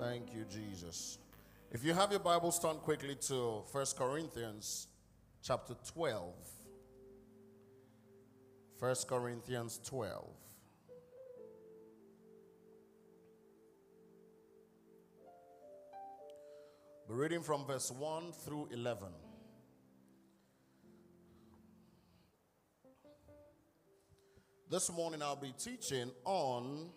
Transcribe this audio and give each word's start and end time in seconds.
Thank 0.00 0.32
you, 0.34 0.46
Jesus. 0.46 1.18
If 1.70 1.84
you 1.84 1.92
have 1.92 2.10
your 2.10 2.20
Bibles, 2.20 2.58
turn 2.58 2.76
quickly 2.76 3.16
to 3.28 3.64
1 3.70 3.86
Corinthians 3.98 4.88
chapter 5.42 5.74
12. 5.92 6.32
1 8.78 8.94
Corinthians 9.06 9.78
12. 9.84 10.26
We're 17.06 17.16
reading 17.16 17.42
from 17.42 17.66
verse 17.66 17.90
1 17.90 18.32
through 18.32 18.68
11. 18.72 19.08
This 24.70 24.90
morning 24.90 25.20
I'll 25.20 25.36
be 25.36 25.52
teaching 25.58 26.10
on 26.24 26.88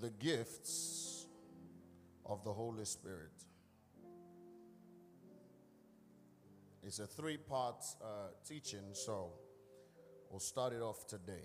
the 0.00 0.10
gifts 0.10 1.26
of 2.24 2.44
the 2.44 2.52
Holy 2.52 2.84
Spirit. 2.84 3.30
It's 6.84 6.98
a 6.98 7.06
three 7.06 7.36
part 7.36 7.84
uh, 8.02 8.28
teaching, 8.46 8.92
so 8.92 9.32
we'll 10.30 10.40
start 10.40 10.72
it 10.72 10.82
off 10.82 11.06
today. 11.06 11.44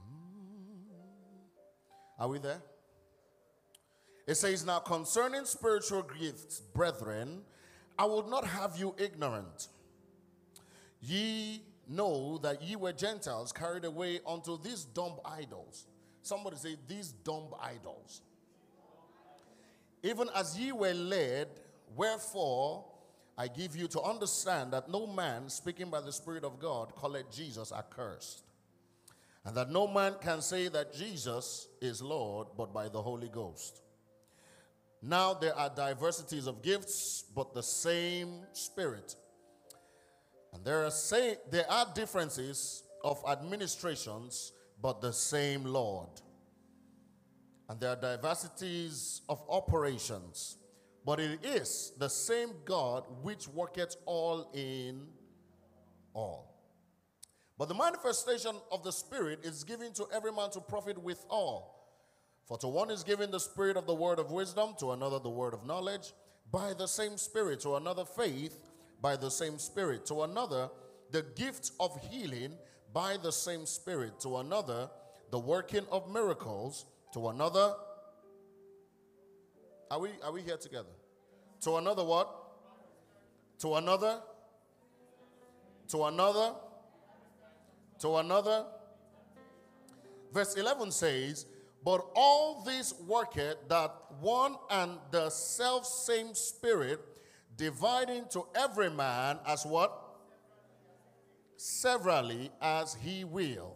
Mm. 0.00 0.86
Are 2.18 2.28
we 2.28 2.38
there? 2.38 2.62
It 4.26 4.36
says, 4.36 4.64
Now 4.64 4.78
concerning 4.78 5.44
spiritual 5.44 6.06
gifts, 6.20 6.60
brethren, 6.60 7.40
I 7.98 8.04
would 8.04 8.28
not 8.28 8.44
have 8.44 8.76
you 8.78 8.94
ignorant. 8.98 9.68
Ye 11.00 11.62
know 11.88 12.38
that 12.38 12.62
ye 12.62 12.76
were 12.76 12.92
Gentiles 12.92 13.52
carried 13.52 13.84
away 13.84 14.20
unto 14.26 14.60
these 14.60 14.84
dumb 14.84 15.14
idols. 15.24 15.86
Somebody 16.22 16.56
say, 16.56 16.76
These 16.86 17.12
dumb 17.12 17.48
idols. 17.60 18.22
Even 20.02 20.28
as 20.34 20.58
ye 20.58 20.72
were 20.72 20.94
led, 20.94 21.48
wherefore 21.96 22.84
I 23.36 23.48
give 23.48 23.76
you 23.76 23.86
to 23.88 24.02
understand 24.02 24.72
that 24.72 24.88
no 24.88 25.06
man 25.06 25.48
speaking 25.48 25.90
by 25.90 26.00
the 26.00 26.12
Spirit 26.12 26.44
of 26.44 26.58
God 26.58 26.92
calleth 27.00 27.30
Jesus 27.30 27.72
accursed. 27.72 28.42
And 29.44 29.56
that 29.56 29.70
no 29.70 29.86
man 29.86 30.16
can 30.20 30.42
say 30.42 30.68
that 30.68 30.92
Jesus 30.92 31.68
is 31.80 32.02
Lord 32.02 32.48
but 32.56 32.74
by 32.74 32.88
the 32.88 33.00
Holy 33.00 33.28
Ghost. 33.28 33.80
Now 35.00 35.34
there 35.34 35.56
are 35.56 35.70
diversities 35.70 36.46
of 36.46 36.62
gifts, 36.62 37.24
but 37.34 37.54
the 37.54 37.62
same 37.62 38.42
Spirit. 38.52 39.14
And 40.52 40.64
there 40.64 40.84
are, 40.84 40.90
say, 40.90 41.36
there 41.50 41.70
are 41.70 41.86
differences 41.94 42.82
of 43.04 43.22
administrations, 43.28 44.52
but 44.80 45.00
the 45.00 45.12
same 45.12 45.64
Lord. 45.64 46.08
And 47.68 47.78
there 47.78 47.90
are 47.90 47.96
diversities 47.96 49.22
of 49.28 49.42
operations, 49.48 50.56
but 51.04 51.20
it 51.20 51.44
is 51.44 51.92
the 51.98 52.08
same 52.08 52.50
God 52.64 53.04
which 53.22 53.46
worketh 53.48 53.96
all 54.06 54.50
in 54.54 55.06
all. 56.14 56.54
But 57.58 57.68
the 57.68 57.74
manifestation 57.74 58.54
of 58.72 58.84
the 58.84 58.92
Spirit 58.92 59.40
is 59.44 59.64
given 59.64 59.92
to 59.94 60.06
every 60.14 60.32
man 60.32 60.50
to 60.50 60.60
profit 60.60 60.96
with 60.96 61.24
all. 61.28 61.78
For 62.48 62.56
to 62.58 62.68
one 62.68 62.90
is 62.90 63.04
given 63.04 63.30
the 63.30 63.38
spirit 63.38 63.76
of 63.76 63.86
the 63.86 63.94
word 63.94 64.18
of 64.18 64.30
wisdom, 64.30 64.74
to 64.80 64.92
another 64.92 65.18
the 65.18 65.28
word 65.28 65.52
of 65.52 65.66
knowledge, 65.66 66.14
by 66.50 66.72
the 66.72 66.86
same 66.86 67.18
spirit, 67.18 67.60
to 67.60 67.76
another 67.76 68.06
faith, 68.06 68.58
by 69.00 69.16
the 69.16 69.30
same 69.30 69.58
spirit, 69.58 70.06
to 70.06 70.22
another 70.22 70.68
the 71.10 71.22
gift 71.36 71.72
of 71.80 71.98
healing, 72.10 72.52
by 72.92 73.16
the 73.16 73.32
same 73.32 73.66
spirit, 73.66 74.20
to 74.20 74.38
another 74.38 74.90
the 75.30 75.38
working 75.38 75.84
of 75.90 76.10
miracles, 76.10 76.86
to 77.12 77.28
another. 77.28 77.74
Are 79.90 80.00
we, 80.00 80.10
are 80.22 80.32
we 80.32 80.42
here 80.42 80.56
together? 80.56 80.88
To 81.62 81.76
another 81.76 82.04
what? 82.04 82.28
To 83.60 83.74
another? 83.74 84.20
To 85.88 86.04
another? 86.04 86.54
To 88.00 88.16
another? 88.16 88.66
Verse 90.32 90.54
11 90.54 90.92
says, 90.92 91.46
but 91.84 92.04
all 92.14 92.62
this 92.64 92.94
worketh 93.06 93.56
that 93.68 93.94
one 94.20 94.56
and 94.70 94.98
the 95.10 95.30
self 95.30 95.86
same 95.86 96.34
Spirit, 96.34 97.00
dividing 97.58 98.24
to 98.30 98.46
every 98.54 98.88
man 98.88 99.38
as 99.46 99.66
what? 99.66 99.92
Severally 101.58 102.50
as 102.62 102.94
he 102.94 103.24
will. 103.24 103.74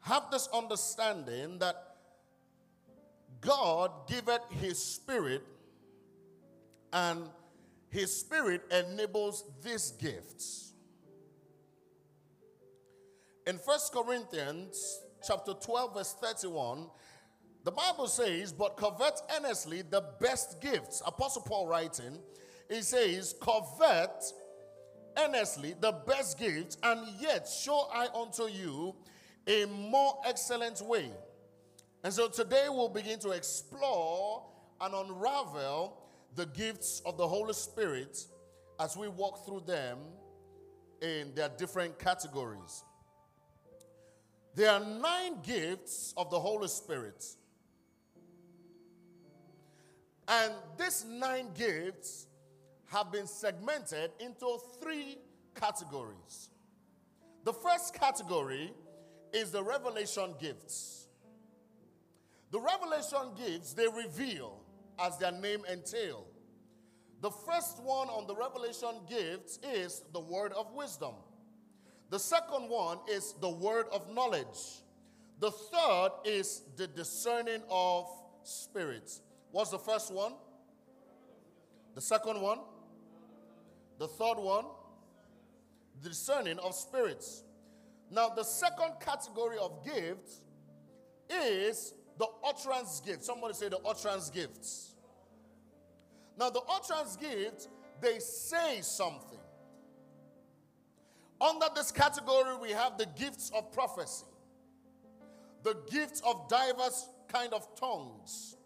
Have 0.00 0.30
this 0.30 0.48
understanding 0.54 1.58
that 1.58 1.76
God 3.40 3.90
giveth 4.08 4.40
his 4.60 4.82
Spirit, 4.82 5.42
and 6.92 7.28
his 7.90 8.16
Spirit 8.16 8.62
enables 8.70 9.44
these 9.62 9.90
gifts. 9.92 10.72
In 13.46 13.58
First 13.58 13.92
Corinthians 13.92 15.00
chapter 15.26 15.54
12, 15.54 15.94
verse 15.94 16.14
31, 16.20 16.86
the 17.64 17.70
Bible 17.70 18.08
says, 18.08 18.52
But 18.52 18.76
covet 18.76 19.20
earnestly 19.36 19.82
the 19.82 20.04
best 20.20 20.60
gifts. 20.60 21.02
Apostle 21.06 21.42
Paul 21.42 21.66
writing, 21.66 22.18
he 22.68 22.82
says, 22.82 23.34
Covet 23.40 24.24
earnestly 25.18 25.74
the 25.80 25.92
best 26.06 26.38
gifts, 26.38 26.76
and 26.82 27.06
yet 27.20 27.48
show 27.48 27.88
I 27.92 28.08
unto 28.14 28.44
you 28.44 28.94
a 29.46 29.66
more 29.66 30.20
excellent 30.26 30.80
way. 30.82 31.10
And 32.04 32.12
so 32.12 32.28
today 32.28 32.66
we'll 32.68 32.88
begin 32.88 33.18
to 33.20 33.30
explore 33.30 34.44
and 34.80 34.94
unravel 34.94 35.98
the 36.34 36.46
gifts 36.46 37.00
of 37.06 37.16
the 37.16 37.26
Holy 37.26 37.52
Spirit 37.52 38.26
as 38.80 38.96
we 38.96 39.06
walk 39.06 39.46
through 39.46 39.62
them 39.66 39.98
in 41.00 41.32
their 41.34 41.50
different 41.50 41.98
categories. 41.98 42.82
There 44.54 44.70
are 44.70 44.80
nine 44.80 45.40
gifts 45.42 46.12
of 46.16 46.30
the 46.30 46.38
Holy 46.38 46.68
Spirit. 46.68 47.24
And 50.28 50.52
these 50.78 51.04
nine 51.04 51.48
gifts 51.54 52.26
have 52.86 53.10
been 53.10 53.26
segmented 53.26 54.10
into 54.20 54.58
three 54.80 55.18
categories. 55.54 56.50
The 57.44 57.52
first 57.52 57.94
category 57.94 58.72
is 59.32 59.50
the 59.50 59.62
revelation 59.62 60.34
gifts. 60.40 61.06
The 62.50 62.60
revelation 62.60 63.32
gifts, 63.36 63.72
they 63.72 63.88
reveal 63.88 64.60
as 64.98 65.18
their 65.18 65.32
name 65.32 65.62
entail. 65.70 66.26
The 67.22 67.30
first 67.30 67.82
one 67.82 68.08
on 68.08 68.26
the 68.26 68.34
revelation 68.34 69.00
gifts 69.08 69.58
is 69.62 70.02
the 70.12 70.20
word 70.20 70.52
of 70.52 70.72
wisdom. 70.72 71.14
The 72.10 72.18
second 72.18 72.68
one 72.68 72.98
is 73.08 73.34
the 73.40 73.48
word 73.48 73.86
of 73.92 74.12
knowledge. 74.12 74.82
The 75.40 75.50
third 75.50 76.10
is 76.24 76.62
the 76.76 76.86
discerning 76.86 77.62
of 77.70 78.06
spirits. 78.42 79.22
What's 79.52 79.70
the 79.70 79.78
first 79.78 80.12
one? 80.12 80.32
The 81.94 82.00
second 82.00 82.40
one? 82.40 82.58
The 83.98 84.08
third 84.08 84.38
one? 84.38 84.64
The 86.02 86.08
discerning 86.08 86.58
of 86.58 86.74
spirits. 86.74 87.44
Now, 88.10 88.30
the 88.30 88.42
second 88.42 88.94
category 89.00 89.58
of 89.58 89.84
gifts 89.84 90.40
is 91.30 91.94
the 92.18 92.26
utterance 92.44 93.00
gift. 93.04 93.24
Somebody 93.24 93.54
say 93.54 93.68
the 93.68 93.78
utterance 93.86 94.30
gifts. 94.30 94.94
Now, 96.38 96.50
the 96.50 96.60
utterance 96.68 97.16
gifts, 97.16 97.68
they 98.00 98.18
say 98.18 98.80
something. 98.80 99.38
Under 101.40 101.66
this 101.74 101.90
category, 101.90 102.56
we 102.60 102.70
have 102.70 102.96
the 102.98 103.06
gifts 103.18 103.50
of 103.54 103.72
prophecy, 103.72 104.26
the 105.62 105.76
gifts 105.90 106.22
of 106.24 106.48
diverse 106.48 107.08
kind 107.28 107.52
of 107.52 107.66
tongues, 107.74 108.56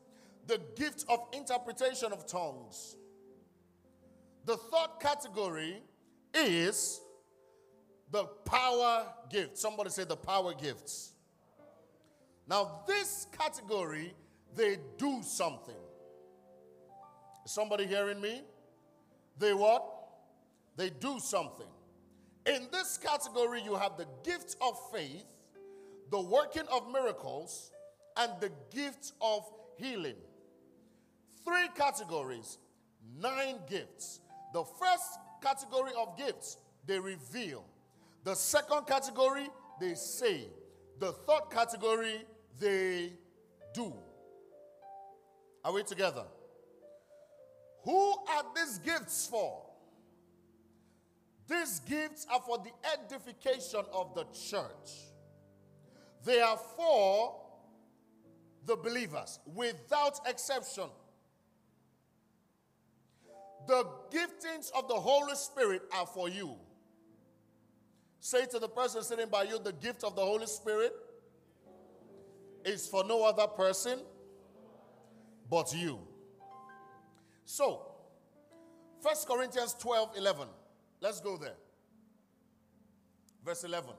the 0.46 0.60
gift 0.76 1.04
of 1.08 1.20
interpretation 1.32 2.12
of 2.12 2.26
tongues. 2.26 2.96
The 4.44 4.56
third 4.56 5.00
category 5.00 5.82
is 6.32 7.00
the 8.10 8.24
power 8.44 9.06
gift. 9.28 9.58
Somebody 9.58 9.90
say 9.90 10.04
the 10.04 10.16
power 10.16 10.54
gifts. 10.54 11.12
Now, 12.48 12.82
this 12.86 13.26
category, 13.36 14.14
they 14.54 14.78
do 14.98 15.20
something. 15.22 15.74
Is 17.44 17.50
somebody 17.50 17.86
hearing 17.86 18.20
me? 18.20 18.42
They 19.38 19.52
what? 19.52 19.84
They 20.76 20.90
do 20.90 21.18
something. 21.18 21.66
In 22.46 22.68
this 22.70 22.96
category, 22.98 23.62
you 23.62 23.74
have 23.74 23.96
the 23.96 24.06
gift 24.22 24.56
of 24.60 24.78
faith, 24.92 25.24
the 26.10 26.20
working 26.20 26.62
of 26.70 26.90
miracles, 26.92 27.72
and 28.16 28.30
the 28.40 28.52
gift 28.72 29.12
of 29.20 29.42
healing. 29.76 30.14
Three 31.46 31.68
categories, 31.76 32.58
nine 33.20 33.58
gifts. 33.70 34.20
The 34.52 34.64
first 34.64 35.18
category 35.40 35.92
of 35.96 36.18
gifts, 36.18 36.56
they 36.84 36.98
reveal. 36.98 37.64
The 38.24 38.34
second 38.34 38.86
category, 38.88 39.48
they 39.80 39.94
say. 39.94 40.48
The 40.98 41.12
third 41.12 41.50
category, 41.50 42.24
they 42.58 43.12
do. 43.72 43.92
Are 45.64 45.72
we 45.72 45.84
together? 45.84 46.24
Who 47.84 48.10
are 48.10 48.44
these 48.54 48.78
gifts 48.78 49.28
for? 49.28 49.62
These 51.48 51.80
gifts 51.80 52.26
are 52.28 52.40
for 52.40 52.58
the 52.58 52.72
edification 52.92 53.84
of 53.92 54.14
the 54.16 54.24
church. 54.50 55.12
They 56.24 56.40
are 56.40 56.58
for 56.76 57.36
the 58.64 58.74
believers 58.74 59.38
without 59.54 60.18
exception. 60.26 60.88
The 63.66 63.86
giftings 64.10 64.70
of 64.76 64.88
the 64.88 64.94
Holy 64.94 65.34
Spirit 65.34 65.82
are 65.92 66.06
for 66.06 66.28
you. 66.28 66.54
Say 68.20 68.46
to 68.46 68.58
the 68.58 68.68
person 68.68 69.02
sitting 69.02 69.28
by 69.28 69.44
you, 69.44 69.58
the 69.58 69.72
gift 69.72 70.04
of 70.04 70.16
the 70.16 70.22
Holy 70.22 70.46
Spirit 70.46 70.92
is 72.64 72.86
for 72.86 73.04
no 73.04 73.24
other 73.24 73.46
person 73.46 74.00
but 75.48 75.72
you. 75.74 75.98
So, 77.44 77.86
1 79.02 79.14
Corinthians 79.28 79.74
12 79.74 80.16
11. 80.16 80.48
Let's 81.00 81.20
go 81.20 81.36
there. 81.36 81.54
Verse 83.44 83.62
11. 83.62 83.90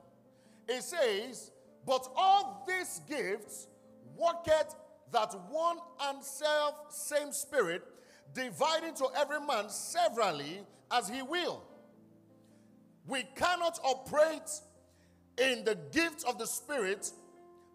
It 0.68 0.84
says, 0.84 1.52
But 1.86 2.06
all 2.16 2.66
these 2.68 3.02
gifts 3.08 3.68
worketh 4.18 4.76
that 5.12 5.34
one 5.50 5.78
and 6.02 6.24
self 6.24 6.76
same 6.90 7.32
spirit, 7.32 7.84
dividing 8.34 8.94
to 8.96 9.08
every 9.16 9.40
man 9.40 9.70
severally 9.70 10.62
as 10.92 11.10
he 11.10 11.22
will. 11.22 11.64
We 13.08 13.24
cannot 13.36 13.80
operate 13.84 14.50
in 15.38 15.64
the 15.64 15.78
gift 15.92 16.26
of 16.28 16.38
the 16.38 16.46
Spirit 16.46 17.12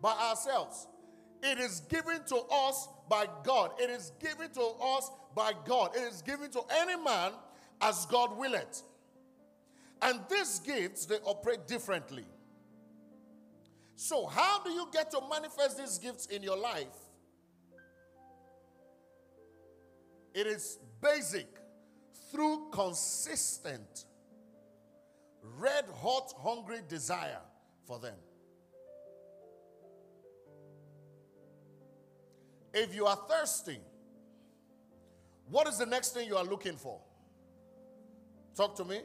by 0.01 0.13
ourselves. 0.13 0.87
It 1.43 1.59
is 1.59 1.81
given 1.89 2.21
to 2.27 2.37
us 2.51 2.89
by 3.09 3.27
God. 3.45 3.73
It 3.81 3.91
is 3.91 4.13
given 4.21 4.51
to 4.51 4.61
us 4.61 5.11
by 5.35 5.53
God. 5.65 5.97
It 5.97 6.03
is 6.03 6.23
given 6.23 6.51
to 6.51 6.63
any 6.71 6.97
man 7.03 7.33
as 7.81 8.07
God 8.07 8.37
will 8.37 8.55
it. 8.55 8.83
And 10.01 10.21
these 10.31 10.59
gifts, 10.61 11.07
they 11.07 11.17
operate 11.25 11.67
differently. 11.67 12.25
So, 13.95 14.27
how 14.27 14.63
do 14.63 14.71
you 14.71 14.89
get 14.93 15.11
to 15.13 15.21
manifest 15.31 15.79
these 15.79 15.99
gifts 15.99 16.27
in 16.27 16.43
your 16.43 16.57
life? 16.57 16.87
It 20.35 20.47
is 20.47 20.79
basic 21.01 21.47
through 22.31 22.71
consistent, 22.71 24.07
red 25.59 25.85
hot, 26.01 26.33
hungry 26.39 26.81
desire 26.89 27.41
for 27.87 27.99
them. 27.99 28.17
If 32.73 32.95
you 32.95 33.05
are 33.07 33.19
thirsty, 33.29 33.79
what 35.51 35.69
is 35.69 35.77
the 35.79 35.85
next 35.85 36.15
thing 36.15 36.27
you 36.27 36.37
are 36.37 36.45
looking 36.45 36.77
for? 36.77 36.99
Talk 38.57 38.75
to 38.77 38.85
me. 38.85 39.01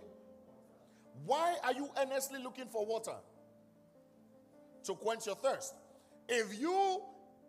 Why 1.26 1.56
are 1.64 1.74
you 1.74 1.90
earnestly 1.98 2.42
looking 2.42 2.68
for 2.68 2.86
water? 2.86 3.16
To 4.86 4.94
quench 4.94 5.26
your 5.26 5.36
thirst. 5.36 5.74
If 6.30 6.58
you 6.58 7.02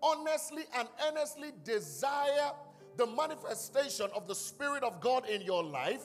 honestly 0.02 0.64
and 0.76 0.88
earnestly 1.08 1.52
desire 1.64 2.50
the 2.98 3.06
manifestation 3.06 4.08
of 4.14 4.26
the 4.26 4.34
Spirit 4.34 4.82
of 4.82 5.00
God 5.00 5.26
in 5.28 5.40
your 5.40 5.62
life, 5.62 6.02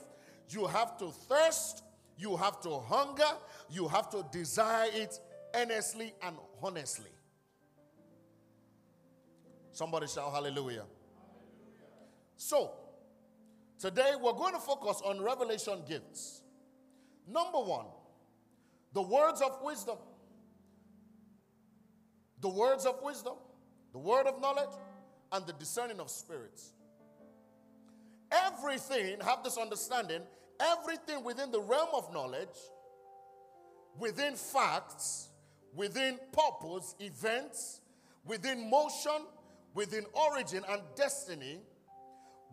you 0.49 0.67
have 0.67 0.97
to 0.99 1.09
thirst, 1.27 1.83
you 2.17 2.37
have 2.37 2.61
to 2.61 2.79
hunger, 2.79 3.31
you 3.69 3.87
have 3.87 4.09
to 4.11 4.23
desire 4.31 4.89
it 4.93 5.19
earnestly 5.55 6.13
and 6.21 6.35
honestly. 6.61 7.09
Somebody 9.71 10.05
shout 10.05 10.31
hallelujah. 10.31 10.53
hallelujah. 10.59 10.85
So, 12.37 12.71
today 13.79 14.11
we're 14.21 14.33
going 14.33 14.53
to 14.53 14.59
focus 14.59 15.01
on 15.03 15.19
revelation 15.19 15.79
gifts. 15.89 16.43
Number 17.27 17.57
one, 17.57 17.87
the 18.93 19.01
words 19.01 19.41
of 19.41 19.57
wisdom. 19.63 19.97
The 22.39 22.49
words 22.49 22.85
of 22.85 23.01
wisdom, 23.01 23.35
the 23.93 23.99
word 23.99 24.27
of 24.27 24.39
knowledge, 24.41 24.75
and 25.31 25.47
the 25.47 25.53
discerning 25.53 25.99
of 25.99 26.09
spirits. 26.09 26.73
Everything, 28.33 29.19
have 29.21 29.43
this 29.43 29.57
understanding, 29.57 30.21
everything 30.59 31.23
within 31.23 31.51
the 31.51 31.59
realm 31.59 31.89
of 31.93 32.11
knowledge, 32.13 32.57
within 33.99 34.35
facts, 34.35 35.29
within 35.75 36.19
purpose, 36.31 36.95
events, 36.99 37.81
within 38.25 38.69
motion, 38.69 39.27
within 39.73 40.05
origin 40.13 40.63
and 40.69 40.81
destiny, 40.95 41.59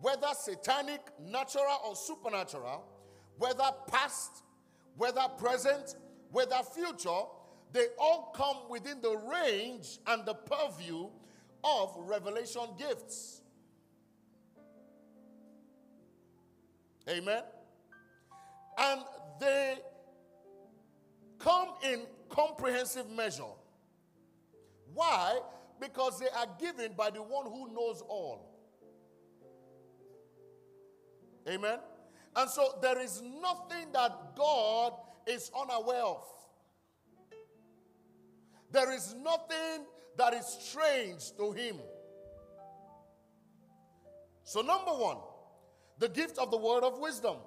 whether 0.01 0.27
satanic, 0.33 1.01
natural, 1.19 1.77
or 1.87 1.95
supernatural, 1.95 2.83
whether 3.37 3.69
past, 3.87 4.43
whether 4.97 5.27
present, 5.37 5.95
whether 6.31 6.57
future, 6.75 7.23
they 7.71 7.87
all 7.99 8.33
come 8.35 8.69
within 8.69 9.01
the 9.01 9.15
range 9.31 9.99
and 10.07 10.25
the 10.25 10.33
purview 10.33 11.07
of 11.63 11.93
revelation 11.97 12.63
gifts. 12.77 13.40
Amen. 17.09 17.43
And 18.77 19.01
they 19.39 19.77
come 21.39 21.69
in 21.83 22.01
comprehensive 22.29 23.09
measure. 23.09 23.43
Why? 24.93 25.39
Because 25.79 26.19
they 26.19 26.29
are 26.29 26.47
given 26.59 26.93
by 26.95 27.09
the 27.09 27.21
one 27.21 27.45
who 27.45 27.73
knows 27.73 28.01
all. 28.07 28.47
Amen. 31.47 31.79
And 32.35 32.49
so 32.49 32.77
there 32.81 32.99
is 32.99 33.21
nothing 33.21 33.91
that 33.93 34.35
God 34.35 34.93
is 35.27 35.51
unaware 35.59 36.03
of. 36.03 36.23
There 38.71 38.91
is 38.93 39.15
nothing 39.15 39.85
that 40.17 40.33
is 40.33 40.45
strange 40.45 41.35
to 41.37 41.51
him. 41.51 41.77
So, 44.43 44.61
number 44.61 44.91
one, 44.91 45.17
the 46.01 46.09
gift 46.09 46.39
of 46.39 46.49
the 46.49 46.57
word 46.57 46.83
of 46.83 46.97
wisdom. 46.97 47.37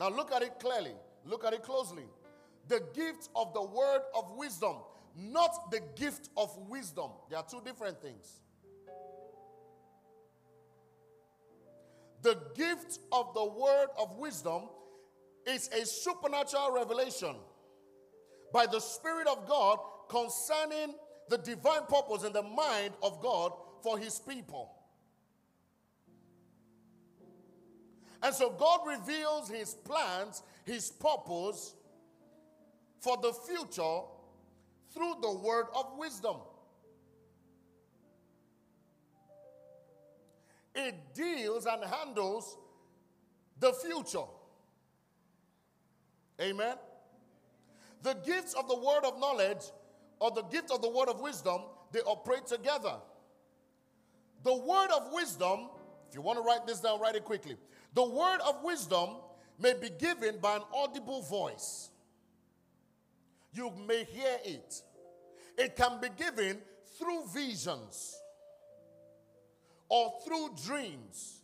Now, 0.00 0.08
look 0.08 0.32
at 0.32 0.42
it 0.42 0.58
clearly, 0.58 0.94
look 1.24 1.44
at 1.44 1.52
it 1.52 1.62
closely. 1.62 2.02
The 2.66 2.82
gift 2.92 3.28
of 3.36 3.54
the 3.54 3.62
word 3.62 4.00
of 4.16 4.32
wisdom, 4.36 4.78
not 5.16 5.70
the 5.70 5.80
gift 5.94 6.28
of 6.36 6.54
wisdom. 6.68 7.12
They 7.30 7.36
are 7.36 7.44
two 7.48 7.60
different 7.64 8.02
things. 8.02 8.40
The 12.22 12.36
gift 12.56 12.98
of 13.12 13.32
the 13.32 13.44
word 13.44 13.88
of 13.96 14.16
wisdom 14.16 14.62
is 15.46 15.68
a 15.68 15.86
supernatural 15.86 16.72
revelation 16.72 17.36
by 18.52 18.66
the 18.66 18.80
Spirit 18.80 19.28
of 19.28 19.46
God 19.46 19.78
concerning 20.08 20.96
the 21.28 21.38
divine 21.38 21.82
purpose 21.88 22.24
in 22.24 22.32
the 22.32 22.42
mind 22.42 22.94
of 23.04 23.22
God 23.22 23.52
for 23.84 23.96
his 23.96 24.18
people. 24.18 24.75
And 28.26 28.34
so 28.34 28.50
God 28.50 28.80
reveals 28.88 29.48
his 29.48 29.74
plans, 29.74 30.42
his 30.64 30.90
purpose 30.90 31.76
for 32.98 33.16
the 33.22 33.32
future 33.32 34.00
through 34.92 35.14
the 35.22 35.30
word 35.30 35.66
of 35.72 35.96
wisdom. 35.96 36.34
It 40.74 40.96
deals 41.14 41.66
and 41.66 41.84
handles 41.84 42.58
the 43.60 43.72
future. 43.72 44.26
Amen. 46.40 46.74
The 48.02 48.14
gifts 48.26 48.54
of 48.54 48.66
the 48.66 48.76
word 48.76 49.04
of 49.04 49.20
knowledge 49.20 49.70
or 50.18 50.32
the 50.32 50.42
gift 50.42 50.72
of 50.72 50.82
the 50.82 50.90
word 50.90 51.08
of 51.08 51.20
wisdom, 51.20 51.60
they 51.92 52.00
operate 52.00 52.48
together. 52.48 52.96
The 54.42 54.56
word 54.56 54.88
of 54.90 55.12
wisdom, 55.12 55.68
you 56.16 56.22
want 56.22 56.38
to 56.38 56.42
write 56.42 56.66
this 56.66 56.80
down, 56.80 56.98
write 56.98 57.14
it 57.14 57.24
quickly. 57.24 57.56
The 57.92 58.02
word 58.02 58.38
of 58.46 58.64
wisdom 58.64 59.10
may 59.60 59.74
be 59.74 59.90
given 59.90 60.38
by 60.40 60.56
an 60.56 60.62
audible 60.74 61.20
voice. 61.22 61.90
You 63.52 63.70
may 63.86 64.04
hear 64.04 64.38
it. 64.44 64.82
It 65.58 65.76
can 65.76 66.00
be 66.00 66.08
given 66.16 66.58
through 66.98 67.26
visions 67.28 68.16
or 69.90 70.14
through 70.24 70.50
dreams. 70.64 71.40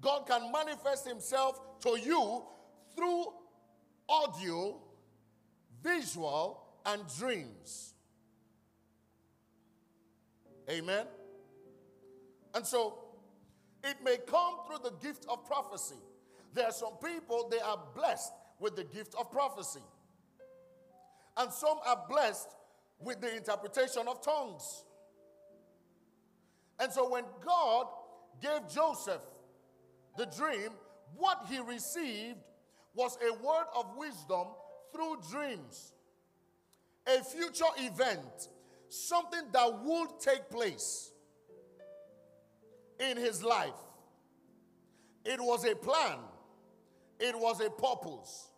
God 0.00 0.26
can 0.26 0.50
manifest 0.50 1.06
himself 1.06 1.60
to 1.82 1.90
you 1.90 2.42
through 2.96 3.26
audio, 4.08 4.80
visual, 5.82 6.64
and 6.84 7.02
dreams. 7.18 7.94
Amen. 10.68 11.06
And 12.54 12.66
so 12.66 12.98
it 13.84 13.96
may 14.04 14.18
come 14.26 14.60
through 14.66 14.90
the 14.90 14.96
gift 15.02 15.26
of 15.28 15.44
prophecy. 15.46 15.96
There 16.54 16.66
are 16.66 16.72
some 16.72 16.94
people, 17.02 17.48
they 17.50 17.60
are 17.60 17.78
blessed 17.94 18.32
with 18.58 18.76
the 18.76 18.84
gift 18.84 19.14
of 19.14 19.30
prophecy. 19.30 19.80
and 21.36 21.52
some 21.52 21.78
are 21.86 22.04
blessed 22.08 22.48
with 22.98 23.20
the 23.20 23.34
interpretation 23.36 24.06
of 24.06 24.22
tongues. 24.22 24.84
And 26.78 26.92
so 26.92 27.08
when 27.10 27.24
God 27.44 27.86
gave 28.40 28.68
Joseph 28.72 29.22
the 30.16 30.26
dream, 30.26 30.70
what 31.16 31.46
he 31.48 31.58
received 31.60 32.38
was 32.94 33.16
a 33.26 33.32
word 33.42 33.66
of 33.74 33.96
wisdom 33.96 34.48
through 34.92 35.16
dreams, 35.30 35.92
a 37.06 37.24
future 37.24 37.64
event, 37.78 38.48
something 38.88 39.44
that 39.52 39.82
would 39.82 40.20
take 40.20 40.50
place 40.50 41.11
in 43.10 43.16
his 43.16 43.42
life. 43.42 43.70
It 45.24 45.40
was 45.40 45.64
a 45.64 45.74
plan, 45.74 46.18
it 47.18 47.38
was 47.38 47.60
a 47.60 47.70
purpose. 47.70 48.48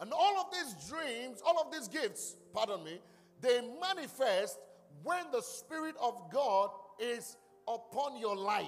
And 0.00 0.12
all 0.14 0.38
of 0.38 0.46
these 0.52 0.88
dreams, 0.88 1.42
all 1.44 1.60
of 1.60 1.70
these 1.70 1.86
gifts, 1.86 2.36
pardon 2.54 2.82
me, 2.82 3.00
they 3.42 3.60
manifest 3.80 4.58
when 5.02 5.24
the 5.30 5.42
Spirit 5.42 5.94
of 6.00 6.30
God 6.32 6.70
is 6.98 7.36
upon 7.68 8.18
your 8.18 8.34
life. 8.34 8.66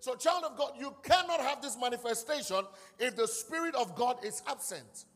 So, 0.00 0.14
child 0.16 0.44
of 0.44 0.56
God, 0.56 0.72
you 0.78 0.94
cannot 1.02 1.40
have 1.40 1.62
this 1.62 1.78
manifestation 1.80 2.64
if 2.98 3.16
the 3.16 3.26
Spirit 3.26 3.74
of 3.74 3.94
God 3.96 4.22
is 4.24 4.42
absent. 4.46 5.06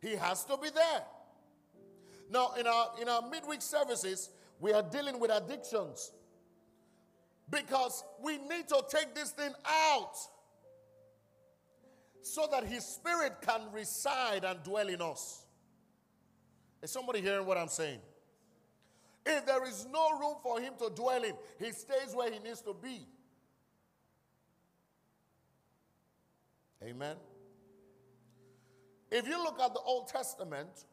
He 0.00 0.16
has 0.16 0.44
to 0.44 0.56
be 0.56 0.70
there. 0.70 1.02
Now, 2.30 2.52
in 2.58 2.66
our 2.66 2.92
in 3.00 3.08
our 3.08 3.22
midweek 3.28 3.60
services, 3.60 4.30
we 4.60 4.72
are 4.72 4.82
dealing 4.82 5.18
with 5.18 5.30
addictions 5.30 6.12
because 7.50 8.04
we 8.22 8.38
need 8.38 8.68
to 8.68 8.82
take 8.88 9.14
this 9.14 9.32
thing 9.32 9.52
out 9.66 10.14
so 12.22 12.46
that 12.52 12.64
his 12.64 12.84
spirit 12.84 13.32
can 13.40 13.62
reside 13.72 14.44
and 14.44 14.62
dwell 14.62 14.88
in 14.88 15.02
us. 15.02 15.44
Is 16.82 16.90
somebody 16.90 17.20
hearing 17.20 17.46
what 17.46 17.58
I'm 17.58 17.68
saying? 17.68 17.98
If 19.26 19.44
there 19.44 19.66
is 19.66 19.86
no 19.92 20.18
room 20.18 20.36
for 20.42 20.60
him 20.60 20.74
to 20.78 20.90
dwell 20.90 21.22
in, 21.24 21.34
he 21.58 21.72
stays 21.72 22.14
where 22.14 22.30
he 22.30 22.38
needs 22.38 22.62
to 22.62 22.74
be. 22.74 23.06
Amen. 26.82 27.16
If 29.10 29.26
you 29.26 29.42
look 29.42 29.60
at 29.60 29.74
the 29.74 29.80
Old 29.80 30.08
Testament, 30.08 30.84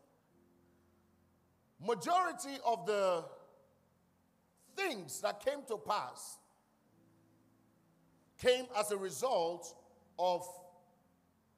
majority 1.86 2.57
of 2.65 2.86
the 2.86 3.24
things 4.75 5.22
that 5.22 5.43
came 5.43 5.60
to 5.67 5.77
pass 5.77 6.38
came 8.41 8.65
as 8.77 8.91
a 8.91 8.98
result 8.98 9.75
of 10.19 10.48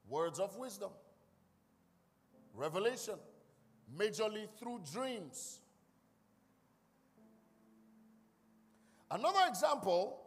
words 0.08 0.40
of 0.40 0.56
wisdom, 0.58 0.90
revelation, 2.54 3.16
majorly 3.98 4.48
through 4.60 4.80
dreams. 4.92 5.60
Another 9.12 9.40
example 9.48 10.22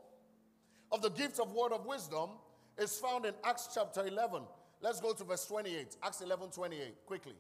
of 0.91 1.03
the 1.03 1.11
gift 1.11 1.39
of 1.39 1.53
word 1.53 1.73
of 1.73 1.87
wisdom 1.87 2.31
is 2.79 2.99
found 2.99 3.25
in 3.25 3.35
Acts 3.45 3.69
chapter 3.73 4.07
11. 4.07 4.43
Let's 4.81 5.01
go 5.01 5.13
to 5.13 5.25
verse 5.25 5.47
28. 5.47 5.97
Acts 6.03 6.21
11 6.21 6.51
28, 6.51 7.07
quickly. 7.07 7.35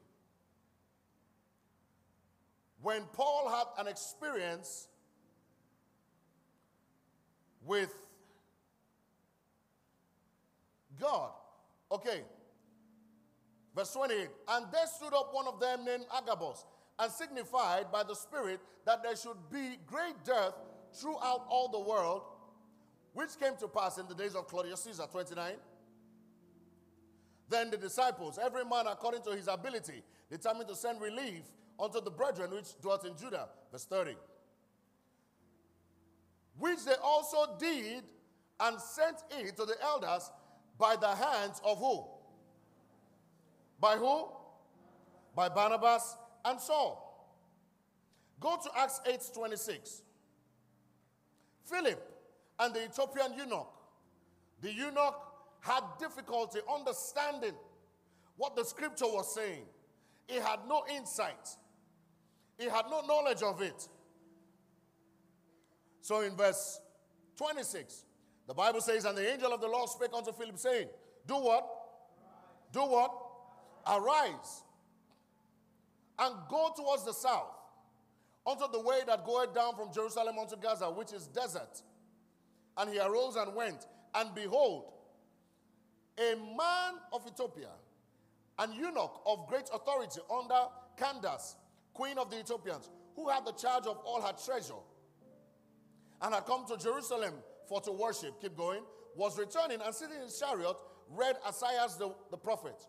When 2.83 3.03
Paul 3.12 3.49
had 3.49 3.85
an 3.85 3.91
experience 3.91 4.89
with 7.65 7.95
God, 11.01 11.31
Okay. 11.93 12.23
Verse 13.77 13.93
28. 13.93 14.29
And 14.49 14.67
there 14.73 14.87
stood 14.87 15.15
up 15.15 15.33
one 15.33 15.47
of 15.47 15.61
them 15.61 15.85
named 15.85 16.05
Agabus 16.17 16.65
and 16.99 17.12
signified 17.12 17.93
by 17.93 18.03
the 18.03 18.15
Spirit 18.15 18.61
that 18.87 19.03
there 19.03 19.15
should 19.15 19.37
be 19.51 19.77
great 19.87 20.25
dearth 20.25 20.55
throughout 20.95 21.47
all 21.49 21.69
the 21.69 21.79
world, 21.79 22.23
which 23.12 23.39
came 23.39 23.57
to 23.59 23.69
pass 23.69 23.99
in 23.99 24.09
the 24.09 24.15
days 24.15 24.35
of 24.35 24.47
Claudius 24.49 24.83
Caesar. 24.85 25.05
29. 25.11 25.55
Then 27.49 27.71
the 27.71 27.77
disciples, 27.77 28.39
every 28.43 28.65
man 28.65 28.87
according 28.87 29.23
to 29.23 29.31
his 29.37 29.49
ability, 29.49 30.03
determined 30.31 30.69
to 30.69 30.75
send 30.75 31.01
relief 31.01 31.43
unto 31.79 32.00
the 32.00 32.11
brethren 32.11 32.50
which 32.50 32.81
dwelt 32.81 33.07
in 33.07 33.17
Judah. 33.17 33.49
Verse 33.71 33.85
30. 33.85 34.14
Which 36.59 36.85
they 36.85 36.95
also 37.02 37.57
did 37.59 38.05
and 38.61 38.81
sent 38.81 39.17
it 39.31 39.57
to 39.57 39.64
the 39.64 39.75
elders 39.83 40.31
by 40.79 40.97
the 40.97 41.09
hands 41.09 41.61
of 41.64 41.79
who? 41.79 42.05
By 43.81 43.97
who? 43.97 44.29
By 45.35 45.49
Barnabas 45.49 46.17
and 46.45 46.61
Saul. 46.61 47.09
Go 48.38 48.59
to 48.62 48.71
Acts 48.79 49.00
8 49.07 49.21
26. 49.35 50.02
Philip 51.64 52.12
and 52.59 52.75
the 52.75 52.85
Ethiopian 52.85 53.33
eunuch. 53.37 53.73
The 54.61 54.73
eunuch 54.73 55.14
had 55.61 55.83
difficulty 55.99 56.61
understanding 56.73 57.55
what 58.37 58.57
the 58.57 58.64
scripture 58.64 59.07
was 59.07 59.35
saying. 59.35 59.62
He 60.26 60.37
had 60.37 60.61
no 60.69 60.85
insight, 60.95 61.49
he 62.62 62.69
had 62.69 62.85
no 62.90 63.00
knowledge 63.07 63.42
of 63.42 63.61
it. 63.62 63.88
So 66.00 66.21
in 66.23 66.37
verse 66.37 66.81
26, 67.37 68.04
the 68.47 68.54
Bible 68.54 68.81
says, 68.81 69.04
And 69.04 69.16
the 69.16 69.33
angel 69.33 69.52
of 69.52 69.61
the 69.61 69.69
Lord 69.69 69.88
spake 69.88 70.11
unto 70.14 70.33
Philip, 70.33 70.59
saying, 70.59 70.88
Do 71.26 71.35
what? 71.35 71.66
Do 72.73 72.81
what? 72.81 73.12
Arise 73.87 74.62
and 76.19 76.35
go 76.49 76.71
towards 76.76 77.04
the 77.04 77.12
south, 77.12 77.50
unto 78.47 78.71
the 78.73 78.81
way 78.81 79.00
that 79.07 79.25
goeth 79.25 79.54
down 79.54 79.75
from 79.75 79.92
Jerusalem 79.92 80.38
unto 80.38 80.57
Gaza, 80.57 80.90
which 80.90 81.12
is 81.12 81.26
desert. 81.26 81.83
And 82.76 82.90
he 82.90 82.99
arose 82.99 83.37
and 83.37 83.54
went, 83.54 83.87
and 84.14 84.35
behold, 84.35 84.92
a 86.19 86.35
man 86.37 86.95
of 87.12 87.26
Ethiopia, 87.26 87.71
an 88.59 88.73
eunuch 88.73 89.21
of 89.26 89.47
great 89.49 89.69
authority 89.73 90.21
under 90.31 90.66
Candace, 90.97 91.57
queen 91.94 92.18
of 92.18 92.30
the 92.30 92.40
Ethiopians, 92.40 92.90
who 93.16 93.28
had 93.28 93.44
the 93.44 93.52
charge 93.52 93.87
of 93.87 93.99
all 94.04 94.20
her 94.22 94.32
treasure, 94.44 94.75
and 96.20 96.34
had 96.34 96.46
come 96.46 96.64
to 96.66 96.76
Jerusalem 96.76 97.34
for 97.68 97.80
to 97.80 97.92
worship, 97.92 98.40
keep 98.40 98.56
going, 98.56 98.82
was 99.16 99.38
returning 99.38 99.78
and 99.84 99.94
sitting 99.94 100.16
in 100.16 100.22
his 100.22 100.38
chariot, 100.38 100.76
read 101.11 101.37
Isaiah 101.46 101.87
the, 101.99 102.14
the 102.30 102.37
prophet. 102.37 102.87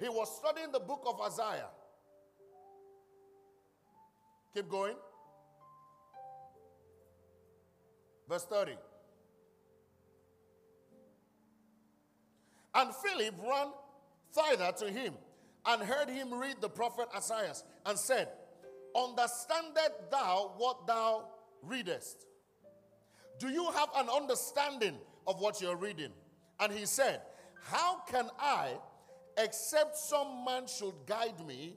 He 0.00 0.08
was 0.08 0.34
studying 0.38 0.72
the 0.72 0.80
book 0.80 1.04
of 1.06 1.20
Isaiah. 1.20 1.68
Keep 4.54 4.68
going. 4.70 4.94
Verse 8.28 8.44
30. 8.44 8.72
And 12.74 12.90
Philip 12.94 13.34
ran 13.42 13.68
thither 14.32 14.72
to 14.78 14.90
him 14.90 15.14
and 15.64 15.82
heard 15.82 16.08
him 16.08 16.32
read 16.34 16.56
the 16.60 16.68
prophet 16.68 17.08
Isaiah 17.14 17.54
and 17.86 17.98
said, 17.98 18.28
Understandest 18.96 20.10
thou 20.10 20.52
what 20.56 20.86
thou 20.86 21.26
readest? 21.62 22.26
Do 23.38 23.48
you 23.48 23.70
have 23.72 23.90
an 23.96 24.08
understanding 24.08 24.94
of 25.26 25.40
what 25.40 25.60
you're 25.60 25.76
reading? 25.76 26.12
And 26.58 26.72
he 26.72 26.86
said, 26.86 27.20
How 27.64 28.00
can 28.10 28.30
I, 28.40 28.70
except 29.36 29.96
some 29.96 30.44
man 30.46 30.66
should 30.66 30.94
guide 31.06 31.46
me? 31.46 31.76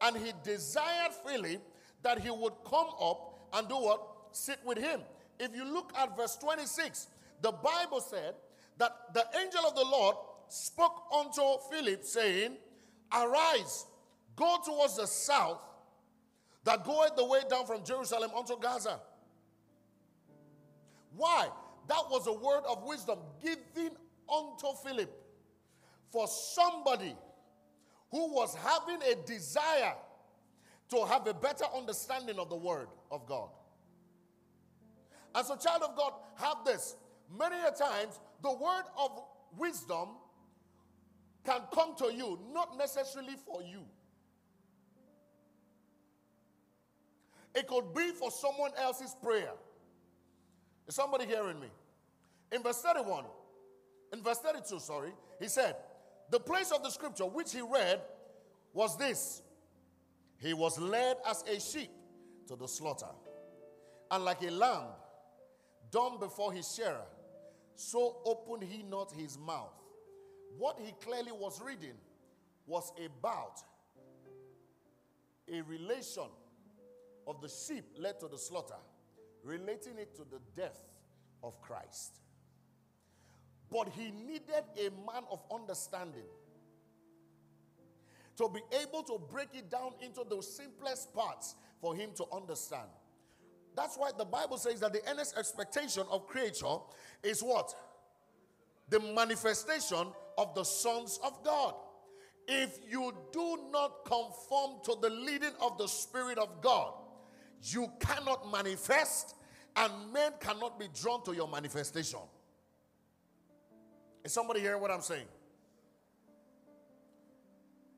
And 0.00 0.16
he 0.16 0.32
desired 0.42 1.12
Philip 1.24 1.62
that 2.02 2.20
he 2.20 2.30
would 2.30 2.54
come 2.64 2.88
up 3.00 3.48
and 3.52 3.68
do 3.68 3.74
what? 3.74 4.02
Sit 4.32 4.58
with 4.64 4.78
him. 4.78 5.00
If 5.38 5.54
you 5.54 5.64
look 5.64 5.92
at 5.96 6.16
verse 6.16 6.36
26, 6.36 7.08
the 7.40 7.52
Bible 7.52 8.00
said 8.00 8.34
that 8.78 8.92
the 9.14 9.24
angel 9.40 9.60
of 9.66 9.74
the 9.74 9.84
Lord 9.84 10.16
spoke 10.48 11.04
unto 11.14 11.42
Philip, 11.70 12.04
saying, 12.04 12.56
Arise, 13.12 13.86
go 14.34 14.56
towards 14.64 14.96
the 14.96 15.06
south, 15.06 15.62
that 16.64 16.84
goeth 16.84 17.16
the 17.16 17.24
way 17.24 17.40
down 17.48 17.66
from 17.66 17.84
Jerusalem 17.84 18.30
unto 18.36 18.58
Gaza. 18.58 19.00
Why? 21.16 21.48
That 21.88 22.04
was 22.10 22.26
a 22.26 22.32
word 22.32 22.64
of 22.68 22.84
wisdom 22.84 23.18
given 23.42 23.92
unto 24.28 24.66
Philip 24.84 25.10
for 26.10 26.26
somebody 26.28 27.16
who 28.10 28.32
was 28.34 28.54
having 28.54 29.00
a 29.02 29.14
desire 29.26 29.94
to 30.90 31.04
have 31.04 31.26
a 31.26 31.34
better 31.34 31.64
understanding 31.74 32.38
of 32.38 32.48
the 32.48 32.56
word 32.56 32.88
of 33.10 33.26
God. 33.26 33.48
And 35.34 35.46
so, 35.46 35.56
child 35.56 35.82
of 35.82 35.96
God, 35.96 36.12
have 36.36 36.58
this. 36.64 36.96
Many 37.38 37.56
a 37.56 37.70
times, 37.70 38.18
the 38.42 38.52
word 38.52 38.84
of 38.98 39.22
wisdom 39.56 40.08
can 41.44 41.60
come 41.72 41.94
to 41.96 42.12
you, 42.12 42.38
not 42.52 42.76
necessarily 42.78 43.34
for 43.46 43.62
you. 43.62 43.84
It 47.58 47.66
could 47.66 47.92
be 47.92 48.10
for 48.10 48.30
someone 48.30 48.70
else's 48.78 49.16
prayer. 49.20 49.50
Is 50.86 50.94
somebody 50.94 51.26
hearing 51.26 51.58
me? 51.58 51.66
In 52.52 52.62
verse 52.62 52.80
31, 52.82 53.24
in 54.12 54.22
verse 54.22 54.38
32, 54.38 54.78
sorry, 54.78 55.10
he 55.40 55.48
said, 55.48 55.74
the 56.30 56.38
place 56.38 56.70
of 56.70 56.84
the 56.84 56.90
scripture 56.90 57.26
which 57.26 57.52
he 57.52 57.60
read 57.60 58.00
was 58.72 58.96
this 58.96 59.42
He 60.36 60.54
was 60.54 60.78
led 60.78 61.16
as 61.28 61.42
a 61.52 61.58
sheep 61.58 61.90
to 62.46 62.54
the 62.54 62.68
slaughter, 62.68 63.10
and 64.12 64.24
like 64.24 64.40
a 64.42 64.52
lamb 64.52 64.90
dumb 65.90 66.20
before 66.20 66.52
his 66.52 66.72
shearer, 66.72 67.06
so 67.74 68.18
opened 68.24 68.62
he 68.62 68.84
not 68.84 69.10
his 69.10 69.36
mouth. 69.36 69.74
What 70.56 70.78
he 70.78 70.92
clearly 71.00 71.32
was 71.32 71.60
reading 71.60 71.96
was 72.68 72.92
about 72.96 73.60
a 75.52 75.60
relation 75.62 76.28
of 77.28 77.40
the 77.42 77.48
sheep 77.48 77.84
led 77.98 78.18
to 78.20 78.26
the 78.26 78.38
slaughter, 78.38 78.80
relating 79.44 79.98
it 79.98 80.16
to 80.16 80.22
the 80.22 80.40
death 80.56 80.80
of 81.42 81.60
Christ. 81.60 82.20
But 83.70 83.90
he 83.90 84.10
needed 84.10 84.64
a 84.76 84.90
man 85.06 85.24
of 85.30 85.42
understanding 85.52 86.24
to 88.38 88.48
be 88.48 88.60
able 88.80 89.02
to 89.02 89.20
break 89.30 89.48
it 89.52 89.70
down 89.70 89.92
into 90.00 90.24
the 90.28 90.42
simplest 90.42 91.14
parts 91.14 91.54
for 91.80 91.94
him 91.94 92.10
to 92.16 92.24
understand. 92.32 92.88
That's 93.76 93.96
why 93.96 94.10
the 94.16 94.24
Bible 94.24 94.56
says 94.56 94.80
that 94.80 94.92
the 94.92 95.02
earnest 95.08 95.36
expectation 95.36 96.04
of 96.10 96.26
creature 96.26 96.76
is 97.22 97.42
what? 97.42 97.74
The 98.88 99.00
manifestation 99.00 100.06
of 100.38 100.54
the 100.54 100.64
sons 100.64 101.20
of 101.22 101.44
God. 101.44 101.74
If 102.46 102.78
you 102.90 103.12
do 103.32 103.58
not 103.70 104.04
conform 104.06 104.80
to 104.84 104.96
the 105.02 105.10
leading 105.10 105.52
of 105.60 105.76
the 105.76 105.86
Spirit 105.86 106.38
of 106.38 106.62
God, 106.62 106.94
you 107.62 107.90
cannot 108.00 108.50
manifest 108.50 109.34
and 109.76 109.92
men 110.12 110.32
cannot 110.40 110.78
be 110.78 110.86
drawn 111.00 111.22
to 111.24 111.34
your 111.34 111.48
manifestation. 111.48 112.20
Is 114.24 114.32
somebody 114.32 114.60
hearing 114.60 114.80
what 114.80 114.90
I'm 114.90 115.00
saying? 115.00 115.26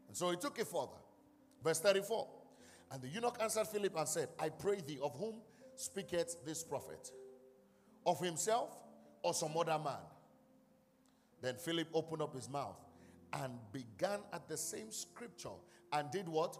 And 0.08 0.16
so 0.16 0.30
he 0.30 0.36
took 0.36 0.58
it 0.58 0.66
further. 0.66 0.98
Verse 1.62 1.80
34. 1.80 2.28
And 2.92 3.02
the 3.02 3.08
eunuch 3.08 3.36
answered 3.40 3.68
Philip 3.68 3.96
and 3.96 4.08
said, 4.08 4.28
I 4.38 4.48
pray 4.48 4.80
thee, 4.86 4.98
of 5.02 5.16
whom 5.16 5.36
speaketh 5.76 6.44
this 6.44 6.64
prophet? 6.64 7.10
Of 8.04 8.20
himself 8.20 8.70
or 9.22 9.32
some 9.34 9.56
other 9.56 9.78
man? 9.82 10.00
Then 11.40 11.54
Philip 11.56 11.88
opened 11.94 12.22
up 12.22 12.34
his 12.34 12.48
mouth 12.48 12.76
and 13.32 13.52
began 13.72 14.20
at 14.32 14.48
the 14.48 14.56
same 14.56 14.90
scripture 14.90 15.48
and 15.92 16.10
did 16.10 16.28
what? 16.28 16.58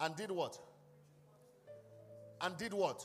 And 0.00 0.14
did 0.14 0.30
what? 0.30 0.58
And 2.40 2.56
did 2.56 2.72
what? 2.72 3.04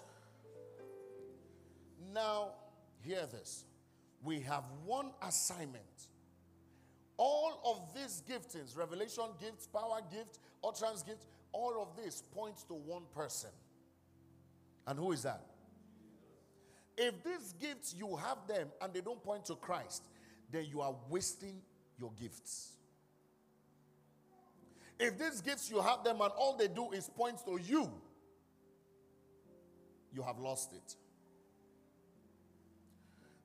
Now, 2.14 2.52
hear 3.02 3.26
this. 3.32 3.66
We 4.24 4.40
have 4.42 4.64
one 4.86 5.12
assignment. 5.22 6.08
All 7.18 7.60
of 7.66 7.94
these 7.94 8.24
giftings, 8.30 8.78
revelation 8.78 9.26
gifts, 9.40 9.68
power 9.68 10.00
gift, 10.12 10.40
utterance 10.64 11.04
gift, 11.04 11.26
all 11.52 11.82
of 11.82 12.02
this 12.02 12.24
points 12.34 12.64
to 12.64 12.74
one 12.74 13.04
person. 13.16 13.50
And 14.88 14.98
who 14.98 15.12
is 15.12 15.24
that? 15.24 15.42
If 16.98 17.24
these 17.24 17.54
gifts 17.60 17.96
you 17.98 18.16
have 18.16 18.38
them 18.48 18.68
and 18.82 18.94
they 18.94 19.02
don't 19.02 19.24
point 19.24 19.46
to 19.46 19.56
Christ, 19.56 20.04
then 20.52 20.66
you 20.66 20.82
are 20.82 20.96
wasting 21.10 21.62
your 22.00 22.12
gifts. 22.20 22.74
If 25.00 25.18
these 25.18 25.42
gifts 25.42 25.70
you 25.72 25.82
have 25.82 26.04
them 26.04 26.22
and 26.22 26.32
all 26.38 26.56
they 26.56 26.68
do 26.68 26.92
is 26.92 27.10
point 27.10 27.40
to 27.46 27.60
you, 27.62 27.92
you 30.14 30.22
have 30.22 30.40
lost 30.40 30.74
it. 30.74 30.96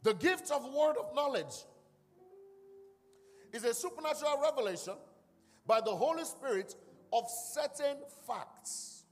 The 0.02 0.14
gift 0.14 0.50
of 0.50 0.64
word 0.72 0.96
of 0.96 1.14
knowledge 1.14 1.64
is 3.52 3.64
a 3.64 3.75
supernatural 3.75 4.40
revelation 4.42 4.94
by 5.66 5.81
the 5.81 5.90
Holy 5.90 6.24
Spirit 6.24 6.74
of 7.12 7.24
certain 7.28 7.96
facts. 8.26 9.04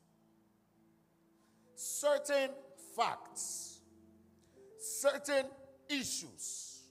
Certain 1.75 2.51
facts. 2.97 3.81
Certain 4.79 5.47
issues 5.89 6.83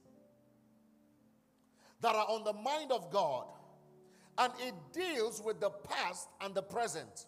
that 2.02 2.14
are 2.14 2.28
on 2.28 2.44
the 2.44 2.54
mind 2.54 2.92
of 2.92 3.12
God, 3.12 3.48
and 4.38 4.54
it 4.60 4.74
deals 4.94 5.42
with 5.44 5.60
the 5.60 5.70
past 5.70 6.28
and 6.42 6.54
the 6.54 6.62
present. 6.62 7.26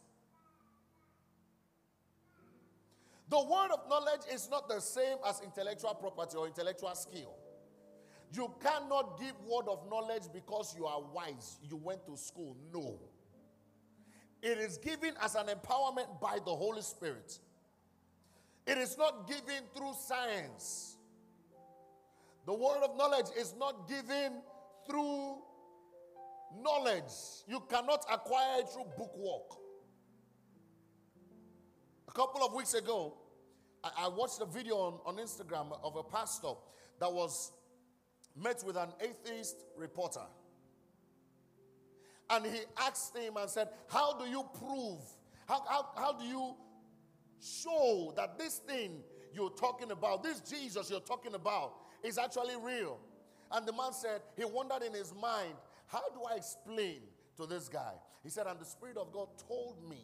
The 3.30 3.38
word 3.38 3.72
of 3.74 3.90
knowledge 3.90 4.22
is 4.32 4.50
not 4.50 4.70
the 4.70 4.80
same 4.80 5.18
as 5.28 5.42
intellectual 5.42 5.94
property 5.96 6.38
or 6.38 6.48
intellectual 6.48 6.96
skill. 6.96 7.36
You 8.34 8.54
cannot 8.62 9.20
give 9.20 9.34
word 9.46 9.68
of 9.70 9.90
knowledge 9.90 10.24
because 10.34 10.76
you 10.78 10.86
are 10.86 11.02
wise, 11.14 11.58
you 11.70 11.78
went 11.78 12.06
to 12.06 12.16
school. 12.18 12.56
No. 12.74 13.00
It 14.42 14.58
is 14.60 14.78
given 14.78 15.14
as 15.22 15.36
an 15.36 15.48
empowerment 15.48 16.22
by 16.22 16.40
the 16.46 16.52
Holy 16.52 16.82
Spirit. 16.82 17.40
It 18.66 18.78
is 18.78 18.98
not 18.98 19.28
given 19.28 19.64
through 19.76 19.94
science. 20.00 20.98
The 22.46 22.54
word 22.54 22.82
of 22.84 22.96
knowledge 22.98 23.28
is 23.38 23.54
not 23.58 23.90
given 23.90 24.42
through 24.88 25.38
knowledge. 26.62 27.12
You 27.48 27.62
cannot 27.70 28.06
acquire 28.12 28.60
it 28.60 28.70
through 28.70 28.86
bookwork. 28.98 29.58
Couple 32.18 32.44
of 32.44 32.52
weeks 32.56 32.74
ago, 32.74 33.14
I, 33.84 34.06
I 34.06 34.08
watched 34.08 34.42
a 34.42 34.46
video 34.46 34.76
on, 34.76 35.00
on 35.06 35.18
Instagram 35.18 35.78
of 35.84 35.96
a 35.98 36.04
pastor 36.04 36.54
that 37.00 37.14
was 37.14 37.52
met 38.36 38.64
with 38.66 38.76
an 38.76 38.90
atheist 39.00 39.58
reporter. 39.78 40.26
And 42.32 42.48
he 42.48 42.62
asked 42.80 43.16
him 43.16 43.38
and 43.38 43.48
said, 43.48 43.70
How 43.88 44.18
do 44.18 44.26
you 44.28 44.44
prove? 44.58 45.00
How, 45.48 45.64
how, 45.70 45.90
how 45.96 46.14
do 46.14 46.26
you 46.26 46.56
show 47.40 48.14
that 48.18 48.40
this 48.40 48.58
thing 48.68 49.04
you're 49.32 49.52
talking 49.52 49.92
about, 49.92 50.24
this 50.24 50.40
Jesus 50.40 50.90
you're 50.90 51.00
talking 51.00 51.36
about, 51.36 51.74
is 52.04 52.18
actually 52.18 52.56
real? 52.60 52.98
And 53.52 53.66
the 53.66 53.72
man 53.72 53.94
said, 53.94 54.22
he 54.36 54.44
wondered 54.44 54.82
in 54.82 54.94
his 54.94 55.14
mind, 55.14 55.54
how 55.86 56.02
do 56.10 56.20
I 56.30 56.36
explain 56.36 57.02
to 57.38 57.46
this 57.46 57.70
guy? 57.70 57.94
He 58.24 58.30
said, 58.30 58.48
and 58.48 58.60
the 58.60 58.66
Spirit 58.66 58.98
of 58.98 59.14
God 59.14 59.30
told 59.48 59.88
me, 59.88 60.04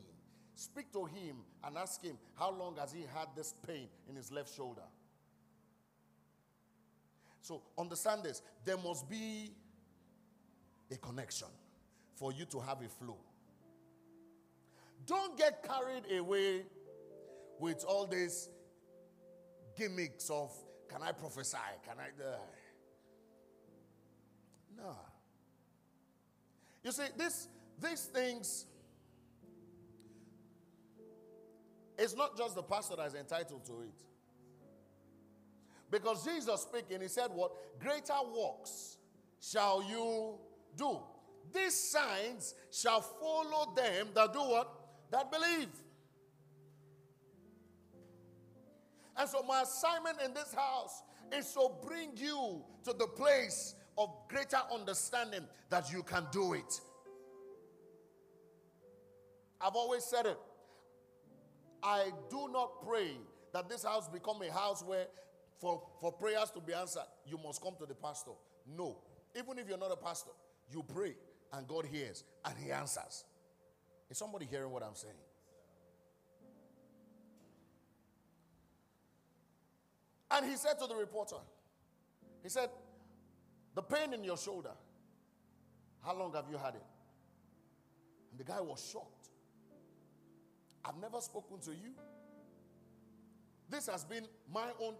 speak 0.55 0.91
to 0.93 1.05
him 1.05 1.37
and 1.63 1.77
ask 1.77 2.01
him, 2.01 2.17
how 2.35 2.51
long 2.51 2.75
has 2.77 2.91
he 2.91 3.01
had 3.01 3.27
this 3.35 3.53
pain 3.65 3.87
in 4.09 4.15
his 4.15 4.31
left 4.31 4.53
shoulder? 4.55 4.83
So 7.41 7.61
understand 7.77 8.23
this. 8.23 8.41
There 8.63 8.77
must 8.77 9.09
be 9.09 9.51
a 10.91 10.97
connection 10.97 11.49
for 12.15 12.31
you 12.31 12.45
to 12.45 12.59
have 12.59 12.81
a 12.81 12.87
flow. 12.87 13.17
Don't 15.05 15.37
get 15.37 15.63
carried 15.63 16.17
away 16.17 16.63
with 17.59 17.83
all 17.83 18.05
these 18.05 18.49
gimmicks 19.77 20.29
of 20.29 20.51
can 20.89 21.01
I 21.01 21.11
prophesy? 21.11 21.57
Can 21.85 21.95
I? 21.99 22.23
Uh, 22.23 22.37
no. 24.77 24.95
You 26.83 26.91
see, 26.91 27.05
this, 27.17 27.47
these 27.81 28.03
things, 28.05 28.65
it's 31.97 32.15
not 32.15 32.37
just 32.37 32.55
the 32.55 32.63
pastor 32.63 32.95
that 32.95 33.07
is 33.07 33.15
entitled 33.15 33.65
to 33.65 33.81
it. 33.81 34.03
Because 35.91 36.25
Jesus 36.25 36.61
speaking, 36.61 37.01
he 37.01 37.07
said, 37.07 37.29
What? 37.33 37.51
Greater 37.79 38.13
works 38.35 38.97
shall 39.39 39.83
you 39.87 40.35
do. 40.75 40.99
These 41.53 41.91
signs 41.91 42.55
shall 42.71 43.01
follow 43.01 43.73
them 43.75 44.07
that 44.15 44.33
do 44.33 44.39
what? 44.39 44.71
That 45.11 45.31
believe. 45.31 45.69
And 49.15 49.29
so, 49.29 49.43
my 49.43 49.61
assignment 49.61 50.19
in 50.25 50.33
this 50.33 50.53
house 50.53 51.03
is 51.31 51.53
to 51.53 51.69
bring 51.85 52.11
you 52.15 52.63
to 52.85 52.93
the 52.93 53.07
place 53.07 53.75
of 53.97 54.09
greater 54.27 54.61
understanding 54.73 55.45
that 55.69 55.91
you 55.91 56.01
can 56.01 56.25
do 56.31 56.53
it. 56.53 56.81
I've 59.61 59.75
always 59.75 60.03
said 60.03 60.25
it. 60.25 60.37
I 61.83 62.11
do 62.29 62.47
not 62.51 62.85
pray 62.85 63.11
that 63.51 63.69
this 63.69 63.83
house 63.83 64.07
become 64.07 64.41
a 64.41 64.51
house 64.51 64.83
where 64.83 65.07
for, 65.59 65.81
for 65.99 66.11
prayers 66.11 66.49
to 66.51 66.61
be 66.61 66.73
answered, 66.73 67.03
you 67.25 67.37
must 67.37 67.61
come 67.61 67.75
to 67.79 67.85
the 67.85 67.93
pastor. 67.93 68.31
No. 68.65 68.97
Even 69.37 69.59
if 69.59 69.67
you're 69.67 69.77
not 69.77 69.91
a 69.91 69.95
pastor, 69.95 70.31
you 70.71 70.83
pray 70.83 71.15
and 71.51 71.67
God 71.67 71.85
hears 71.85 72.23
and 72.45 72.55
he 72.57 72.71
answers. 72.71 73.25
Is 74.09 74.17
somebody 74.17 74.45
hearing 74.49 74.71
what 74.71 74.83
I'm 74.83 74.95
saying? 74.95 75.13
And 80.31 80.49
he 80.49 80.55
said 80.55 80.79
to 80.79 80.87
the 80.87 80.95
reporter, 80.95 81.35
he 82.41 82.49
said, 82.49 82.69
the 83.75 83.81
pain 83.81 84.13
in 84.13 84.23
your 84.23 84.37
shoulder, 84.37 84.71
how 86.03 86.17
long 86.17 86.33
have 86.33 86.45
you 86.49 86.57
had 86.57 86.75
it? 86.75 86.83
And 88.31 88.39
the 88.39 88.43
guy 88.43 88.59
was 88.59 88.83
shocked. 88.91 89.12
I've 90.85 90.97
never 91.01 91.21
spoken 91.21 91.59
to 91.61 91.71
you. 91.71 91.91
This 93.69 93.87
has 93.87 94.03
been 94.05 94.25
my 94.53 94.67
own 94.81 94.95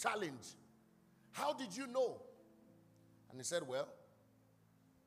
challenge. 0.00 0.56
How 1.32 1.52
did 1.52 1.76
you 1.76 1.86
know? 1.86 2.22
And 3.30 3.38
he 3.40 3.44
said, 3.44 3.62
Well, 3.66 3.88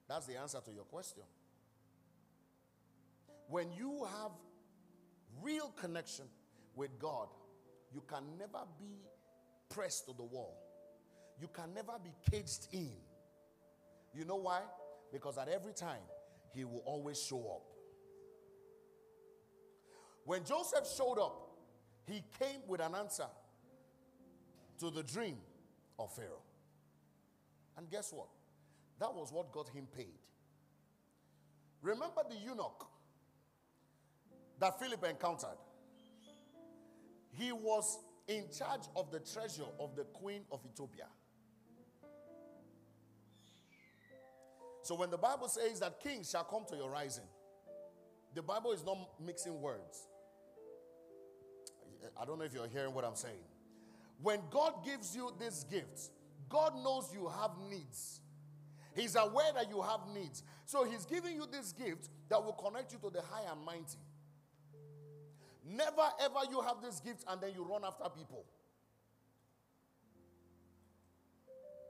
That's 0.08 0.26
the 0.28 0.38
answer 0.38 0.60
to 0.64 0.72
your 0.72 0.84
question. 0.86 1.24
When 3.50 3.72
you 3.72 4.06
have 4.20 4.32
real 5.42 5.74
connection 5.80 6.26
with 6.76 6.98
God, 7.00 7.28
you 7.94 8.04
can 8.08 8.24
never 8.38 8.66
be 8.80 9.02
pressed 9.70 10.06
to 10.08 10.14
the 10.14 10.24
wall. 10.24 10.58
You 11.40 11.48
can 11.48 11.74
never 11.74 11.94
be 12.04 12.12
caged 12.32 12.68
in. 12.72 12.92
You 14.14 14.26
know 14.26 14.38
why? 14.38 14.62
Because 15.12 15.38
at 15.38 15.48
every 15.50 15.74
time, 15.74 16.02
He 16.54 16.64
will 16.64 16.84
always 16.86 17.22
show 17.22 17.40
up. 17.40 17.73
When 20.26 20.44
Joseph 20.46 20.88
showed 20.98 21.20
up, 21.20 21.50
he 22.06 22.24
came 22.40 22.62
with 22.68 22.82
an 22.82 22.96
answer 22.96 23.28
to 24.80 24.90
the 24.90 25.04
dream 25.04 25.38
of 26.00 26.14
Pharaoh. 26.16 26.42
And 27.78 27.90
guess 27.90 28.12
what? 28.14 28.28
That 29.00 29.14
was 29.14 29.32
what 29.32 29.52
got 29.52 29.70
him 29.70 29.88
paid. 29.96 30.20
Remember 31.82 32.22
the 32.30 32.36
eunuch 32.36 32.88
that 34.60 34.80
Philip 34.80 35.04
encountered? 35.04 35.58
He 37.32 37.52
was 37.52 38.00
in 38.28 38.46
charge 38.58 38.84
of 38.96 39.12
the 39.12 39.20
treasure 39.20 39.66
of 39.80 39.96
the 39.96 40.04
queen 40.04 40.44
of 40.52 40.62
Ethiopia. 40.66 41.08
So 44.84 44.96
when 44.96 45.10
the 45.10 45.18
Bible 45.18 45.48
says 45.48 45.80
that 45.80 46.00
kings 46.00 46.30
shall 46.30 46.44
come 46.44 46.66
to 46.70 46.76
your 46.76 46.90
rising, 46.90 47.24
the 48.36 48.42
Bible 48.42 48.72
is 48.72 48.84
not 48.86 48.98
mixing 49.26 49.60
words. 49.62 50.08
I 52.20 52.26
don't 52.26 52.40
know 52.40 52.46
if 52.46 52.54
you're 52.54 52.68
hearing 52.68 52.94
what 52.94 53.06
I'm 53.06 53.16
saying. 53.16 53.46
When 54.22 54.40
God 54.50 54.86
gives 54.86 55.16
you 55.16 55.32
these 55.40 55.66
gifts, 55.66 56.12
God 56.50 56.74
knows 56.84 57.10
you 57.14 57.28
have 57.28 57.52
needs. 57.70 58.22
He's 58.96 59.16
aware 59.16 59.52
that 59.56 59.70
you 59.70 59.82
have 59.82 60.02
needs. 60.14 60.44
So 60.66 60.84
He's 60.86 61.06
giving 61.06 61.36
you 61.36 61.46
this 61.52 61.74
gift 61.74 62.10
that 62.30 62.44
will 62.44 62.54
connect 62.54 62.94
you 62.94 63.00
to 63.00 63.10
the 63.10 63.22
high 63.22 63.52
and 63.52 63.64
mighty. 63.66 63.98
Never 65.66 66.10
ever 66.22 66.40
you 66.52 66.62
have 66.62 66.82
this 66.82 67.00
gift 67.00 67.24
and 67.28 67.42
then 67.42 67.52
you 67.56 67.64
run 67.64 67.84
after 67.86 68.04
people. 68.10 68.46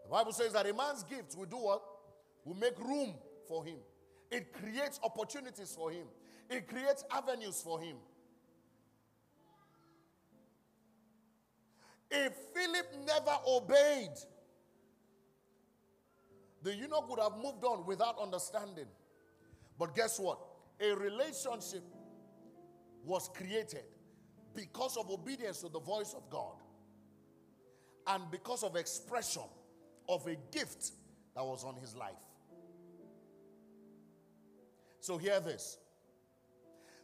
The 0.03 0.09
Bible 0.09 0.31
says 0.31 0.53
that 0.53 0.69
a 0.69 0.73
man's 0.73 1.03
gift 1.03 1.35
will 1.37 1.45
do 1.45 1.57
what? 1.57 1.81
Will 2.45 2.55
make 2.55 2.77
room 2.79 3.15
for 3.47 3.65
him. 3.65 3.77
It 4.29 4.53
creates 4.53 4.99
opportunities 5.03 5.73
for 5.75 5.91
him. 5.91 6.05
It 6.49 6.67
creates 6.67 7.03
avenues 7.11 7.61
for 7.61 7.79
him. 7.79 7.95
If 12.15 12.33
Philip 12.53 12.85
never 13.07 13.37
obeyed, 13.47 14.11
the 16.61 16.75
eunuch 16.75 17.09
would 17.09 17.19
have 17.19 17.37
moved 17.37 17.63
on 17.65 17.87
without 17.87 18.21
understanding. 18.21 18.85
But 19.79 19.95
guess 19.95 20.19
what? 20.19 20.37
A 20.79 20.93
relationship 20.93 21.83
was 23.03 23.29
created 23.33 23.85
because 24.55 24.95
of 24.95 25.09
obedience 25.09 25.61
to 25.61 25.69
the 25.69 25.79
voice 25.79 26.13
of 26.13 26.29
God 26.29 26.61
and 28.05 28.29
because 28.29 28.61
of 28.63 28.75
expression 28.75 29.41
of 30.07 30.27
a 30.27 30.35
gift 30.51 30.91
that 31.35 31.43
was 31.43 31.63
on 31.63 31.75
his 31.77 31.95
life. 31.95 32.13
So, 34.99 35.17
hear 35.17 35.39
this. 35.39 35.79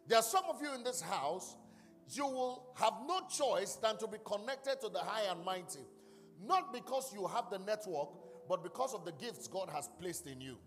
There 0.07 0.19
are 0.19 0.23
some 0.23 0.43
of 0.49 0.61
you 0.61 0.73
in 0.75 0.83
this 0.83 1.01
house, 1.01 1.55
you 2.11 2.25
will 2.25 2.73
have 2.75 2.93
no 3.07 3.21
choice 3.29 3.75
than 3.75 3.97
to 3.97 4.07
be 4.07 4.17
connected 4.25 4.81
to 4.81 4.89
the 4.89 4.99
high 4.99 5.31
and 5.31 5.43
mighty. 5.45 5.79
Not 6.45 6.73
because 6.73 7.13
you 7.13 7.27
have 7.27 7.49
the 7.49 7.59
network, 7.59 8.09
but 8.47 8.63
because 8.63 8.93
of 8.93 9.05
the 9.05 9.11
gifts 9.11 9.47
God 9.47 9.69
has 9.69 9.89
placed 9.99 10.25
in 10.25 10.41
you. 10.41 10.57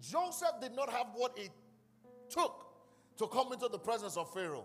Joseph 0.00 0.60
did 0.60 0.74
not 0.74 0.90
have 0.90 1.08
what 1.14 1.36
it 1.36 1.50
took 2.30 2.66
to 3.18 3.26
come 3.26 3.52
into 3.52 3.68
the 3.68 3.78
presence 3.78 4.16
of 4.16 4.32
Pharaoh, 4.32 4.64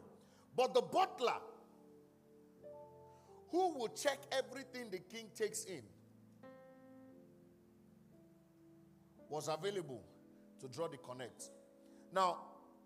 but 0.56 0.74
the 0.74 0.82
butler 0.82 1.38
who 3.50 3.78
will 3.78 3.90
check 3.90 4.20
everything 4.32 4.90
the 4.92 5.00
king 5.00 5.28
takes 5.36 5.66
in 5.66 5.82
was 9.30 9.48
available 9.48 10.04
to 10.60 10.68
draw 10.68 10.88
the 10.88 10.98
connect. 10.98 11.50
Now, 12.14 12.38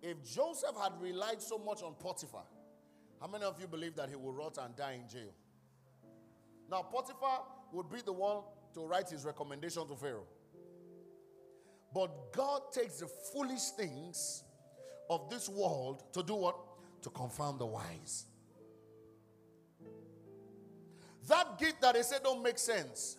if 0.01 0.23
Joseph 0.23 0.75
had 0.81 0.93
relied 1.01 1.41
so 1.41 1.57
much 1.57 1.81
on 1.81 1.93
Potiphar, 1.95 2.43
how 3.19 3.27
many 3.27 3.45
of 3.45 3.59
you 3.59 3.67
believe 3.67 3.95
that 3.95 4.09
he 4.09 4.15
will 4.15 4.31
rot 4.31 4.57
and 4.61 4.75
die 4.75 4.99
in 5.01 5.07
jail? 5.09 5.33
Now, 6.69 6.83
Potiphar 6.83 7.43
would 7.73 7.89
be 7.89 8.01
the 8.01 8.13
one 8.13 8.43
to 8.73 8.85
write 8.85 9.09
his 9.09 9.25
recommendation 9.25 9.87
to 9.87 9.95
Pharaoh. 9.95 10.27
But 11.93 12.33
God 12.33 12.61
takes 12.71 12.99
the 12.99 13.07
foolish 13.07 13.69
things 13.77 14.43
of 15.09 15.29
this 15.29 15.49
world 15.49 16.03
to 16.13 16.21
do 16.21 16.35
what? 16.35 16.57
To 17.03 17.09
confound 17.09 17.59
the 17.59 17.65
wise. 17.65 18.25
That 21.27 21.57
gift 21.57 21.81
that 21.81 21.95
they 21.95 22.03
said 22.03 22.23
don't 22.23 22.43
make 22.43 22.59
sense. 22.59 23.17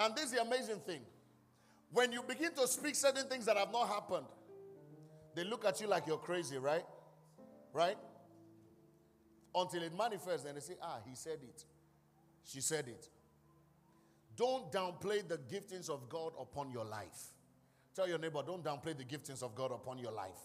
And 0.00 0.14
this 0.16 0.26
is 0.26 0.32
the 0.32 0.42
amazing 0.42 0.80
thing. 0.80 1.02
When 1.92 2.10
you 2.10 2.22
begin 2.22 2.54
to 2.54 2.66
speak 2.66 2.94
certain 2.94 3.28
things 3.28 3.44
that 3.44 3.56
have 3.56 3.70
not 3.70 3.88
happened, 3.88 4.26
they 5.34 5.44
look 5.44 5.64
at 5.64 5.80
you 5.80 5.86
like 5.86 6.06
you're 6.06 6.18
crazy, 6.18 6.58
right? 6.58 6.84
Right? 7.72 7.96
Until 9.54 9.82
it 9.82 9.96
manifests 9.96 10.46
and 10.46 10.56
they 10.56 10.60
say, 10.60 10.76
ah, 10.82 10.98
he 11.06 11.14
said 11.14 11.38
it. 11.42 11.64
She 12.44 12.60
said 12.60 12.88
it. 12.88 13.08
Don't 14.36 14.72
downplay 14.72 15.26
the 15.26 15.38
giftings 15.38 15.90
of 15.90 16.08
God 16.08 16.32
upon 16.40 16.70
your 16.70 16.84
life. 16.84 17.32
Tell 17.94 18.08
your 18.08 18.18
neighbor, 18.18 18.42
don't 18.46 18.64
downplay 18.64 18.96
the 18.96 19.04
giftings 19.04 19.42
of 19.42 19.54
God 19.54 19.70
upon 19.70 19.98
your 19.98 20.12
life. 20.12 20.38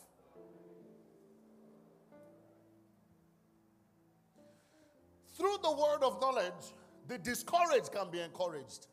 Through 5.38 5.58
the 5.64 5.72
word 5.72 6.04
of 6.04 6.20
knowledge, 6.20 6.74
the 7.08 7.18
discouraged 7.18 7.92
can 7.92 8.10
be 8.12 8.20
encouraged. 8.20 8.88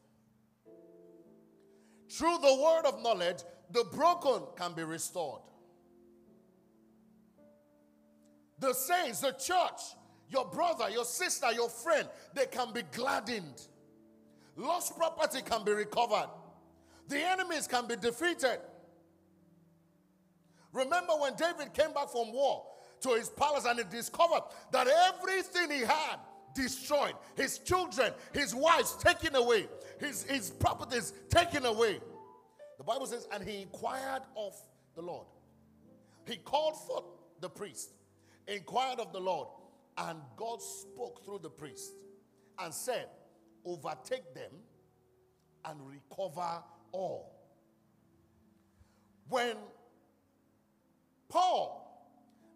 Through 2.11 2.38
the 2.38 2.54
word 2.62 2.87
of 2.87 3.02
knowledge, 3.02 3.38
the 3.70 3.85
broken 3.92 4.42
can 4.57 4.74
be 4.74 4.85
restored. 4.85 5.40
The 8.59 8.73
saints, 8.73 9.21
the 9.21 9.33
church, 9.33 9.81
your 10.31 10.45
brother, 10.47 10.90
your 10.90 11.05
sister, 11.05 11.53
your 11.53 11.69
friend, 11.69 12.09
they 12.35 12.47
can 12.47 12.73
be 12.73 12.83
gladdened. 12.93 13.62
Lost 14.57 14.97
property 14.97 15.43
can 15.43 15.64
be 15.64 15.73
recovered. 15.73 16.29
The 17.09 17.19
enemies 17.19 17.67
can 17.67 17.87
be 17.87 17.97
defeated. 17.97 18.59
Remember 20.73 21.12
when 21.14 21.35
David 21.35 21.73
came 21.73 21.93
back 21.93 22.09
from 22.09 22.33
war 22.33 22.64
to 23.03 23.11
his 23.11 23.29
palace 23.29 23.64
and 23.64 23.79
he 23.79 23.85
discovered 23.85 24.43
that 24.73 24.88
everything 24.88 25.71
he 25.71 25.85
had 25.85 26.17
destroyed, 26.55 27.14
his 27.37 27.59
children, 27.59 28.12
his 28.33 28.55
wives 28.55 28.97
taken 28.97 29.35
away, 29.35 29.69
his, 30.01 30.25
his 30.25 30.51
properties 30.51 31.12
taken 31.29 31.67
away. 31.67 32.01
The 32.79 32.85
Bible 32.85 33.07
says, 33.07 33.29
and 33.33 33.47
he 33.47 33.62
inquired 33.62 34.23
of 34.37 34.55
the 34.95 35.03
Lord. 35.03 35.27
He 36.27 36.37
called 36.37 36.77
for 36.87 37.05
the 37.40 37.49
priest 37.49 37.90
inquired 38.46 39.00
of 39.00 39.12
the 39.12 39.20
Lord, 39.20 39.48
and 39.98 40.18
God 40.37 40.61
spoke 40.61 41.24
through 41.24 41.40
the 41.42 41.50
priest 41.50 41.94
and 42.59 42.72
said, 42.72 43.07
Overtake 43.64 44.35
them 44.35 44.52
and 45.64 45.80
recover 45.87 46.62
all. 46.92 47.35
When 49.28 49.57
Paul 51.28 51.80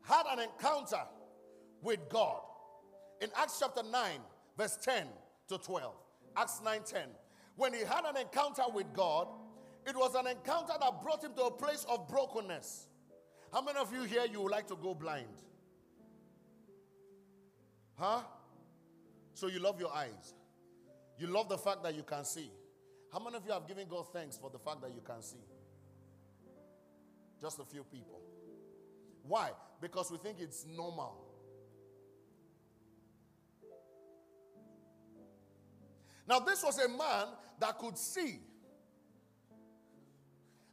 had 0.02 0.24
an 0.30 0.40
encounter 0.40 1.00
with 1.82 2.00
God 2.08 2.40
in 3.20 3.30
Acts 3.36 3.58
chapter 3.58 3.82
9, 3.82 4.20
verse 4.56 4.76
10 4.82 5.06
to 5.48 5.58
12, 5.58 5.94
Acts 6.36 6.60
9 6.62 6.80
10, 6.84 7.02
when 7.56 7.72
he 7.72 7.80
had 7.80 8.04
an 8.04 8.16
encounter 8.16 8.62
with 8.72 8.92
God, 8.92 9.28
it 9.86 9.96
was 9.96 10.14
an 10.14 10.26
encounter 10.26 10.74
that 10.78 11.02
brought 11.02 11.24
him 11.24 11.32
to 11.34 11.44
a 11.44 11.50
place 11.50 11.86
of 11.88 12.08
brokenness. 12.08 12.88
How 13.52 13.62
many 13.62 13.78
of 13.78 13.92
you 13.92 14.02
here 14.02 14.26
you 14.30 14.42
would 14.42 14.52
like 14.52 14.68
to 14.68 14.76
go 14.76 14.94
blind? 14.94 15.26
Huh? 17.98 18.20
So 19.34 19.48
you 19.48 19.58
love 19.58 19.80
your 19.80 19.92
eyes. 19.92 20.34
You 21.18 21.26
love 21.26 21.48
the 21.48 21.58
fact 21.58 21.82
that 21.82 21.94
you 21.94 22.04
can 22.04 22.24
see. 22.24 22.50
How 23.12 23.18
many 23.18 23.36
of 23.36 23.44
you 23.44 23.52
have 23.52 23.66
given 23.66 23.88
God 23.88 24.06
thanks 24.12 24.36
for 24.36 24.50
the 24.50 24.58
fact 24.58 24.82
that 24.82 24.90
you 24.94 25.00
can 25.04 25.20
see? 25.20 25.44
Just 27.40 27.58
a 27.58 27.64
few 27.64 27.82
people. 27.84 28.20
Why? 29.26 29.50
Because 29.80 30.10
we 30.10 30.18
think 30.18 30.38
it's 30.40 30.64
normal. 30.66 31.24
Now, 36.28 36.40
this 36.40 36.62
was 36.62 36.78
a 36.78 36.88
man 36.88 37.28
that 37.58 37.78
could 37.78 37.96
see. 37.96 38.38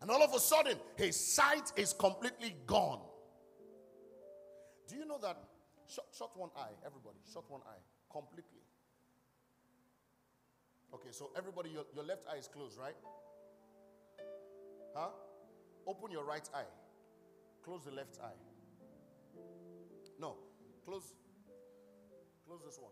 And 0.02 0.12
all 0.12 0.22
of 0.22 0.34
a 0.34 0.40
sudden, 0.40 0.78
his 0.98 1.16
sight 1.16 1.72
is 1.78 1.94
completely 1.94 2.56
gone. 2.68 3.00
Do 4.88 4.96
you 4.96 5.06
know 5.06 5.18
that 5.22 5.38
Shut, 5.88 6.06
shut 6.18 6.32
one 6.36 6.50
eye, 6.58 6.74
everybody. 6.86 7.18
Shut 7.32 7.50
one 7.50 7.62
eye 7.68 7.82
completely. 8.12 8.62
Okay, 10.94 11.10
so 11.12 11.32
everybody, 11.38 11.70
your, 11.70 11.84
your 11.94 12.06
left 12.06 12.24
eye 12.32 12.38
is 12.38 12.48
closed, 12.48 12.78
right? 12.80 12.96
Huh? 14.96 15.10
Open 15.88 16.12
your 16.12 16.24
right 16.24 16.48
eye. 16.54 16.72
Close 17.64 17.84
the 17.84 17.92
left 17.92 18.18
eye. 18.24 18.40
No. 20.20 20.36
Close. 20.86 21.14
Close 22.48 22.62
this 22.66 22.80
one. 22.80 22.92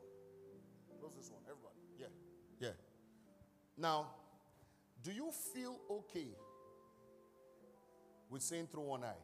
Close 0.99 1.13
this 1.15 1.31
one. 1.31 1.41
Everybody. 1.45 1.75
Yeah. 1.97 2.07
Yeah. 2.59 2.75
Now, 3.77 4.07
do 5.01 5.11
you 5.11 5.31
feel 5.53 5.79
okay 5.89 6.27
with 8.29 8.41
seeing 8.41 8.67
through 8.67 8.83
one 8.83 9.03
eye? 9.03 9.23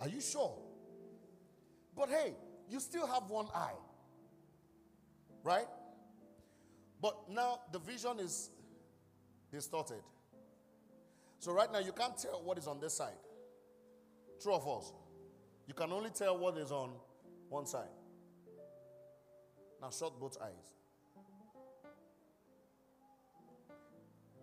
Are 0.00 0.08
you 0.08 0.20
sure? 0.20 0.56
But 1.96 2.08
hey, 2.08 2.34
you 2.68 2.80
still 2.80 3.06
have 3.06 3.24
one 3.28 3.46
eye. 3.54 3.74
Right? 5.42 5.66
But 7.00 7.16
now 7.30 7.60
the 7.72 7.78
vision 7.78 8.18
is 8.20 8.50
distorted. 9.50 10.02
So 11.38 11.52
right 11.52 11.72
now 11.72 11.78
you 11.78 11.92
can't 11.92 12.16
tell 12.16 12.42
what 12.42 12.58
is 12.58 12.66
on 12.66 12.80
this 12.80 12.94
side. 12.94 13.18
True 14.42 14.52
or 14.54 14.60
false? 14.60 14.92
You 15.66 15.74
can 15.74 15.92
only 15.92 16.10
tell 16.10 16.36
what 16.38 16.56
is 16.56 16.70
on 16.70 16.90
one 17.48 17.66
side. 17.66 17.88
Now 19.80 19.90
shut 19.90 20.18
both 20.18 20.36
eyes. 20.42 20.74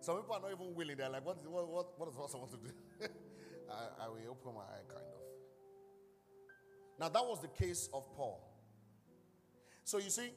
Some 0.00 0.16
people 0.16 0.36
are 0.36 0.40
not 0.40 0.52
even 0.52 0.74
willing. 0.74 0.96
They're 0.96 1.08
like, 1.08 1.26
what, 1.26 1.44
what, 1.50 1.68
what, 1.68 1.98
what 1.98 2.06
does 2.06 2.30
supposed 2.30 2.52
to 2.52 2.58
do? 2.58 2.72
I, 3.70 4.04
I 4.04 4.08
will 4.08 4.18
open 4.30 4.54
my 4.54 4.60
eye, 4.60 4.86
kind 4.88 5.04
of. 5.04 5.25
Now, 6.98 7.08
that 7.08 7.24
was 7.24 7.40
the 7.42 7.48
case 7.48 7.88
of 7.92 8.04
Paul. 8.16 8.42
So 9.84 9.98
you 9.98 10.10
see, 10.10 10.30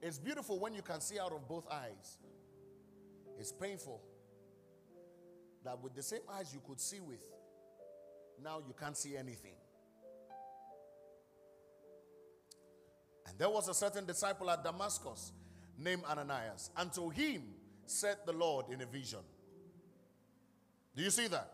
it's 0.00 0.18
beautiful 0.18 0.58
when 0.58 0.74
you 0.74 0.82
can 0.82 1.00
see 1.00 1.18
out 1.18 1.32
of 1.32 1.46
both 1.46 1.66
eyes. 1.70 2.18
It's 3.38 3.52
painful 3.52 4.00
that 5.64 5.80
with 5.82 5.94
the 5.94 6.02
same 6.02 6.22
eyes 6.32 6.52
you 6.52 6.60
could 6.66 6.80
see 6.80 7.00
with, 7.00 7.22
now 8.42 8.58
you 8.66 8.74
can't 8.78 8.96
see 8.96 9.16
anything. 9.16 9.54
And 13.26 13.38
there 13.38 13.50
was 13.50 13.68
a 13.68 13.74
certain 13.74 14.06
disciple 14.06 14.50
at 14.50 14.64
Damascus 14.64 15.32
named 15.78 16.02
Ananias. 16.04 16.70
And 16.76 16.92
to 16.94 17.10
him 17.10 17.42
said 17.86 18.16
the 18.26 18.32
Lord 18.32 18.66
in 18.70 18.80
a 18.80 18.86
vision. 18.86 19.20
Do 20.96 21.02
you 21.02 21.10
see 21.10 21.28
that? 21.28 21.52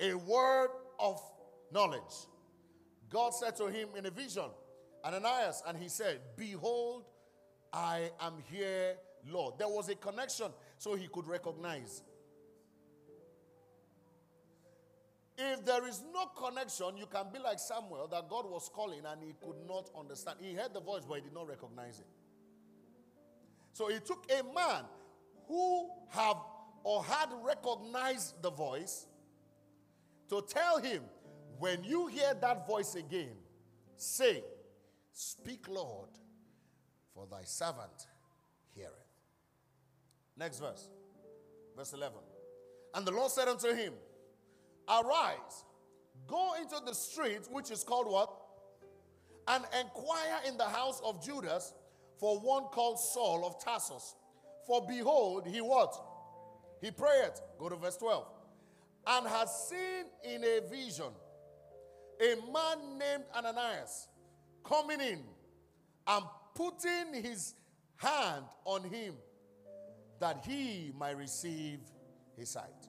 A 0.00 0.14
word 0.14 0.70
of 0.98 1.20
knowledge. 1.72 2.26
God 3.10 3.34
said 3.34 3.56
to 3.56 3.66
him 3.66 3.88
in 3.96 4.06
a 4.06 4.10
vision, 4.10 4.50
Ananias, 5.04 5.62
and 5.66 5.78
he 5.78 5.88
said, 5.88 6.20
Behold, 6.36 7.04
I 7.72 8.10
am 8.20 8.34
here, 8.50 8.96
Lord. 9.26 9.54
There 9.58 9.68
was 9.68 9.88
a 9.88 9.94
connection 9.94 10.48
so 10.76 10.94
he 10.94 11.08
could 11.08 11.26
recognize. 11.26 12.02
If 15.40 15.64
there 15.64 15.86
is 15.86 16.02
no 16.12 16.26
connection, 16.26 16.96
you 16.96 17.06
can 17.06 17.26
be 17.32 17.38
like 17.38 17.60
Samuel 17.60 18.08
that 18.08 18.28
God 18.28 18.50
was 18.50 18.68
calling 18.74 19.02
and 19.06 19.22
he 19.22 19.34
could 19.40 19.56
not 19.68 19.88
understand. 19.96 20.38
He 20.40 20.54
heard 20.54 20.74
the 20.74 20.80
voice, 20.80 21.02
but 21.08 21.14
he 21.14 21.20
did 21.20 21.32
not 21.32 21.46
recognize 21.46 22.00
it. 22.00 22.06
So 23.72 23.88
he 23.88 24.00
took 24.00 24.26
a 24.32 24.42
man 24.52 24.82
who 25.46 25.90
have 26.10 26.38
or 26.82 27.04
had 27.04 27.28
recognized 27.44 28.42
the 28.42 28.50
voice 28.50 29.06
to 30.28 30.42
tell 30.48 30.78
him, 30.78 31.02
when 31.58 31.82
you 31.84 32.06
hear 32.06 32.34
that 32.40 32.66
voice 32.66 32.94
again, 32.94 33.36
say, 33.96 34.42
Speak, 35.12 35.66
Lord, 35.68 36.10
for 37.12 37.26
thy 37.28 37.42
servant 37.42 38.06
heareth. 38.74 38.92
Next 40.36 40.60
verse, 40.60 40.88
verse 41.76 41.92
11. 41.92 42.18
And 42.94 43.04
the 43.04 43.10
Lord 43.10 43.32
said 43.32 43.48
unto 43.48 43.74
him, 43.74 43.92
Arise, 44.88 45.64
go 46.28 46.54
into 46.60 46.76
the 46.86 46.94
street, 46.94 47.40
which 47.50 47.72
is 47.72 47.82
called 47.82 48.06
what? 48.06 48.30
And 49.48 49.64
inquire 49.80 50.38
in 50.46 50.56
the 50.56 50.64
house 50.68 51.00
of 51.04 51.24
Judas 51.24 51.74
for 52.18 52.38
one 52.38 52.64
called 52.64 53.00
Saul 53.00 53.44
of 53.44 53.62
Tarsus. 53.62 54.14
For 54.66 54.86
behold, 54.86 55.46
he 55.48 55.60
what? 55.60 55.96
He 56.80 56.92
prayed. 56.92 57.32
Go 57.58 57.68
to 57.68 57.76
verse 57.76 57.96
12. 57.96 58.24
And 59.08 59.26
has 59.26 59.68
seen 59.68 60.04
in 60.22 60.44
a 60.44 60.60
vision 60.68 61.12
a 62.20 62.34
man 62.52 62.98
named 62.98 63.24
Ananias 63.34 64.08
coming 64.64 65.00
in 65.00 65.20
and 66.06 66.24
putting 66.54 67.22
his 67.22 67.54
hand 67.96 68.44
on 68.64 68.82
him 68.84 69.14
that 70.20 70.44
he 70.46 70.92
might 70.98 71.16
receive 71.16 71.80
his 72.36 72.50
sight. 72.50 72.88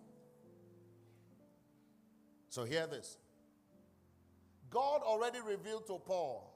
So, 2.50 2.64
hear 2.64 2.88
this 2.88 3.18
God 4.70 5.02
already 5.04 5.40
revealed 5.40 5.88
to 5.88 6.00
Paul 6.00 6.50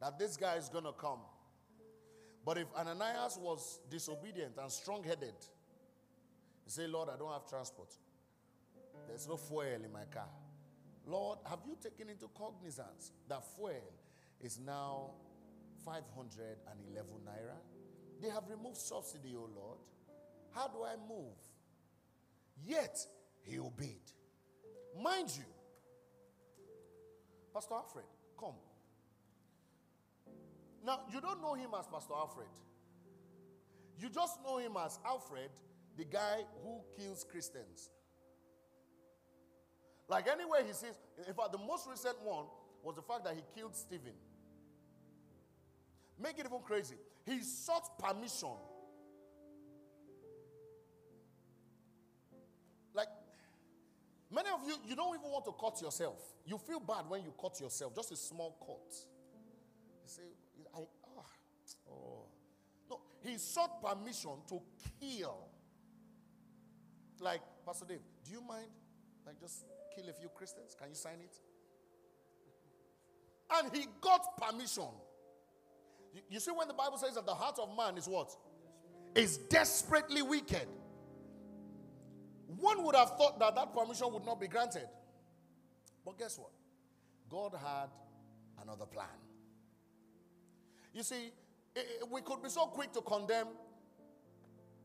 that 0.00 0.18
this 0.18 0.36
guy 0.36 0.56
is 0.56 0.68
going 0.68 0.84
to 0.84 0.92
come. 0.92 1.20
But 2.44 2.58
if 2.58 2.66
Ananias 2.76 3.38
was 3.40 3.78
disobedient 3.88 4.54
and 4.60 4.70
strong 4.70 5.04
headed, 5.04 5.34
he 6.64 6.70
said, 6.70 6.90
Lord, 6.90 7.08
I 7.08 7.16
don't 7.16 7.32
have 7.32 7.48
transport. 7.48 7.94
There's 9.06 9.28
no 9.28 9.36
fuel 9.36 9.62
in 9.62 9.92
my 9.92 10.04
car. 10.12 10.28
Lord, 11.06 11.38
have 11.48 11.60
you 11.66 11.76
taken 11.82 12.08
into 12.08 12.28
cognizance 12.28 13.12
that 13.28 13.44
fuel 13.56 13.92
is 14.40 14.58
now 14.64 15.10
511 15.84 17.06
naira? 17.26 17.56
They 18.20 18.28
have 18.28 18.44
removed 18.48 18.76
subsidy, 18.76 19.34
O 19.36 19.48
Lord. 19.54 19.78
How 20.54 20.68
do 20.68 20.84
I 20.84 20.94
move? 21.08 21.34
Yet 22.64 22.98
he 23.42 23.58
obeyed. 23.58 24.12
Mind 25.02 25.30
you, 25.36 25.44
Pastor 27.52 27.74
Alfred, 27.74 28.04
come. 28.38 28.54
Now, 30.84 31.00
you 31.12 31.20
don't 31.20 31.40
know 31.40 31.54
him 31.54 31.70
as 31.78 31.86
Pastor 31.86 32.14
Alfred. 32.14 32.48
You 33.98 34.08
just 34.08 34.42
know 34.44 34.58
him 34.58 34.76
as 34.84 34.98
Alfred, 35.04 35.50
the 35.96 36.04
guy 36.04 36.44
who 36.62 36.80
kills 36.96 37.24
Christians. 37.24 37.90
Like 40.12 40.28
anywhere 40.28 40.60
he 40.62 40.74
sees, 40.74 40.92
in 41.26 41.32
fact, 41.32 41.52
the 41.52 41.58
most 41.58 41.88
recent 41.88 42.16
one 42.22 42.44
was 42.82 42.96
the 42.96 43.00
fact 43.00 43.24
that 43.24 43.34
he 43.34 43.40
killed 43.58 43.74
Stephen. 43.74 44.12
Make 46.22 46.38
it 46.38 46.44
even 46.44 46.60
crazy. 46.60 46.96
He 47.24 47.40
sought 47.40 47.98
permission. 47.98 48.50
Like, 52.92 53.08
many 54.30 54.50
of 54.50 54.60
you, 54.66 54.76
you 54.86 54.94
don't 54.94 55.16
even 55.16 55.30
want 55.30 55.46
to 55.46 55.52
cut 55.58 55.80
yourself. 55.80 56.20
You 56.44 56.58
feel 56.58 56.80
bad 56.80 57.08
when 57.08 57.22
you 57.22 57.32
cut 57.40 57.58
yourself, 57.58 57.96
just 57.96 58.12
a 58.12 58.16
small 58.16 58.54
cut. 58.60 58.94
You 60.02 60.08
say, 60.08 60.22
I, 60.74 60.80
ah, 61.16 61.90
oh. 61.90 62.26
No, 62.90 63.00
he 63.24 63.38
sought 63.38 63.82
permission 63.82 64.32
to 64.50 64.60
kill. 65.00 65.48
Like, 67.18 67.40
Pastor 67.64 67.86
Dave, 67.86 68.00
do 68.26 68.30
you 68.30 68.42
mind? 68.42 68.68
Like, 69.26 69.40
just 69.40 69.64
kill 69.94 70.08
a 70.08 70.12
few 70.12 70.28
Christians? 70.28 70.74
Can 70.78 70.88
you 70.88 70.94
sign 70.94 71.20
it? 71.20 71.34
And 73.54 73.74
he 73.74 73.86
got 74.00 74.36
permission. 74.36 74.88
You, 76.14 76.20
you 76.30 76.40
see, 76.40 76.50
when 76.50 76.68
the 76.68 76.74
Bible 76.74 76.98
says 76.98 77.14
that 77.14 77.26
the 77.26 77.34
heart 77.34 77.58
of 77.58 77.76
man 77.76 77.96
is 77.96 78.06
what? 78.06 78.34
Is 79.14 79.36
desperately 79.36 80.22
wicked. 80.22 80.66
One 82.58 82.84
would 82.84 82.94
have 82.94 83.16
thought 83.16 83.38
that 83.38 83.54
that 83.54 83.74
permission 83.74 84.12
would 84.12 84.24
not 84.24 84.40
be 84.40 84.48
granted. 84.48 84.88
But 86.04 86.18
guess 86.18 86.38
what? 86.38 86.50
God 87.30 87.54
had 87.62 87.88
another 88.62 88.86
plan. 88.86 89.06
You 90.92 91.02
see, 91.02 91.32
we 92.10 92.20
could 92.20 92.42
be 92.42 92.50
so 92.50 92.66
quick 92.66 92.92
to 92.92 93.00
condemn 93.00 93.48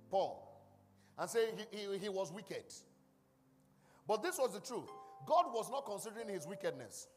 Paul 0.10 0.44
and 1.18 1.30
say 1.30 1.48
he, 1.72 1.78
he, 1.78 1.98
he 1.98 2.10
was 2.10 2.32
wicked. 2.32 2.64
But 4.08 4.24
this 4.24 4.38
was 4.38 4.54
the 4.54 4.62
truth. 4.62 4.90
God 5.26 5.48
was 5.54 5.70
not 5.70 5.86
considering 5.86 6.30
his 6.30 6.48
wickedness. 6.48 7.08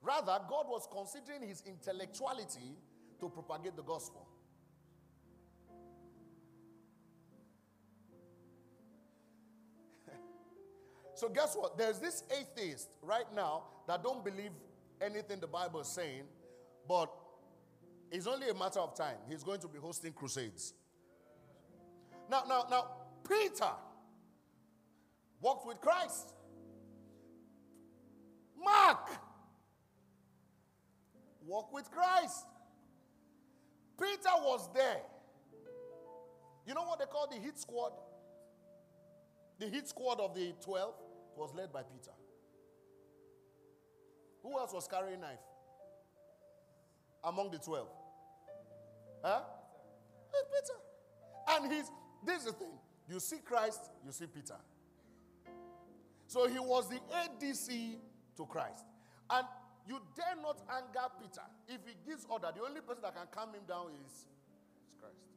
Rather, 0.00 0.38
God 0.48 0.66
was 0.68 0.88
considering 0.90 1.46
his 1.46 1.62
intellectuality 1.66 2.76
to 3.20 3.28
propagate 3.28 3.76
the 3.76 3.82
gospel. 3.82 4.26
so 11.14 11.28
guess 11.28 11.54
what? 11.54 11.76
There's 11.78 11.98
this 11.98 12.24
atheist 12.30 12.88
right 13.02 13.32
now 13.34 13.64
that 13.86 14.02
don't 14.02 14.24
believe 14.24 14.52
anything 15.00 15.38
the 15.40 15.46
Bible 15.46 15.80
is 15.80 15.88
saying, 15.88 16.24
but 16.88 17.12
it's 18.10 18.26
only 18.26 18.48
a 18.48 18.54
matter 18.54 18.80
of 18.80 18.96
time. 18.96 19.16
He's 19.28 19.44
going 19.44 19.60
to 19.60 19.68
be 19.68 19.78
hosting 19.78 20.12
crusades. 20.12 20.74
Now, 22.30 22.44
now, 22.48 22.66
now, 22.70 22.86
Peter 23.28 23.70
walked 25.42 25.66
with 25.66 25.80
Christ. 25.80 26.32
Mark 28.64 29.10
walked 31.44 31.74
with 31.74 31.90
Christ. 31.90 32.46
Peter 33.98 34.30
was 34.38 34.68
there 34.74 35.02
You 36.66 36.74
know 36.74 36.82
what 36.82 36.98
they 36.98 37.06
call 37.06 37.26
the 37.28 37.36
hit 37.36 37.58
squad? 37.58 37.92
The 39.58 39.66
hit 39.66 39.88
squad 39.88 40.20
of 40.20 40.34
the 40.34 40.54
12 40.64 40.94
was 41.36 41.52
led 41.54 41.72
by 41.72 41.82
Peter. 41.82 42.12
Who 44.42 44.58
else 44.58 44.72
was 44.72 44.88
carrying 44.88 45.20
knife? 45.20 45.38
Among 47.24 47.50
the 47.50 47.58
12. 47.58 47.86
Huh? 49.22 49.40
Peter. 50.32 50.78
And 51.48 51.72
he's, 51.72 51.90
this 52.24 52.38
is 52.38 52.44
the 52.46 52.52
thing. 52.52 52.72
You 53.08 53.20
see 53.20 53.38
Christ, 53.44 53.90
you 54.04 54.12
see 54.12 54.26
Peter. 54.26 54.56
So 56.32 56.48
he 56.48 56.58
was 56.58 56.88
the 56.88 56.98
ADC 57.14 57.96
to 58.38 58.46
Christ. 58.46 58.86
And 59.28 59.46
you 59.86 59.98
dare 60.16 60.34
not 60.40 60.62
anger 60.74 61.06
Peter. 61.20 61.42
If 61.68 61.80
he 61.86 62.10
gives 62.10 62.24
order, 62.26 62.48
the 62.56 62.62
only 62.62 62.80
person 62.80 63.02
that 63.02 63.14
can 63.14 63.26
calm 63.30 63.52
him 63.52 63.60
down 63.68 63.88
is, 64.06 64.12
is 64.12 64.94
Christ. 64.98 65.28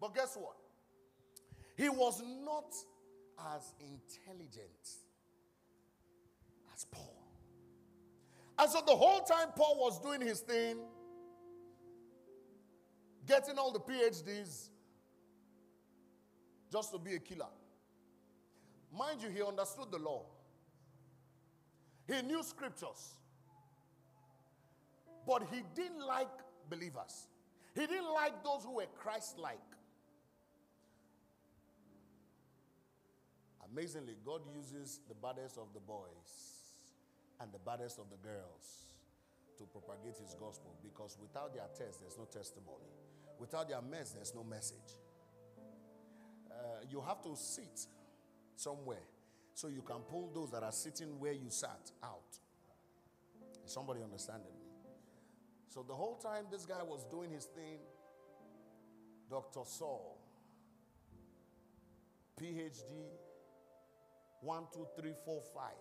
But 0.00 0.14
guess 0.14 0.38
what? 0.40 0.56
He 1.76 1.90
was 1.90 2.22
not 2.46 2.74
as 3.54 3.74
intelligent 3.78 4.88
as 6.74 6.86
Paul. 6.90 7.22
And 8.58 8.70
so 8.70 8.80
the 8.86 8.96
whole 8.96 9.20
time 9.20 9.48
Paul 9.54 9.76
was 9.80 10.00
doing 10.00 10.22
his 10.22 10.40
thing, 10.40 10.78
getting 13.26 13.58
all 13.58 13.70
the 13.70 13.80
PhDs 13.80 14.70
just 16.72 16.90
to 16.92 16.98
be 16.98 17.16
a 17.16 17.18
killer. 17.18 17.48
Mind 18.96 19.22
you, 19.22 19.30
he 19.30 19.42
understood 19.42 19.90
the 19.90 19.98
law. 19.98 20.24
He 22.06 22.20
knew 22.22 22.42
scriptures. 22.42 23.14
But 25.26 25.44
he 25.50 25.62
didn't 25.74 26.06
like 26.06 26.28
believers. 26.68 27.28
He 27.74 27.86
didn't 27.86 28.12
like 28.12 28.44
those 28.44 28.64
who 28.64 28.76
were 28.76 28.86
Christ 28.98 29.38
like. 29.38 29.58
Amazingly, 33.72 34.16
God 34.26 34.42
uses 34.54 35.00
the 35.08 35.14
baddest 35.14 35.56
of 35.56 35.72
the 35.72 35.80
boys 35.80 36.52
and 37.40 37.50
the 37.52 37.58
baddest 37.58 37.98
of 37.98 38.10
the 38.10 38.16
girls 38.16 38.92
to 39.56 39.64
propagate 39.64 40.18
his 40.18 40.34
gospel 40.34 40.74
because 40.82 41.16
without 41.20 41.54
their 41.54 41.68
test, 41.76 42.00
there's 42.00 42.18
no 42.18 42.24
testimony. 42.24 42.90
Without 43.38 43.68
their 43.68 43.80
mess, 43.80 44.12
there's 44.12 44.34
no 44.34 44.44
message. 44.44 44.98
Uh, 46.50 46.84
you 46.90 47.00
have 47.00 47.22
to 47.22 47.34
sit 47.34 47.86
somewhere 48.56 49.04
so 49.54 49.68
you 49.68 49.82
can 49.82 49.98
pull 50.10 50.30
those 50.34 50.50
that 50.50 50.62
are 50.62 50.72
sitting 50.72 51.18
where 51.20 51.32
you 51.32 51.48
sat 51.48 51.90
out. 52.02 52.38
Is 53.64 53.72
somebody 53.72 54.02
understanding 54.02 54.52
me? 54.52 54.72
So 55.68 55.84
the 55.86 55.94
whole 55.94 56.16
time 56.16 56.46
this 56.50 56.66
guy 56.66 56.82
was 56.82 57.04
doing 57.10 57.30
his 57.30 57.44
thing, 57.46 57.78
Dr. 59.30 59.60
Saul, 59.64 60.18
PhD, 62.40 62.82
one, 64.40 64.64
two, 64.72 64.86
three, 64.98 65.12
four, 65.24 65.40
five. 65.54 65.72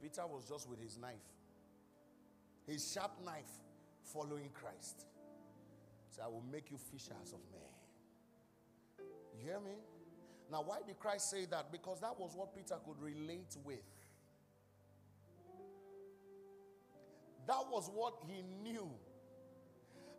Peter 0.00 0.26
was 0.26 0.48
just 0.48 0.68
with 0.68 0.80
his 0.80 0.98
knife, 0.98 1.14
his 2.66 2.92
sharp 2.92 3.12
knife, 3.24 3.60
following 4.12 4.48
Christ. 4.52 5.06
So 6.08 6.22
I 6.24 6.26
will 6.26 6.44
make 6.50 6.70
you 6.70 6.76
fishers 6.76 7.32
of 7.32 7.40
men. 7.52 7.62
You 9.38 9.44
hear 9.44 9.60
me? 9.60 9.72
Now, 10.52 10.60
why 10.60 10.80
did 10.86 10.98
Christ 10.98 11.30
say 11.30 11.46
that? 11.46 11.72
Because 11.72 12.00
that 12.02 12.20
was 12.20 12.34
what 12.36 12.54
Peter 12.54 12.74
could 12.84 13.00
relate 13.00 13.56
with. 13.64 13.80
That 17.46 17.64
was 17.70 17.90
what 17.92 18.16
he 18.26 18.42
knew. 18.62 18.90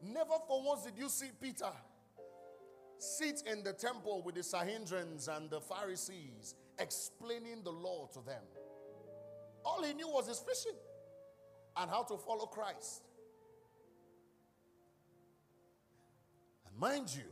Never 0.01 0.33
for 0.47 0.65
once 0.65 0.85
did 0.85 0.97
you 0.97 1.07
see 1.07 1.29
Peter 1.39 1.71
sit 2.97 3.43
in 3.45 3.63
the 3.63 3.73
temple 3.73 4.23
with 4.23 4.33
the 4.33 4.41
Sanhedrins 4.41 5.27
and 5.27 5.51
the 5.51 5.61
Pharisees 5.61 6.55
explaining 6.79 7.61
the 7.63 7.71
law 7.71 8.09
to 8.13 8.19
them. 8.25 8.41
All 9.63 9.83
he 9.83 9.93
knew 9.93 10.07
was 10.07 10.27
his 10.27 10.39
fishing 10.39 10.77
and 11.77 11.91
how 11.91 12.01
to 12.03 12.17
follow 12.17 12.47
Christ. 12.47 13.03
And 16.67 16.75
mind 16.79 17.15
you, 17.15 17.31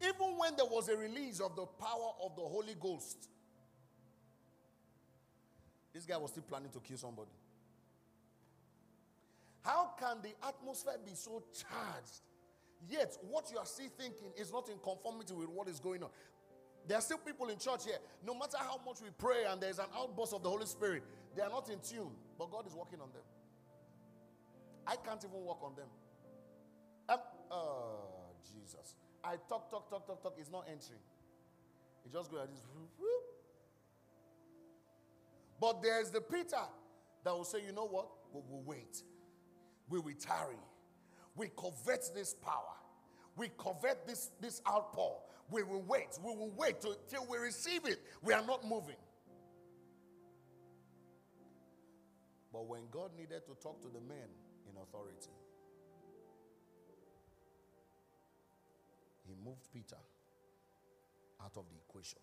even 0.00 0.36
when 0.38 0.56
there 0.56 0.66
was 0.66 0.88
a 0.88 0.96
release 0.96 1.40
of 1.40 1.56
the 1.56 1.66
power 1.66 2.12
of 2.22 2.36
the 2.36 2.42
Holy 2.42 2.74
Ghost, 2.78 3.28
this 5.92 6.04
guy 6.04 6.16
was 6.16 6.30
still 6.30 6.42
planning 6.42 6.70
to 6.70 6.80
kill 6.80 6.96
somebody. 6.96 7.30
How 9.62 9.92
can 9.98 10.18
the 10.22 10.34
atmosphere 10.46 10.98
be 11.04 11.14
so 11.14 11.42
charged? 11.52 12.20
Yet, 12.88 13.16
what 13.30 13.50
you 13.50 13.58
are 13.58 13.64
still 13.64 13.88
thinking 13.96 14.28
is 14.36 14.52
not 14.52 14.68
in 14.68 14.76
conformity 14.78 15.32
with 15.32 15.48
what 15.48 15.68
is 15.68 15.80
going 15.80 16.02
on. 16.02 16.10
There 16.86 16.98
are 16.98 17.00
still 17.00 17.18
people 17.18 17.48
in 17.48 17.58
church 17.58 17.84
here. 17.86 17.96
No 18.26 18.34
matter 18.34 18.58
how 18.58 18.78
much 18.84 19.00
we 19.00 19.08
pray 19.16 19.44
and 19.48 19.60
there's 19.60 19.78
an 19.78 19.86
outburst 19.96 20.34
of 20.34 20.42
the 20.42 20.50
Holy 20.50 20.66
Spirit, 20.66 21.02
they 21.34 21.42
are 21.42 21.48
not 21.48 21.70
in 21.70 21.78
tune, 21.78 22.10
but 22.38 22.50
God 22.50 22.66
is 22.66 22.74
working 22.74 23.00
on 23.00 23.10
them. 23.12 23.22
I 24.86 24.96
can't 24.96 25.24
even 25.24 25.42
work 25.44 25.62
on 25.62 25.74
them. 25.74 25.86
Um, 27.08 27.18
oh, 27.50 28.32
Jesus. 28.42 28.96
I 29.24 29.36
talk, 29.48 29.70
talk, 29.70 29.88
talk, 29.88 30.06
talk, 30.06 30.22
talk. 30.22 30.34
It's 30.38 30.50
not 30.50 30.66
entering. 30.68 31.00
It 32.04 32.12
just 32.12 32.30
goes 32.30 32.40
like 32.40 32.50
this. 32.50 32.60
But 35.60 35.82
there's 35.82 36.10
the 36.10 36.20
Peter 36.20 36.56
that 37.24 37.34
will 37.34 37.44
say, 37.44 37.64
you 37.66 37.72
know 37.72 37.86
what? 37.86 38.08
We 38.32 38.40
will 38.50 38.62
wait. 38.64 39.02
We 39.88 39.98
will 39.98 40.14
tarry. 40.18 40.58
We 41.36 41.48
covet 41.56 42.10
this 42.14 42.34
power. 42.34 42.76
We 43.36 43.48
covet 43.56 44.06
this, 44.06 44.30
this 44.40 44.60
outpour. 44.68 45.20
We 45.50 45.62
will 45.62 45.82
wait. 45.82 46.18
We 46.22 46.34
will 46.34 46.52
wait 46.56 46.80
till, 46.80 46.96
till 47.08 47.26
we 47.30 47.38
receive 47.38 47.86
it. 47.86 48.00
We 48.22 48.34
are 48.34 48.44
not 48.44 48.64
moving. 48.64 48.96
But 52.52 52.66
when 52.66 52.82
God 52.90 53.10
needed 53.16 53.46
to 53.46 53.54
talk 53.62 53.80
to 53.82 53.88
the 53.88 54.00
men 54.00 54.28
in 54.68 54.76
authority, 54.80 55.30
he 59.44 59.48
moved 59.48 59.72
Peter 59.72 59.96
out 61.42 61.52
of 61.56 61.64
the 61.68 61.76
equation 61.88 62.18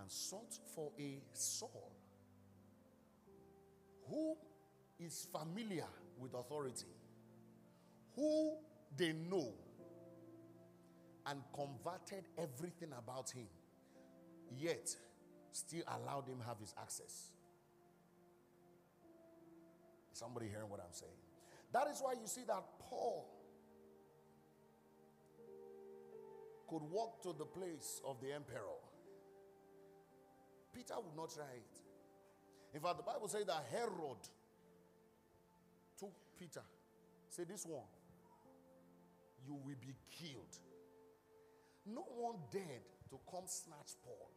and 0.00 0.10
sought 0.10 0.58
for 0.74 0.90
a 0.98 1.22
Saul 1.32 1.92
who 4.08 4.36
is 4.98 5.28
familiar 5.32 5.86
with 6.18 6.34
authority, 6.34 6.86
who 8.14 8.56
they 8.96 9.12
know, 9.12 9.52
and 11.26 11.40
converted 11.54 12.28
everything 12.36 12.90
about 12.98 13.30
him, 13.30 13.46
yet 14.58 14.94
still 15.52 15.82
allowed 15.86 16.28
him 16.28 16.38
have 16.46 16.58
his 16.60 16.74
access. 16.80 17.30
Somebody 20.12 20.48
hearing 20.48 20.68
what 20.68 20.80
I'm 20.80 20.92
saying? 20.92 21.12
That 21.72 21.88
is 21.88 22.00
why 22.00 22.12
you 22.12 22.26
see 22.26 22.42
that 22.46 22.62
Paul 22.78 23.33
could 26.68 26.82
walk 26.82 27.22
to 27.22 27.34
the 27.36 27.44
place 27.44 28.00
of 28.06 28.20
the 28.20 28.32
emperor. 28.32 28.80
Peter 30.74 30.94
would 30.96 31.16
not 31.16 31.32
try 31.32 31.44
it. 31.54 32.74
In 32.74 32.80
fact, 32.80 32.96
the 32.96 33.02
Bible 33.04 33.28
says 33.28 33.46
that 33.46 33.64
Herod 33.70 34.18
took 35.98 36.12
Peter. 36.38 36.62
Say, 37.28 37.44
This 37.44 37.64
one, 37.64 37.86
you 39.46 39.54
will 39.54 39.76
be 39.80 39.94
killed. 40.10 40.58
No 41.86 42.04
one 42.16 42.36
dared 42.50 42.88
to 43.10 43.18
come 43.30 43.44
snatch 43.46 43.92
Paul. 44.02 44.30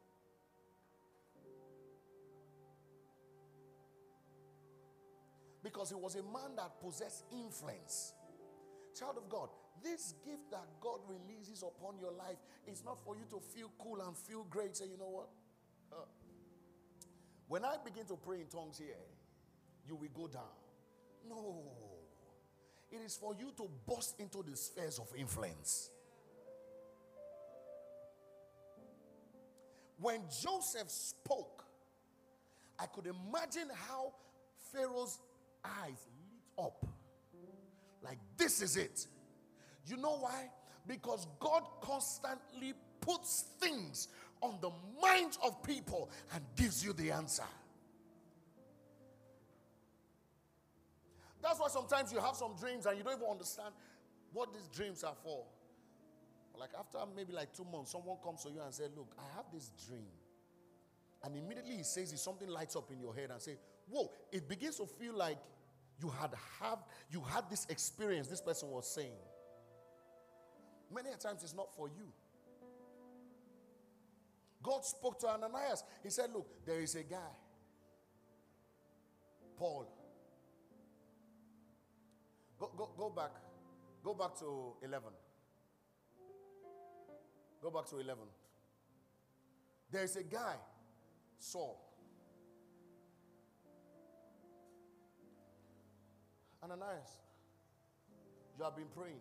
Because 5.63 5.89
he 5.89 5.95
was 5.95 6.15
a 6.15 6.23
man 6.23 6.55
that 6.57 6.79
possessed 6.79 7.25
influence. 7.31 8.13
Child 8.97 9.17
of 9.17 9.29
God, 9.29 9.49
this 9.83 10.13
gift 10.25 10.51
that 10.51 10.65
God 10.81 10.99
releases 11.07 11.63
upon 11.63 11.99
your 11.99 12.11
life 12.11 12.37
is 12.65 12.83
not 12.83 12.99
for 13.03 13.15
you 13.15 13.23
to 13.29 13.39
feel 13.39 13.71
cool 13.79 14.01
and 14.01 14.17
feel 14.17 14.45
great. 14.49 14.75
Say, 14.77 14.85
you 14.85 14.97
know 14.97 15.09
what? 15.09 15.29
When 17.47 17.63
I 17.63 17.75
begin 17.83 18.05
to 18.07 18.17
pray 18.17 18.41
in 18.41 18.47
tongues 18.47 18.77
here, 18.77 18.95
you 19.87 19.95
will 19.95 20.09
go 20.13 20.27
down. 20.27 20.43
No. 21.27 21.63
It 22.91 23.01
is 23.05 23.15
for 23.15 23.33
you 23.33 23.51
to 23.57 23.69
burst 23.87 24.19
into 24.19 24.43
the 24.43 24.55
spheres 24.55 24.99
of 24.99 25.07
influence. 25.17 25.89
When 29.99 30.21
Joseph 30.43 30.89
spoke, 30.89 31.63
I 32.77 32.85
could 32.85 33.07
imagine 33.07 33.69
how 33.87 34.13
Pharaoh's 34.71 35.19
eyes 35.63 36.05
lit 36.29 36.65
up. 36.65 36.85
Like, 38.03 38.19
this 38.37 38.61
is 38.61 38.77
it. 38.77 39.07
You 39.87 39.97
know 39.97 40.17
why? 40.19 40.49
Because 40.85 41.27
God 41.39 41.63
constantly 41.81 42.73
puts 43.01 43.45
things 43.59 44.09
on 44.41 44.57
the 44.61 44.69
minds 45.01 45.39
of 45.43 45.63
people 45.63 46.09
and 46.33 46.43
gives 46.55 46.83
you 46.83 46.93
the 46.93 47.11
answer. 47.11 47.43
That's 51.41 51.59
why 51.59 51.67
sometimes 51.69 52.11
you 52.11 52.19
have 52.19 52.35
some 52.35 52.55
dreams 52.55 52.85
and 52.85 52.97
you 52.97 53.03
don't 53.03 53.15
even 53.17 53.29
understand. 53.29 53.73
what 54.33 54.53
these 54.53 54.67
dreams 54.67 55.03
are 55.03 55.15
for. 55.23 55.45
Like 56.59 56.71
after 56.77 56.99
maybe 57.15 57.33
like 57.33 57.53
two 57.55 57.65
months, 57.65 57.91
someone 57.91 58.17
comes 58.23 58.43
to 58.43 58.49
you 58.49 58.61
and 58.63 58.73
says, 58.73 58.89
Look, 58.95 59.15
I 59.17 59.35
have 59.35 59.45
this 59.53 59.71
dream. 59.87 60.11
And 61.23 61.35
immediately 61.35 61.77
he 61.77 61.83
says 61.83 62.11
it, 62.11 62.19
something 62.19 62.47
lights 62.47 62.75
up 62.75 62.91
in 62.91 62.99
your 62.99 63.15
head 63.15 63.29
and 63.31 63.41
say, 63.41 63.57
Whoa, 63.89 64.11
it 64.31 64.47
begins 64.47 64.77
to 64.77 64.85
feel 64.85 65.15
like 65.15 65.37
you 66.01 66.09
had 66.09 66.31
have 66.59 66.79
you 67.09 67.21
had 67.21 67.49
this 67.49 67.65
experience 67.69 68.27
this 68.27 68.41
person 68.41 68.69
was 68.69 68.87
saying. 68.87 69.17
Many 70.93 71.09
times 71.19 71.43
it's 71.43 71.55
not 71.55 71.73
for 71.75 71.87
you. 71.87 72.11
God 74.63 74.83
spoke 74.85 75.19
to 75.19 75.27
Ananias. 75.27 75.83
He 76.03 76.09
said, 76.09 76.29
Look, 76.33 76.65
there 76.65 76.81
is 76.81 76.95
a 76.95 77.03
guy, 77.03 77.33
Paul. 79.57 79.87
Go, 82.59 82.71
go, 82.75 82.89
go 82.97 83.09
back. 83.09 83.31
Go 84.03 84.13
back 84.13 84.37
to 84.39 84.73
11. 84.83 85.09
Go 87.61 87.69
back 87.69 87.85
to 87.89 87.99
11. 87.99 88.23
There 89.91 90.03
is 90.03 90.15
a 90.15 90.23
guy, 90.23 90.55
Saul. 91.39 91.83
Ananias, 96.63 97.09
you 98.57 98.63
have 98.63 98.75
been 98.75 98.87
praying. 98.95 99.19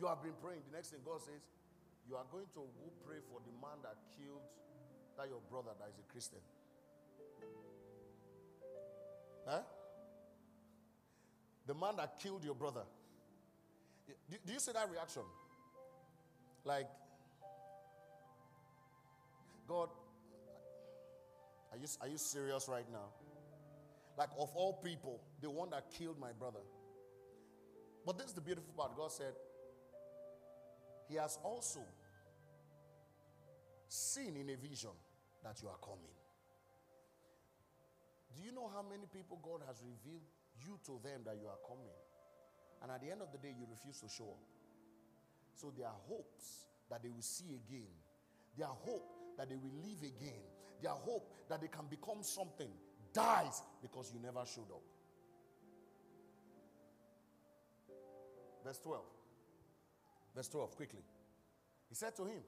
You 0.00 0.06
have 0.06 0.22
been 0.22 0.34
praying. 0.42 0.62
The 0.70 0.76
next 0.76 0.90
thing 0.90 1.00
God 1.04 1.20
says, 1.20 1.40
you 2.08 2.16
are 2.16 2.26
going 2.30 2.46
to 2.54 2.60
go 2.60 2.86
pray 3.06 3.16
for 3.30 3.40
the 3.40 3.52
man 3.60 3.78
that 3.82 3.96
killed 4.18 4.42
that 5.16 5.28
your 5.28 5.40
brother 5.50 5.70
that 5.78 5.88
is 5.88 5.98
a 5.98 6.12
Christian. 6.12 6.42
Huh? 9.46 9.60
The 11.66 11.74
man 11.74 11.96
that 11.96 12.18
killed 12.20 12.44
your 12.44 12.54
brother. 12.54 12.82
Do, 14.30 14.36
do 14.44 14.52
you 14.52 14.58
see 14.58 14.72
that 14.72 14.90
reaction? 14.90 15.22
Like, 16.64 16.88
God, 19.66 19.88
are 21.72 21.78
you, 21.78 21.86
are 22.00 22.08
you 22.08 22.18
serious 22.18 22.68
right 22.68 22.90
now? 22.92 23.08
Like, 24.18 24.28
of 24.38 24.50
all 24.54 24.80
people, 24.84 25.20
the 25.40 25.50
one 25.50 25.70
that 25.70 25.90
killed 25.98 26.18
my 26.20 26.32
brother. 26.32 26.60
But 28.06 28.18
this 28.18 28.28
is 28.28 28.32
the 28.34 28.40
beautiful 28.40 28.72
part. 28.76 28.96
God 28.96 29.10
said, 29.10 29.32
He 31.08 31.16
has 31.16 31.38
also 31.42 31.80
seen 33.88 34.36
in 34.36 34.50
a 34.50 34.56
vision 34.56 34.90
that 35.42 35.60
you 35.62 35.68
are 35.68 35.78
coming. 35.82 36.14
Do 38.36 38.42
you 38.42 38.52
know 38.52 38.70
how 38.74 38.82
many 38.82 39.06
people 39.12 39.38
God 39.42 39.60
has 39.66 39.82
revealed 39.82 40.26
you 40.58 40.78
to 40.86 40.98
them 41.04 41.22
that 41.26 41.36
you 41.40 41.46
are 41.46 41.60
coming? 41.68 41.94
And 42.82 42.90
at 42.90 43.00
the 43.00 43.10
end 43.10 43.22
of 43.22 43.30
the 43.30 43.38
day, 43.38 43.54
you 43.56 43.66
refuse 43.70 44.00
to 44.00 44.08
show 44.08 44.24
up. 44.24 44.42
So 45.54 45.72
there 45.76 45.86
are 45.86 46.00
hopes 46.08 46.66
that 46.90 47.02
they 47.02 47.08
will 47.08 47.22
see 47.22 47.54
again. 47.54 47.94
Their 48.58 48.66
hope 48.66 49.06
that 49.38 49.48
they 49.48 49.56
will 49.56 49.72
live 49.86 50.02
again. 50.02 50.42
Their 50.82 50.92
hope 50.92 51.32
that 51.48 51.60
they 51.60 51.68
can 51.68 51.86
become 51.88 52.22
something 52.22 52.70
dies 53.12 53.62
because 53.80 54.12
you 54.12 54.20
never 54.20 54.44
showed 54.44 54.70
up. 54.70 54.82
Verse 58.64 58.78
12. 58.78 59.13
Verse 60.34 60.48
12, 60.48 60.76
quickly. 60.76 61.02
He 61.88 61.94
said 61.94 62.16
to 62.16 62.24
him, 62.24 62.42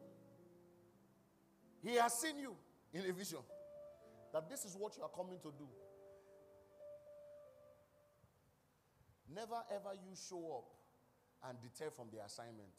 He 1.82 1.94
has 1.94 2.12
seen 2.14 2.38
you 2.38 2.56
in 2.92 3.08
a 3.08 3.12
vision 3.12 3.38
that 4.32 4.48
this 4.50 4.64
is 4.64 4.76
what 4.76 4.96
you 4.96 5.02
are 5.02 5.08
coming 5.08 5.38
to 5.42 5.52
do. 5.56 5.68
Never 9.34 9.62
ever 9.70 9.94
you 9.94 10.16
show 10.28 10.58
up 10.58 11.48
and 11.48 11.58
deter 11.60 11.90
from 11.90 12.08
the 12.12 12.24
assignment. 12.24 12.72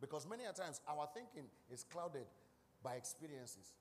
Because 0.00 0.28
many 0.28 0.44
a 0.44 0.52
times 0.52 0.80
our 0.88 1.08
thinking 1.12 1.48
is 1.70 1.84
clouded 1.84 2.26
by 2.82 2.94
experiences. 2.94 3.74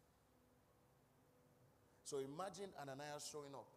So 2.04 2.18
imagine 2.18 2.70
Ananias 2.82 3.30
showing 3.32 3.54
up. 3.54 3.68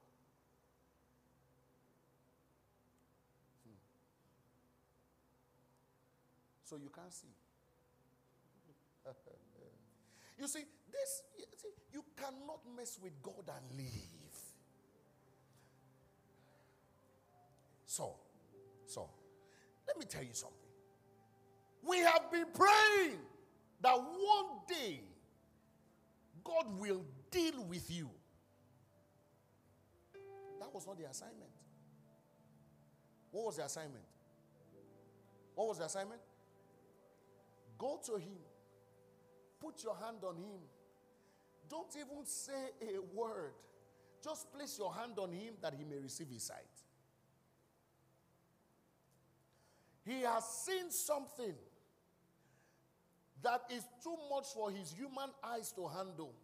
So 6.71 6.77
you 6.77 6.89
can't 6.95 7.13
see. 7.13 7.27
you 10.39 10.47
see, 10.47 10.63
this 10.93 11.23
you, 11.37 11.45
see, 11.57 11.69
you 11.93 12.05
cannot 12.17 12.61
mess 12.77 12.97
with 13.03 13.21
God 13.21 13.43
and 13.49 13.77
leave. 13.77 13.91
So, 17.87 18.15
so, 18.87 19.11
let 19.89 19.99
me 19.99 20.05
tell 20.05 20.23
you 20.23 20.33
something. 20.33 20.57
We 21.83 21.99
have 21.99 22.31
been 22.31 22.47
praying 22.55 23.19
that 23.81 23.97
one 23.97 24.61
day 24.69 25.01
God 26.45 26.79
will 26.79 27.05
deal 27.33 27.65
with 27.69 27.91
you. 27.91 28.09
That 30.61 30.73
was 30.73 30.87
not 30.87 30.99
the 30.99 31.11
assignment. 31.11 31.51
What 33.33 33.47
was 33.47 33.57
the 33.57 33.65
assignment? 33.65 34.05
What 35.57 35.67
was 35.67 35.79
the 35.79 35.87
assignment? 35.87 36.21
Go 37.81 37.99
to 38.05 38.17
him. 38.17 38.37
Put 39.59 39.83
your 39.83 39.97
hand 39.97 40.19
on 40.23 40.37
him. 40.37 40.61
Don't 41.71 41.97
even 41.97 42.27
say 42.27 42.73
a 42.83 43.01
word. 43.17 43.53
Just 44.23 44.53
place 44.53 44.79
your 44.79 44.93
hand 44.93 45.19
on 45.19 45.33
him 45.33 45.55
that 45.63 45.73
he 45.73 45.85
may 45.85 45.97
receive 45.97 46.29
his 46.31 46.43
sight. 46.43 46.59
He 50.05 50.21
has 50.23 50.45
seen 50.45 50.91
something 50.91 51.55
that 53.43 53.63
is 53.71 53.85
too 54.05 54.17
much 54.31 54.49
for 54.55 54.71
his 54.71 54.93
human 54.93 55.31
eyes 55.43 55.73
to 55.73 55.89
handle. 55.89 56.35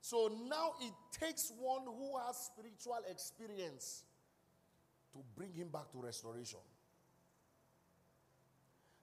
So 0.00 0.30
now 0.48 0.72
it 0.80 0.94
takes 1.20 1.52
one 1.58 1.82
who 1.84 2.16
has 2.24 2.50
spiritual 2.54 3.00
experience 3.10 4.04
to 5.12 5.18
bring 5.36 5.52
him 5.52 5.68
back 5.68 5.90
to 5.92 5.98
restoration. 5.98 6.60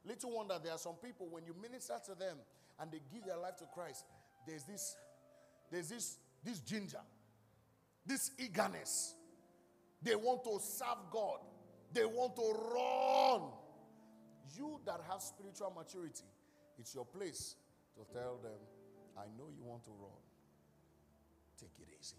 Little 0.06 0.32
wonder 0.32 0.56
there 0.62 0.74
are 0.74 0.78
some 0.78 0.96
people 0.96 1.28
when 1.30 1.46
you 1.46 1.56
minister 1.62 1.96
to 2.08 2.16
them 2.16 2.38
and 2.80 2.92
they 2.92 3.00
give 3.12 3.26
their 3.26 3.38
life 3.38 3.56
to 3.58 3.66
Christ, 3.74 4.06
there's 4.46 4.64
this, 4.64 4.96
there's 5.72 5.90
this, 5.90 6.18
this 6.44 6.60
ginger, 6.60 7.00
this 8.06 8.32
eagerness. 8.38 9.16
They 10.02 10.16
want 10.16 10.44
to 10.44 10.60
serve 10.60 11.10
God. 11.10 11.40
They 11.94 12.04
want 12.04 12.36
to 12.36 12.42
run. 12.74 13.52
You 14.58 14.80
that 14.86 15.00
have 15.10 15.22
spiritual 15.22 15.74
maturity, 15.76 16.26
it's 16.78 16.94
your 16.94 17.06
place 17.06 17.56
to 17.96 18.14
tell 18.14 18.38
them, 18.44 18.60
I 19.18 19.26
know 19.38 19.48
you 19.56 19.64
want 19.64 19.86
to 19.86 19.92
run. 19.92 20.20
Take 21.60 21.72
it 21.80 21.88
easy. 22.00 22.18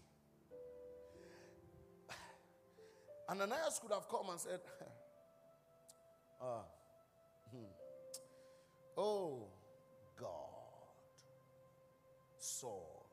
Ananias 3.29 3.79
could 3.79 3.91
have 3.91 4.09
come 4.09 4.29
and 4.31 4.39
said, 4.39 4.59
uh. 6.41 6.63
Hmm. 7.55 8.97
Oh 8.97 9.47
God, 10.19 10.29
Saul. 12.37 13.05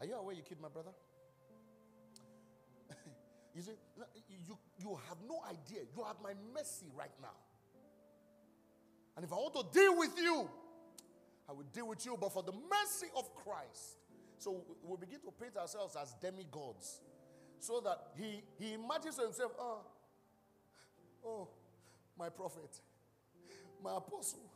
Are 0.00 0.06
you 0.06 0.14
aware 0.14 0.34
you 0.34 0.42
killed 0.42 0.60
my 0.60 0.68
brother? 0.68 0.90
you 3.54 3.62
see, 3.62 3.72
you, 4.28 4.58
you 4.78 4.98
have 5.08 5.18
no 5.26 5.40
idea. 5.48 5.82
You 5.96 6.04
have 6.04 6.16
my 6.22 6.32
mercy 6.54 6.86
right 6.94 7.14
now. 7.22 7.28
And 9.16 9.24
if 9.24 9.32
I 9.32 9.36
want 9.36 9.54
to 9.54 9.78
deal 9.78 9.98
with 9.98 10.18
you, 10.18 10.48
I 11.48 11.52
will 11.52 11.64
deal 11.72 11.88
with 11.88 12.04
you, 12.04 12.16
but 12.20 12.32
for 12.32 12.42
the 12.42 12.52
mercy 12.52 13.06
of 13.16 13.34
Christ. 13.34 13.98
So 14.38 14.62
we 14.84 14.96
begin 14.98 15.20
to 15.20 15.30
paint 15.40 15.56
ourselves 15.56 15.96
as 16.00 16.14
demigods. 16.20 17.00
So 17.58 17.80
that 17.80 18.08
he, 18.16 18.42
he 18.58 18.74
imagines 18.74 19.16
to 19.16 19.22
himself, 19.22 19.52
oh, 19.58 19.78
oh, 21.24 21.48
my 22.18 22.28
prophet, 22.28 22.80
my 23.86 23.96
apostle, 23.98 24.50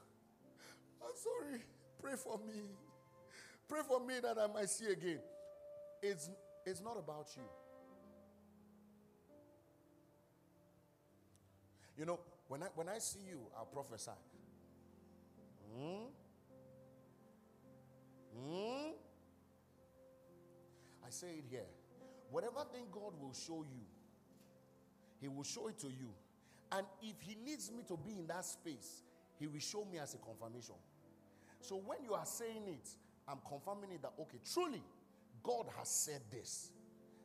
I'm 1.00 1.14
sorry, 1.14 1.60
pray 2.02 2.14
for 2.16 2.38
me. 2.46 2.62
Pray 3.68 3.80
for 3.86 4.00
me 4.04 4.14
that 4.20 4.36
I 4.38 4.48
might 4.52 4.68
see 4.68 4.86
again. 4.86 5.20
It's, 6.02 6.28
it's 6.66 6.80
not 6.82 6.98
about 6.98 7.28
you. 7.36 7.42
You 11.96 12.06
know, 12.06 12.18
when 12.48 12.64
I, 12.64 12.66
when 12.74 12.88
I 12.88 12.98
see 12.98 13.20
you, 13.28 13.38
I'll 13.56 13.66
prophesy. 13.66 14.10
Hmm? 15.76 16.06
Hmm? 18.36 18.90
I 21.06 21.10
say 21.10 21.28
it 21.28 21.44
here. 21.48 21.68
Whatever 22.30 22.64
thing 22.72 22.86
God 22.90 23.12
will 23.20 23.34
show 23.34 23.62
you, 23.62 23.84
He 25.20 25.28
will 25.28 25.44
show 25.44 25.68
it 25.68 25.78
to 25.80 25.86
you. 25.86 26.10
And 26.72 26.84
if 27.02 27.20
He 27.20 27.36
needs 27.44 27.70
me 27.70 27.84
to 27.86 27.96
be 27.96 28.12
in 28.18 28.26
that 28.26 28.44
space, 28.44 29.02
He 29.40 29.46
will 29.46 29.58
show 29.58 29.86
me 29.90 29.98
as 29.98 30.14
a 30.14 30.18
confirmation. 30.18 30.74
So 31.62 31.76
when 31.76 32.04
you 32.04 32.12
are 32.12 32.26
saying 32.26 32.68
it, 32.68 32.88
I'm 33.26 33.38
confirming 33.48 33.90
it 33.92 34.02
that, 34.02 34.12
okay, 34.20 34.38
truly, 34.52 34.82
God 35.42 35.66
has 35.78 35.88
said 35.88 36.20
this. 36.30 36.70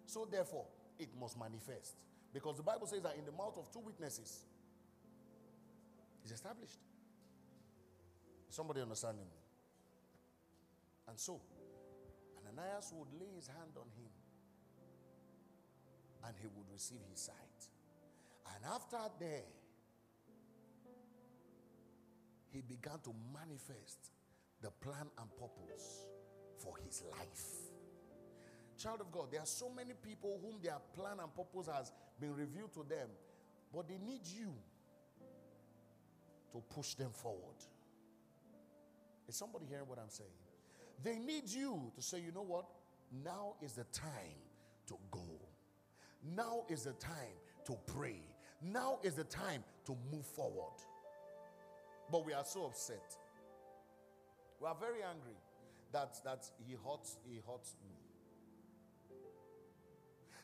So 0.05 0.25
therefore, 0.29 0.65
it 0.97 1.09
must 1.19 1.37
manifest. 1.37 1.97
Because 2.33 2.55
the 2.57 2.63
Bible 2.63 2.87
says 2.87 3.01
that 3.01 3.15
in 3.17 3.25
the 3.25 3.33
mouth 3.33 3.57
of 3.57 3.69
two 3.71 3.79
witnesses, 3.79 4.45
it's 6.23 6.31
established. 6.31 6.79
Somebody 8.49 8.81
understanding 8.81 9.25
me? 9.25 9.39
And 11.09 11.19
so, 11.19 11.41
Ananias 12.39 12.93
would 12.95 13.09
lay 13.19 13.35
his 13.35 13.47
hand 13.47 13.75
on 13.75 13.87
him 13.99 14.09
and 16.25 16.35
he 16.39 16.47
would 16.47 16.65
receive 16.71 16.99
his 17.11 17.19
sight. 17.19 17.35
And 18.55 18.65
after 18.73 18.97
there, 19.19 19.43
he 22.55 22.61
began 22.61 22.97
to 23.03 23.13
manifest 23.33 24.11
the 24.61 24.71
plan 24.71 25.07
and 25.19 25.29
purpose 25.35 26.05
for 26.57 26.73
his 26.85 27.03
life. 27.11 27.43
Child 28.77 29.01
of 29.01 29.11
God, 29.11 29.31
there 29.31 29.41
are 29.41 29.45
so 29.45 29.69
many 29.69 29.93
people 30.01 30.39
whom 30.41 30.61
their 30.63 30.77
plan 30.95 31.17
and 31.21 31.33
purpose 31.35 31.67
has 31.67 31.91
been 32.19 32.33
revealed 32.33 32.73
to 32.73 32.85
them, 32.87 33.09
but 33.73 33.89
they 33.89 33.97
need 33.97 34.21
you 34.25 34.53
to 36.53 36.63
push 36.73 36.93
them 36.93 37.11
forward. 37.11 37.57
Is 39.27 39.35
somebody 39.35 39.65
hearing 39.65 39.87
what 39.87 39.99
I'm 39.99 40.09
saying? 40.09 40.29
They 41.03 41.17
need 41.17 41.49
you 41.49 41.91
to 41.93 42.01
say, 42.01 42.21
you 42.21 42.31
know 42.31 42.43
what? 42.43 42.65
Now 43.23 43.55
is 43.61 43.73
the 43.73 43.83
time 43.85 44.39
to 44.87 44.95
go. 45.11 45.27
Now 46.35 46.63
is 46.69 46.85
the 46.85 46.93
time 46.93 47.35
to 47.65 47.75
pray. 47.85 48.21
Now 48.61 48.99
is 49.03 49.15
the 49.15 49.25
time 49.25 49.63
to 49.85 49.97
move 50.11 50.25
forward. 50.25 50.73
But 52.11 52.25
we 52.25 52.33
are 52.33 52.45
so 52.45 52.65
upset. 52.65 53.17
We 54.61 54.67
are 54.67 54.75
very 54.79 55.03
angry 55.03 55.37
that, 55.91 56.15
that 56.23 56.49
he 56.67 56.73
hurts, 56.73 57.17
he 57.27 57.41
hurts 57.47 57.75
me. 57.83 57.95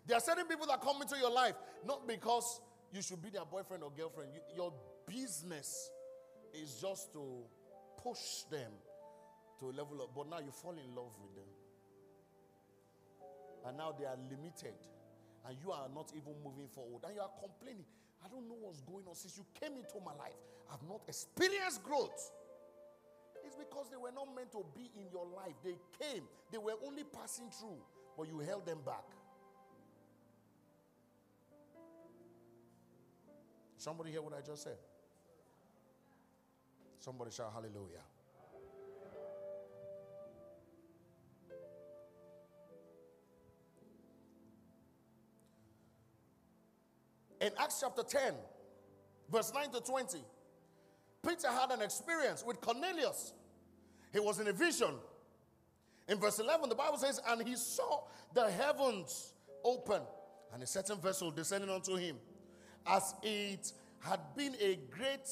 There 0.07 0.17
are 0.17 0.21
certain 0.21 0.45
people 0.45 0.65
that 0.67 0.81
come 0.81 1.01
into 1.01 1.17
your 1.17 1.31
life 1.31 1.55
not 1.85 2.07
because 2.07 2.61
you 2.91 3.01
should 3.01 3.21
be 3.21 3.29
their 3.29 3.45
boyfriend 3.45 3.83
or 3.83 3.91
girlfriend. 3.91 4.31
You, 4.33 4.41
your 4.55 4.73
business 5.07 5.89
is 6.53 6.81
just 6.81 7.13
to 7.13 7.43
push 8.03 8.43
them 8.49 8.71
to 9.59 9.65
a 9.69 9.73
level 9.73 10.01
of, 10.01 10.13
but 10.15 10.29
now 10.29 10.39
you 10.39 10.51
fall 10.51 10.71
in 10.73 10.95
love 10.95 11.13
with 11.21 11.35
them. 11.35 11.47
And 13.65 13.77
now 13.77 13.93
they 13.97 14.05
are 14.05 14.17
limited. 14.29 14.75
And 15.47 15.57
you 15.63 15.71
are 15.71 15.87
not 15.93 16.11
even 16.15 16.33
moving 16.43 16.67
forward. 16.73 17.03
And 17.05 17.15
you 17.15 17.21
are 17.21 17.31
complaining. 17.39 17.85
I 18.23 18.27
don't 18.29 18.47
know 18.47 18.57
what's 18.59 18.81
going 18.81 19.05
on. 19.07 19.15
Since 19.15 19.37
you 19.37 19.45
came 19.59 19.77
into 19.77 19.99
my 20.05 20.13
life, 20.13 20.37
I've 20.71 20.83
not 20.87 21.01
experienced 21.07 21.83
growth. 21.83 22.31
It's 23.43 23.55
because 23.55 23.89
they 23.89 23.97
were 23.97 24.11
not 24.11 24.27
meant 24.35 24.51
to 24.51 24.63
be 24.75 24.91
in 24.95 25.09
your 25.11 25.25
life. 25.25 25.55
They 25.63 25.75
came, 25.99 26.23
they 26.51 26.57
were 26.57 26.75
only 26.85 27.03
passing 27.03 27.49
through, 27.49 27.81
but 28.17 28.27
you 28.27 28.39
held 28.39 28.65
them 28.65 28.79
back. 28.85 29.03
Somebody 33.77 34.11
hear 34.11 34.21
what 34.21 34.33
I 34.33 34.41
just 34.45 34.63
said? 34.63 34.77
Somebody 36.99 37.31
shout 37.31 37.51
hallelujah. 37.51 38.05
In 47.41 47.51
Acts 47.59 47.79
chapter 47.81 48.03
10, 48.03 48.33
verse 49.31 49.51
9 49.53 49.71
to 49.71 49.81
20, 49.81 50.19
Peter 51.27 51.47
had 51.49 51.71
an 51.71 51.81
experience 51.81 52.45
with 52.45 52.61
Cornelius. 52.61 53.33
He 54.13 54.19
was 54.19 54.39
in 54.39 54.47
a 54.47 54.53
vision. 54.53 54.93
In 56.07 56.19
verse 56.19 56.39
11, 56.39 56.69
the 56.69 56.75
Bible 56.75 56.97
says, 56.97 57.19
And 57.27 57.45
he 57.47 57.55
saw 57.55 58.03
the 58.33 58.49
heavens 58.49 59.33
open 59.63 60.01
and 60.53 60.61
a 60.61 60.67
certain 60.67 60.97
vessel 60.97 61.31
descending 61.31 61.69
onto 61.69 61.95
him, 61.95 62.17
as 62.85 63.15
it 63.23 63.71
had 63.99 64.19
been 64.35 64.55
a 64.59 64.77
great 64.91 65.29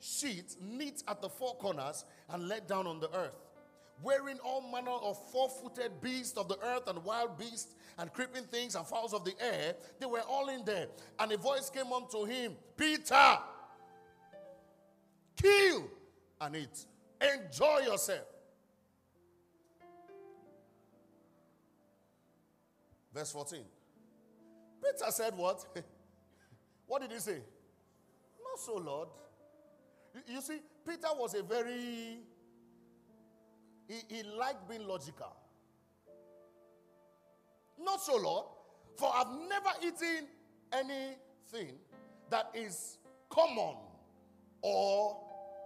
sheet 0.00 0.56
knit 0.62 1.02
at 1.08 1.20
the 1.20 1.28
four 1.28 1.56
corners 1.56 2.04
and 2.28 2.46
let 2.48 2.68
down 2.68 2.86
on 2.86 3.00
the 3.00 3.12
earth, 3.16 3.34
wherein 4.02 4.38
all 4.44 4.62
manner 4.72 4.90
of 4.90 5.18
four 5.30 5.48
footed 5.48 6.00
beasts 6.00 6.36
of 6.36 6.48
the 6.48 6.58
earth 6.64 6.88
and 6.88 7.02
wild 7.04 7.38
beasts 7.38 7.74
and 7.98 8.12
creeping 8.12 8.44
things 8.44 8.74
and 8.74 8.86
fowls 8.86 9.12
of 9.12 9.24
the 9.24 9.34
air, 9.40 9.74
they 9.98 10.06
were 10.06 10.22
all 10.28 10.48
in 10.48 10.64
there. 10.64 10.86
And 11.18 11.32
a 11.32 11.36
voice 11.36 11.70
came 11.70 11.92
unto 11.92 12.24
him, 12.24 12.56
Peter, 12.76 13.38
kill 15.36 15.90
and 16.40 16.56
eat. 16.56 16.86
Enjoy 17.20 17.80
yourself. 17.80 18.24
Verse 23.12 23.32
14. 23.32 23.60
Peter 24.82 25.10
said, 25.10 25.36
What? 25.36 25.64
what 26.86 27.02
did 27.02 27.12
he 27.12 27.18
say? 27.18 27.38
Not 28.42 28.58
so, 28.58 28.76
Lord. 28.76 29.08
You, 30.14 30.34
you 30.34 30.40
see, 30.40 30.58
Peter 30.86 31.08
was 31.14 31.34
a 31.34 31.42
very, 31.42 32.20
he, 33.90 34.14
he 34.14 34.22
liked 34.22 34.68
being 34.68 34.86
logical. 34.86 35.34
Not 37.76 38.00
so, 38.00 38.16
Lord, 38.16 38.46
for 38.96 39.10
I've 39.12 39.26
never 39.48 39.70
eaten 39.84 40.28
anything 40.72 41.74
that 42.30 42.50
is 42.54 42.98
common 43.28 43.74
or 44.62 45.16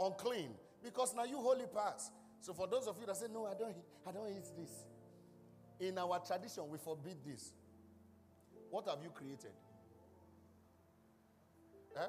unclean. 0.00 0.50
Because 0.82 1.14
now 1.14 1.24
you 1.24 1.36
holy 1.36 1.66
pass. 1.74 2.10
So 2.40 2.54
for 2.54 2.66
those 2.66 2.86
of 2.86 2.96
you 2.98 3.06
that 3.06 3.16
say, 3.16 3.26
No, 3.30 3.46
I 3.46 3.54
don't 3.54 3.74
I 4.06 4.12
don't 4.12 4.28
eat 4.28 4.44
this. 4.56 4.84
In 5.80 5.98
our 5.98 6.18
tradition, 6.20 6.62
we 6.70 6.78
forbid 6.78 7.16
this. 7.26 7.52
What 8.70 8.88
have 8.88 8.98
you 9.02 9.10
created? 9.10 9.52
Eh? 11.96 12.06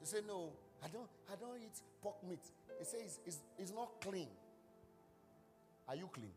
You 0.00 0.06
say, 0.06 0.18
No, 0.26 0.50
I 0.82 0.88
don't 0.88 1.08
I 1.32 1.36
don't 1.36 1.56
eat 1.56 1.80
pork 2.02 2.16
meat. 2.28 2.44
He 2.78 2.84
says 2.84 3.00
it's, 3.04 3.20
it's, 3.26 3.38
it's 3.58 3.72
not 3.72 3.88
clean. 4.02 4.28
Are 5.88 5.96
you 5.96 6.08
clean? 6.12 6.30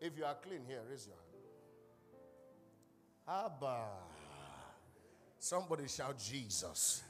If 0.00 0.16
you 0.18 0.24
are 0.24 0.34
clean 0.34 0.62
here, 0.66 0.80
raise 0.90 1.06
your 1.06 1.16
hand. 1.16 1.28
Abba. 3.46 3.84
Somebody 5.38 5.86
shout 5.86 6.18
Jesus. 6.18 7.04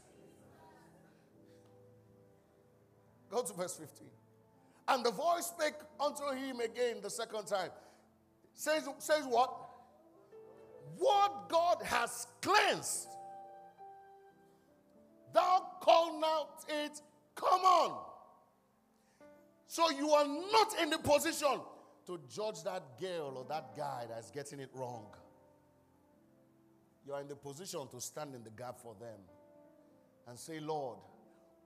Go 3.30 3.42
to 3.42 3.52
verse 3.54 3.76
15. 3.76 4.08
And 4.88 5.04
the 5.04 5.10
voice 5.10 5.46
spake 5.46 5.74
unto 5.98 6.30
him 6.36 6.60
again 6.60 6.96
the 7.02 7.08
second 7.08 7.46
time. 7.46 7.70
Says, 8.52 8.86
says 8.98 9.24
what? 9.26 9.50
What 10.98 11.48
God 11.48 11.78
has 11.82 12.26
cleansed, 12.42 13.08
thou 15.32 15.66
call 15.80 16.20
not 16.20 16.64
it 16.68 17.00
common. 17.34 17.96
So 19.72 19.88
you 19.88 20.10
are 20.10 20.26
not 20.26 20.78
in 20.82 20.90
the 20.90 20.98
position 20.98 21.58
to 22.06 22.20
judge 22.28 22.62
that 22.64 23.00
girl 23.00 23.38
or 23.38 23.46
that 23.48 23.74
guy 23.74 24.04
that's 24.06 24.30
getting 24.30 24.60
it 24.60 24.68
wrong. 24.74 25.06
You 27.06 27.14
are 27.14 27.22
in 27.22 27.26
the 27.26 27.36
position 27.36 27.88
to 27.90 27.98
stand 27.98 28.34
in 28.34 28.44
the 28.44 28.50
gap 28.50 28.78
for 28.78 28.94
them 29.00 29.18
and 30.28 30.38
say, 30.38 30.60
Lord, 30.60 30.98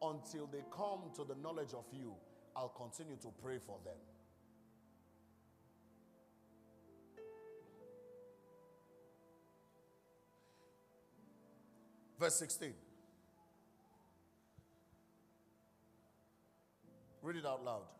until 0.01 0.47
they 0.47 0.63
come 0.71 1.11
to 1.17 1.25
the 1.25 1.35
knowledge 1.43 1.75
of 1.75 1.85
you, 1.93 2.15
I'll 2.55 2.69
continue 2.69 3.17
to 3.23 3.33
pray 3.43 3.59
for 3.59 3.81
them. 3.85 3.99
Verse 12.21 12.37
16. 12.37 12.73
Read 17.21 17.39
it 17.39 17.45
out 17.45 17.65
loud. 17.65 17.95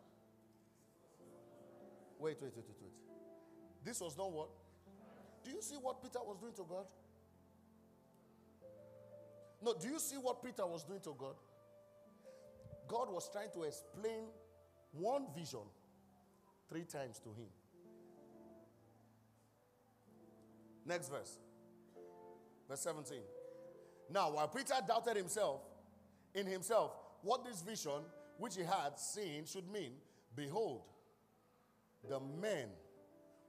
Wait, 2.19 2.37
wait, 2.41 2.53
wait, 2.57 2.65
wait, 2.69 2.77
wait. 2.81 2.93
This 3.85 4.01
was 4.01 4.17
not 4.17 4.33
what? 4.33 4.49
Do 5.45 5.51
you 5.51 5.63
see 5.63 5.77
what 5.77 6.03
Peter 6.03 6.19
was 6.25 6.39
doing 6.39 6.55
to 6.55 6.65
God? 6.69 6.87
No, 9.63 9.75
do 9.81 9.89
you 9.89 9.99
see 9.99 10.17
what 10.17 10.43
Peter 10.43 10.67
was 10.67 10.85
doing 10.85 11.01
to 11.01 11.15
God? 11.19 11.35
God 12.89 13.11
was 13.11 13.29
trying 13.31 13.51
to 13.55 13.63
explain 13.63 14.25
one 14.93 15.27
vision 15.37 15.61
three 16.69 16.85
times 16.85 17.19
to 17.21 17.29
him. 17.31 17.49
Next 20.85 21.09
verse. 21.09 21.39
Verse 22.69 22.81
17. 22.81 23.19
Now, 24.11 24.31
while 24.33 24.49
Peter 24.49 24.75
doubted 24.87 25.17
himself, 25.17 25.61
in 26.35 26.47
himself, 26.47 26.93
what 27.23 27.45
this 27.45 27.63
vision 27.63 28.03
which 28.39 28.57
he 28.57 28.63
had 28.63 28.99
seen 28.99 29.47
should 29.47 29.69
mean, 29.71 29.93
behold, 30.35 30.83
the 32.09 32.21
men 32.21 32.69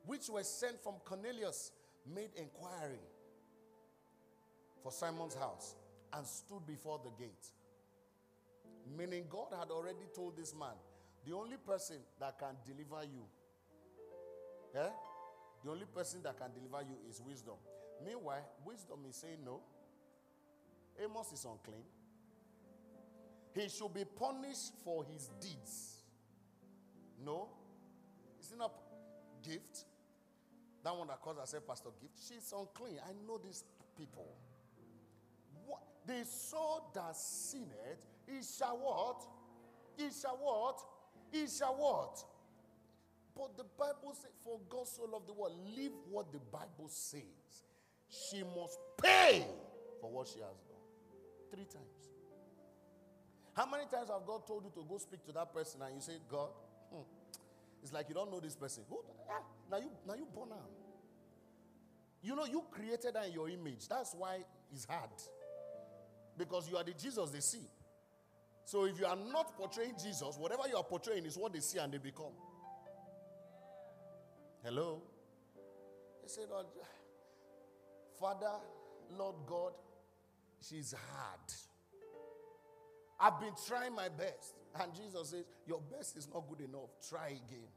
which 0.06 0.30
were 0.30 0.44
sent 0.44 0.82
from 0.82 0.96
Cornelius 1.04 1.72
made 2.14 2.30
inquiry 2.36 3.00
for 4.82 4.92
Simon's 4.92 5.36
house 5.36 5.76
and 6.14 6.26
stood 6.26 6.66
before 6.66 7.00
the 7.04 7.12
gate. 7.22 7.48
Meaning, 8.98 9.26
God 9.30 9.48
had 9.60 9.70
already 9.70 10.06
told 10.16 10.38
this 10.38 10.56
man, 10.56 10.76
the 11.26 11.36
only 11.36 11.58
person 11.58 11.98
that 12.20 12.40
can 12.40 12.56
deliver 12.66 13.04
you 13.04 13.24
eh, 14.76 14.90
The 15.64 15.72
only 15.72 15.86
person 15.86 16.22
that 16.24 16.38
can 16.38 16.52
deliver 16.54 16.84
you 16.84 16.98
is 17.10 17.22
wisdom. 17.22 17.56
Meanwhile, 18.06 18.46
wisdom 18.66 19.00
is 19.10 19.16
saying 19.16 19.40
no. 19.44 19.62
Amos 21.04 21.32
is 21.34 21.46
unclean. 21.46 21.84
He 23.54 23.70
should 23.70 23.94
be 23.94 24.06
punished 24.06 24.74
for 24.84 25.04
his 25.04 25.30
deeds. 25.42 26.04
No. 27.24 27.50
Is 28.48 28.54
it 28.54 28.60
not 28.60 28.72
gift? 29.44 29.84
That 30.82 30.96
one 30.96 31.08
that 31.08 31.20
calls 31.20 31.38
herself 31.38 31.68
Pastor 31.68 31.90
Gift. 32.02 32.14
She's 32.18 32.54
unclean. 32.58 32.98
I 33.04 33.12
know 33.28 33.38
these 33.44 33.66
people. 33.98 34.26
What 35.66 35.82
the 36.06 36.24
soul 36.24 36.90
that 36.96 37.14
sinned, 37.14 37.68
he 38.26 38.40
shall 38.42 38.78
what? 38.78 39.26
He 39.98 40.10
shall 40.18 40.38
what? 40.42 40.80
He 41.30 41.46
shall 41.48 41.76
what? 41.76 42.24
But 43.36 43.58
the 43.58 43.66
Bible 43.78 44.14
says, 44.14 44.32
For 44.46 44.62
God 44.70 44.88
so 44.88 45.04
loved 45.12 45.28
the 45.28 45.34
world, 45.34 45.52
leave 45.76 45.92
what 46.10 46.32
the 46.32 46.40
Bible 46.40 46.88
says. 46.88 47.22
She 48.08 48.44
must 48.44 48.80
pay 49.04 49.46
for 50.00 50.10
what 50.10 50.28
she 50.28 50.40
has 50.40 50.56
done. 50.70 51.52
Three 51.52 51.66
times. 51.66 52.08
How 53.54 53.66
many 53.66 53.84
times 53.92 54.08
have 54.08 54.26
God 54.26 54.48
told 54.48 54.64
you 54.64 54.72
to 54.74 54.88
go 54.88 54.98
speak 55.00 55.26
to 55.26 55.34
that 55.34 55.54
person 55.54 55.82
and 55.82 55.96
you 55.96 56.02
say, 56.02 56.14
God, 56.30 56.50
it's 57.82 57.94
like 57.94 58.10
you 58.10 58.16
don't 58.16 58.32
know 58.32 58.40
this 58.40 58.56
person. 58.56 58.84
Who, 58.90 59.00
ah, 59.30 59.42
now 59.72 59.78
you 59.78 59.90
now 60.08 60.16
you 60.16 60.28
born 60.34 60.50
now. 60.50 60.66
You 62.22 62.36
know, 62.36 62.46
you 62.46 62.64
created 62.72 63.16
her 63.16 63.26
in 63.26 63.34
your 63.34 63.50
image. 63.50 63.88
That's 63.88 64.14
why 64.14 64.40
it's 64.74 64.86
hard. 64.86 65.10
Because 66.38 66.70
you 66.70 66.78
are 66.78 66.84
the 66.84 66.94
Jesus 66.94 67.30
they 67.30 67.40
see. 67.40 67.70
So 68.66 68.86
if 68.86 69.00
you 69.00 69.06
are 69.06 69.16
not 69.16 69.56
portraying 69.56 69.94
Jesus, 70.02 70.36
whatever 70.38 70.64
you 70.70 70.76
are 70.76 70.84
portraying 70.84 71.26
is 71.26 71.38
what 71.38 71.54
they 71.54 71.62
see 71.62 71.80
and 71.80 71.94
they 71.94 72.00
become. 72.00 72.34
Hello? 74.64 75.02
He 76.22 76.28
said, 76.28 76.48
oh, 76.52 76.66
Father, 78.20 78.52
Lord 79.18 79.36
God, 79.46 79.72
she's 80.60 80.94
hard. 81.12 81.40
I've 83.20 83.40
been 83.40 83.54
trying 83.68 83.96
my 83.96 84.10
best. 84.10 84.56
And 84.80 84.94
Jesus 84.94 85.30
says, 85.30 85.46
Your 85.66 85.82
best 85.92 86.18
is 86.18 86.28
not 86.34 86.44
good 86.48 86.68
enough. 86.68 86.90
Try 87.10 87.28
again. 87.28 87.70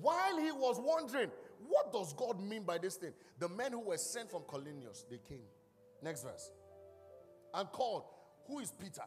While 0.00 0.38
he 0.38 0.52
was 0.52 0.80
wondering, 0.80 1.30
what 1.68 1.92
does 1.92 2.12
God 2.14 2.40
mean 2.40 2.62
by 2.62 2.78
this 2.78 2.96
thing? 2.96 3.12
The 3.38 3.48
men 3.48 3.72
who 3.72 3.80
were 3.80 3.96
sent 3.96 4.30
from 4.30 4.42
Cornelius, 4.42 5.04
they 5.10 5.18
came. 5.18 5.46
Next 6.02 6.22
verse. 6.22 6.50
And 7.54 7.70
called, 7.70 8.04
Who 8.46 8.60
is 8.60 8.72
Peter? 8.72 9.04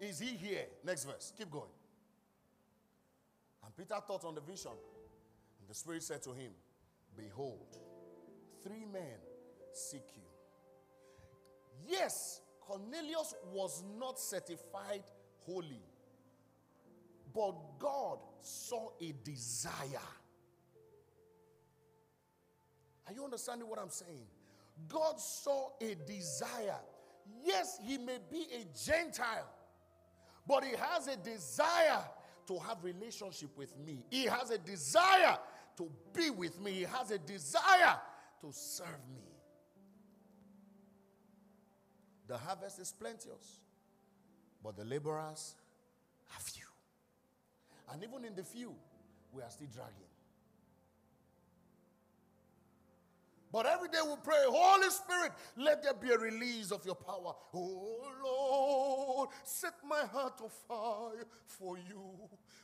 Is 0.00 0.18
he 0.18 0.36
here? 0.36 0.66
Next 0.84 1.04
verse. 1.04 1.32
Keep 1.36 1.50
going. 1.50 1.70
And 3.64 3.76
Peter 3.76 3.96
thought 4.06 4.24
on 4.24 4.34
the 4.34 4.40
vision. 4.40 4.72
And 4.72 5.68
the 5.68 5.74
Spirit 5.74 6.02
said 6.02 6.22
to 6.24 6.32
him, 6.32 6.50
Behold, 7.16 7.76
three 8.62 8.84
men 8.92 9.18
seek 9.72 10.04
you. 10.14 10.22
Yes, 11.88 12.40
Cornelius 12.66 13.34
was 13.52 13.84
not 13.98 14.18
certified 14.18 15.04
holy, 15.44 15.82
but 17.32 17.54
God 17.78 18.18
saw 18.40 18.90
a 19.00 19.14
desire. 19.22 20.00
Are 23.06 23.12
you 23.12 23.24
understanding 23.24 23.68
what 23.68 23.78
I'm 23.78 23.90
saying? 23.90 24.26
God 24.88 25.20
saw 25.20 25.70
a 25.80 25.94
desire. 25.94 26.80
Yes, 27.44 27.78
he 27.82 27.98
may 27.98 28.18
be 28.30 28.46
a 28.52 28.66
Gentile, 28.76 29.48
but 30.46 30.64
he 30.64 30.72
has 30.72 31.06
a 31.06 31.16
desire 31.16 32.02
to 32.48 32.58
have 32.58 32.82
relationship 32.82 33.56
with 33.56 33.76
me. 33.78 34.04
He 34.10 34.24
has 34.24 34.50
a 34.50 34.58
desire 34.58 35.38
to 35.76 35.90
be 36.12 36.30
with 36.30 36.60
me. 36.60 36.72
He 36.72 36.82
has 36.82 37.10
a 37.10 37.18
desire 37.18 37.96
to 38.40 38.48
serve 38.50 38.88
me. 39.14 39.35
The 42.28 42.36
harvest 42.36 42.80
is 42.80 42.92
plenteous, 42.92 43.60
but 44.62 44.76
the 44.76 44.84
laborers 44.84 45.54
are 46.34 46.40
few. 46.40 46.64
And 47.92 48.02
even 48.02 48.24
in 48.24 48.34
the 48.34 48.42
few, 48.42 48.74
we 49.32 49.42
are 49.42 49.50
still 49.50 49.68
dragging. 49.72 50.10
But 53.52 53.66
every 53.66 53.88
day 53.88 54.00
we 54.04 54.14
pray, 54.22 54.42
Holy 54.48 54.90
Spirit, 54.90 55.32
let 55.56 55.82
there 55.82 55.94
be 55.94 56.10
a 56.10 56.18
release 56.18 56.72
of 56.72 56.84
your 56.84 56.96
power. 56.96 57.32
Oh 57.54 58.02
Lord, 58.24 59.28
set 59.44 59.74
my 59.88 60.04
heart 60.12 60.40
on 60.42 60.50
fire 60.68 61.24
for 61.46 61.78
you. 61.78 62.02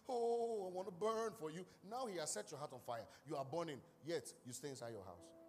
Oh, 0.08 0.70
I 0.70 0.74
want 0.74 0.88
to 0.88 0.92
burn 0.92 1.32
for 1.38 1.50
you. 1.50 1.64
Now 1.88 2.06
He 2.06 2.18
has 2.18 2.32
set 2.32 2.50
your 2.50 2.58
heart 2.58 2.72
on 2.72 2.80
fire. 2.84 3.06
You 3.28 3.36
are 3.36 3.44
burning, 3.44 3.78
yet 4.04 4.24
you 4.44 4.52
stay 4.52 4.70
inside 4.70 4.92
your 4.92 5.04
house. 5.04 5.41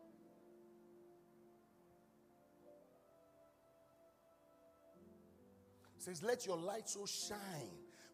Says, 6.03 6.21
Let 6.21 6.45
your 6.45 6.57
light 6.57 6.89
so 6.89 7.05
shine 7.05 7.71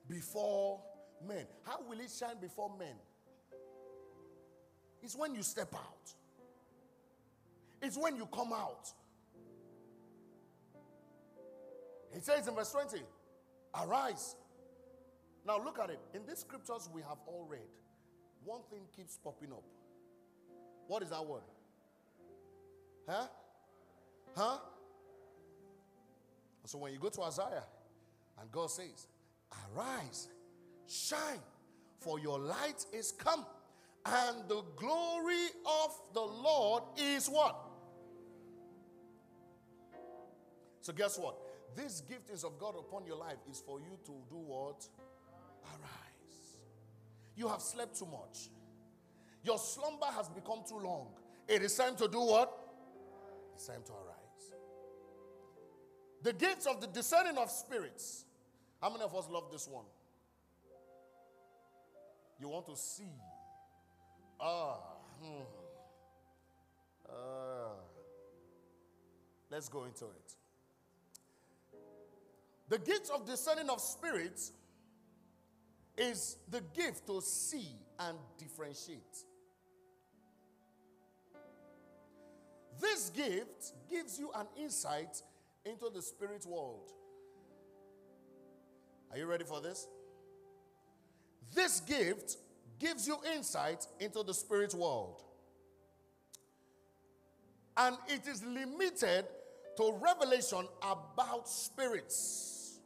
before 0.08 0.82
men. 1.28 1.46
How 1.64 1.80
will 1.88 2.00
it 2.00 2.12
shine 2.12 2.40
before 2.40 2.72
men? 2.78 2.96
It's 5.02 5.16
when 5.16 5.34
you 5.34 5.44
step 5.44 5.74
out, 5.74 6.14
it's 7.82 7.98
when 7.98 8.16
you 8.16 8.28
come 8.28 8.54
out. 8.54 8.92
He 12.14 12.22
says 12.22 12.48
in 12.48 12.56
verse 12.56 12.72
20, 12.72 13.02
Arise. 13.76 14.36
Now 15.46 15.64
look 15.64 15.80
at 15.80 15.90
it. 15.90 16.00
In 16.14 16.26
these 16.26 16.40
scriptures 16.40 16.90
we 16.94 17.02
have 17.02 17.18
all 17.28 17.46
read, 17.50 17.60
one 18.44 18.62
thing 18.70 18.82
keeps 18.96 19.18
popping 19.24 19.52
up. 19.52 19.64
What 20.88 21.04
is 21.04 21.10
that 21.10 21.26
word? 21.26 21.44
Huh? 23.08 23.28
Huh? 24.36 24.58
So 26.66 26.78
when 26.80 26.94
you 26.94 27.00
go 27.00 27.10
to 27.10 27.22
Isaiah, 27.24 27.64
and 28.42 28.52
God 28.52 28.70
says, 28.72 29.08
Arise, 29.76 30.30
shine, 30.88 31.42
for 32.00 32.20
your 32.20 32.40
light 32.40 32.86
is 32.94 33.12
come, 33.12 33.46
and 34.06 34.48
the 34.48 34.64
glory 34.76 35.48
of 35.66 36.02
the 36.14 36.22
Lord 36.22 36.84
is 36.98 37.28
what? 37.28 37.56
So, 40.82 40.94
guess 40.94 41.20
what? 41.20 41.36
This 41.76 42.02
gift 42.02 42.30
is 42.30 42.44
of 42.44 42.58
God 42.58 42.76
upon 42.78 43.06
your 43.06 43.18
life 43.18 43.38
is 43.50 43.62
for 43.66 43.80
you 43.80 43.98
to 44.06 44.12
do 44.30 44.38
what? 44.38 44.88
Arise. 45.66 46.58
You 47.36 47.48
have 47.48 47.62
slept 47.62 48.00
too 48.00 48.08
much. 48.08 48.50
Your 49.44 49.58
slumber 49.58 50.08
has 50.08 50.30
become 50.30 50.60
too 50.68 50.80
long. 50.80 51.08
It 51.48 51.62
is 51.62 51.76
time 51.76 51.96
to 51.98 52.08
do 52.08 52.20
what? 52.20 52.52
It's 53.56 53.68
time 53.68 53.82
to 53.86 53.92
arise. 53.92 54.54
The 56.22 56.34
gifts 56.34 56.66
of 56.66 56.82
the 56.82 56.88
discerning 56.88 57.38
of 57.38 57.50
spirits 57.50 58.26
how 58.82 58.90
many 58.90 59.04
of 59.04 59.16
us 59.16 59.28
love 59.30 59.52
this 59.52 59.68
one? 59.68 59.86
You 62.40 62.50
want 62.50 62.66
to 62.68 62.76
see. 62.76 63.12
Ah. 64.40 64.78
Hmm. 65.22 65.42
Uh, 67.08 67.74
let's 69.50 69.68
go 69.68 69.86
into 69.86 70.06
it. 70.06 70.36
The 72.70 72.78
gift 72.78 73.10
of 73.14 73.26
discerning 73.26 73.70
of 73.70 73.82
spirits 73.82 74.52
is 75.98 76.38
the 76.50 76.62
gift 76.74 77.08
to 77.08 77.20
see 77.22 77.76
and 78.00 78.18
differentiate. 78.38 79.26
This 82.80 83.10
gift 83.10 83.74
gives 83.90 84.18
you 84.18 84.32
an 84.36 84.48
insight 84.58 85.22
into 85.66 85.90
the 85.94 86.02
spirit 86.02 86.46
world. 86.46 86.92
Are 89.12 89.18
you 89.18 89.26
ready 89.26 89.44
for 89.44 89.62
this? 89.62 89.88
This 91.54 91.80
gift 91.82 92.38
gives 92.80 93.08
you 93.08 93.18
insight 93.36 93.86
into 94.00 94.24
the 94.24 94.34
spirit 94.34 94.74
world. 94.74 95.22
And 97.76 97.98
it 98.08 98.28
is 98.28 98.44
limited 98.44 99.26
to 99.78 99.94
revelation 100.02 100.68
about 100.82 101.48
spirits. 101.48 102.80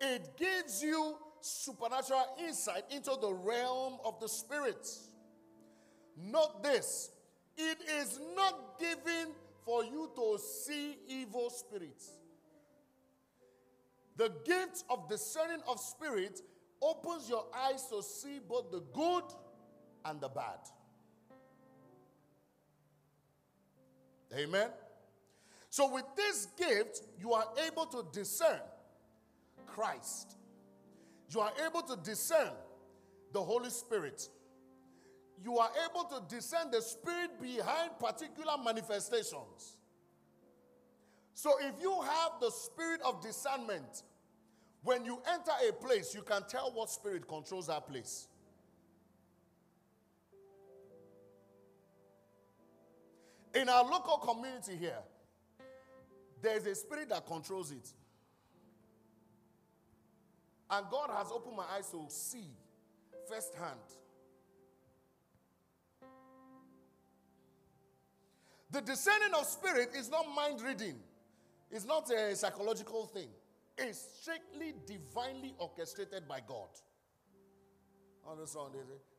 It 0.00 0.36
gives 0.36 0.82
you 0.82 1.16
supernatural 1.40 2.36
insight 2.40 2.84
into 2.90 3.16
the 3.20 3.32
realm 3.32 3.98
of 4.04 4.20
the 4.20 4.28
spirits. 4.28 5.08
Note 6.16 6.62
this 6.62 7.10
it 7.56 7.78
is 8.00 8.20
not 8.34 8.78
given 8.78 9.32
for 9.64 9.84
you 9.84 10.10
to 10.16 10.38
see 10.38 10.96
evil 11.08 11.50
spirits. 11.50 12.12
The 14.16 14.32
gift 14.44 14.84
of 14.90 15.08
discerning 15.08 15.62
of 15.66 15.80
spirit 15.80 16.40
opens 16.80 17.28
your 17.28 17.46
eyes 17.54 17.86
to 17.88 18.02
see 18.02 18.38
both 18.46 18.70
the 18.70 18.80
good 18.92 19.24
and 20.04 20.20
the 20.20 20.28
bad. 20.28 20.58
Amen. 24.36 24.68
So, 25.70 25.92
with 25.92 26.04
this 26.16 26.46
gift, 26.58 27.02
you 27.18 27.32
are 27.32 27.46
able 27.66 27.86
to 27.86 28.04
discern 28.12 28.60
Christ. 29.66 30.36
You 31.30 31.40
are 31.40 31.52
able 31.66 31.82
to 31.82 31.96
discern 32.02 32.50
the 33.32 33.42
Holy 33.42 33.70
Spirit. 33.70 34.28
you 35.42 35.58
are 35.58 35.70
able 35.90 36.04
to 36.04 36.22
discern 36.34 36.70
the 36.70 36.80
spirit 36.80 37.40
behind 37.40 37.90
particular 37.98 38.52
manifestations. 38.62 39.76
So 41.34 41.52
if 41.60 41.80
you 41.80 42.00
have 42.02 42.32
the 42.40 42.50
spirit 42.50 43.00
of 43.04 43.20
discernment, 43.22 44.02
when 44.82 45.04
you 45.04 45.20
enter 45.32 45.52
a 45.68 45.72
place, 45.72 46.14
you 46.14 46.22
can 46.22 46.42
tell 46.48 46.72
what 46.72 46.90
spirit 46.90 47.26
controls 47.28 47.68
that 47.68 47.86
place. 47.86 48.28
In 53.54 53.68
our 53.68 53.84
local 53.84 54.18
community 54.18 54.76
here, 54.76 54.98
there's 56.40 56.66
a 56.66 56.74
spirit 56.74 57.10
that 57.10 57.26
controls 57.26 57.70
it. 57.70 57.92
And 60.70 60.86
God 60.90 61.10
has 61.16 61.30
opened 61.30 61.56
my 61.56 61.64
eyes 61.76 61.90
to 61.90 62.04
see 62.08 62.48
firsthand. 63.28 63.78
The 68.70 68.80
discerning 68.80 69.34
of 69.38 69.44
spirit 69.44 69.90
is 69.94 70.10
not 70.10 70.24
mind 70.34 70.62
reading, 70.62 70.96
it's 71.72 71.86
not 71.86 72.10
a 72.10 72.36
psychological 72.36 73.06
thing. 73.06 73.28
It's 73.78 74.20
strictly 74.20 74.74
divinely 74.86 75.54
orchestrated 75.58 76.28
by 76.28 76.40
God. 76.46 76.68
On 78.26 78.38
the 78.38 78.46
say, 78.46 78.58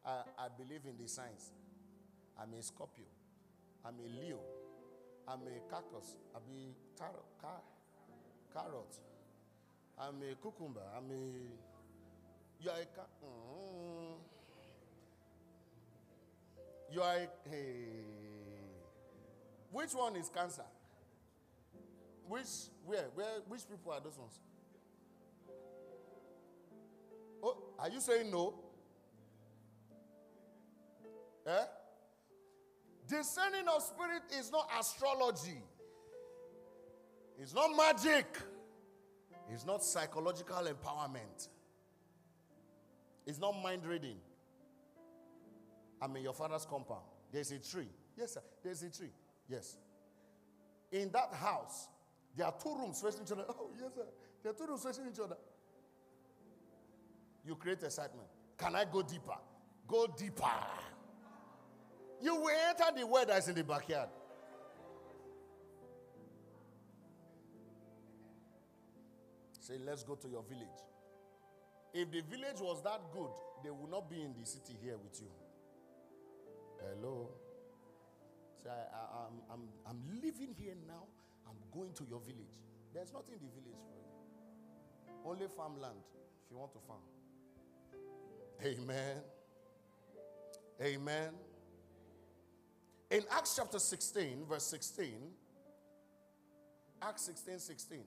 I, 0.06 0.22
I 0.38 0.48
believe 0.56 0.82
in 0.88 0.96
the 1.02 1.10
signs. 1.10 1.52
I'm 2.40 2.54
a 2.54 2.62
Scorpio. 2.62 3.06
I'm 3.84 3.96
a 4.00 4.22
Leo. 4.22 4.40
I'm 5.28 5.40
a 5.42 5.74
cactus. 5.74 6.16
I'm 6.36 6.42
a 6.56 6.98
tar- 6.98 7.10
car- 7.42 7.62
carrot. 8.54 8.98
I'm 9.98 10.16
a 10.22 10.36
cucumber. 10.36 10.82
I'm 10.96 11.10
a. 11.12 12.64
You 12.64 12.70
are 12.70 12.80
a. 12.80 12.86
Ca- 12.86 13.26
mm, 13.26 14.16
you 16.92 17.02
are 17.02 17.16
a. 17.16 17.28
Hey. 17.50 17.86
Which 19.72 19.94
one 19.94 20.16
is 20.16 20.30
cancer? 20.30 20.64
Which 22.28 22.48
where 22.86 23.06
where 23.16 23.42
which 23.48 23.68
people 23.70 23.92
are 23.92 24.00
those 24.00 24.18
ones? 24.18 24.40
Oh, 27.44 27.58
are 27.78 27.90
you 27.90 28.00
saying 28.00 28.32
no? 28.32 28.54
Eh? 31.46 31.66
Discerning 33.08 33.68
of 33.68 33.82
spirit 33.82 34.24
is 34.40 34.52
not 34.52 34.70
astrology. 34.80 35.62
It's 37.38 37.54
not 37.54 37.70
magic. 37.76 38.26
It's 39.52 39.66
not 39.66 39.84
psychological 39.84 40.56
empowerment. 40.56 41.50
It's 43.26 43.40
not 43.40 43.52
mind 43.62 43.86
reading. 43.86 44.18
I'm 46.02 46.16
in 46.16 46.24
your 46.24 46.34
father's 46.34 46.66
compound. 46.66 47.04
There's 47.32 47.52
a 47.52 47.60
tree. 47.60 47.90
Yes, 48.18 48.34
sir. 48.34 48.42
There's 48.64 48.84
a 48.84 48.90
tree. 48.90 49.12
Yes. 49.50 49.78
In 50.92 51.12
that 51.12 51.34
house, 51.34 51.88
there 52.36 52.48
are 52.48 52.54
two 52.62 52.76
rooms 52.76 53.02
facing 53.02 53.24
each 53.24 53.32
other. 53.32 53.46
Oh, 53.50 53.70
yes, 53.80 53.92
sir. 53.96 54.06
There 54.42 54.52
are 54.52 54.56
two 54.56 54.66
rooms 54.66 54.84
facing 54.84 55.06
each 55.12 55.20
other. 55.20 55.38
You 57.46 57.56
create 57.56 57.84
excitement. 57.84 58.28
Can 58.58 58.76
I 58.76 58.86
go 58.86 59.02
deeper? 59.02 59.38
Go 59.88 60.08
deeper. 60.18 60.44
You 62.22 62.36
will 62.36 62.56
enter 62.70 62.86
the 62.98 63.06
well 63.06 63.26
that's 63.26 63.48
in 63.48 63.56
the 63.56 63.64
backyard. 63.64 64.10
Say, 69.60 69.76
let's 69.86 70.04
go 70.04 70.16
to 70.16 70.28
your 70.28 70.44
village. 70.44 70.68
If 71.94 72.12
the 72.12 72.22
village 72.22 72.60
was 72.60 72.82
that 72.84 73.02
good, 73.14 73.30
they 73.64 73.70
would 73.70 73.90
not 73.90 74.10
be 74.10 74.22
in 74.22 74.34
the 74.40 74.46
city 74.46 74.74
here 74.82 74.98
with 74.98 75.22
you. 75.22 75.30
Hello. 76.82 77.30
Say, 78.62 78.70
I, 78.70 78.74
am 78.74 79.42
I'm, 79.52 79.54
I'm, 79.54 79.62
I'm 79.90 80.22
living 80.22 80.56
here 80.58 80.76
now. 80.88 81.06
Going 81.74 81.94
to 81.94 82.04
your 82.10 82.20
village. 82.20 82.60
There's 82.94 83.12
nothing 83.14 83.36
in 83.36 83.46
the 83.46 83.62
village 83.62 83.80
for 83.82 83.98
you. 83.98 85.32
Only 85.32 85.48
farmland 85.48 86.04
if 86.46 86.52
you 86.52 86.58
want 86.58 86.74
to 86.74 86.80
farm. 86.88 87.00
Amen. 88.64 89.18
Amen. 90.82 91.30
In 93.10 93.24
Acts 93.32 93.56
chapter 93.56 93.80
16, 93.80 94.46
verse 94.50 94.66
16, 94.66 95.14
Acts 97.02 97.24
16 97.24 97.60
16. 97.60 98.00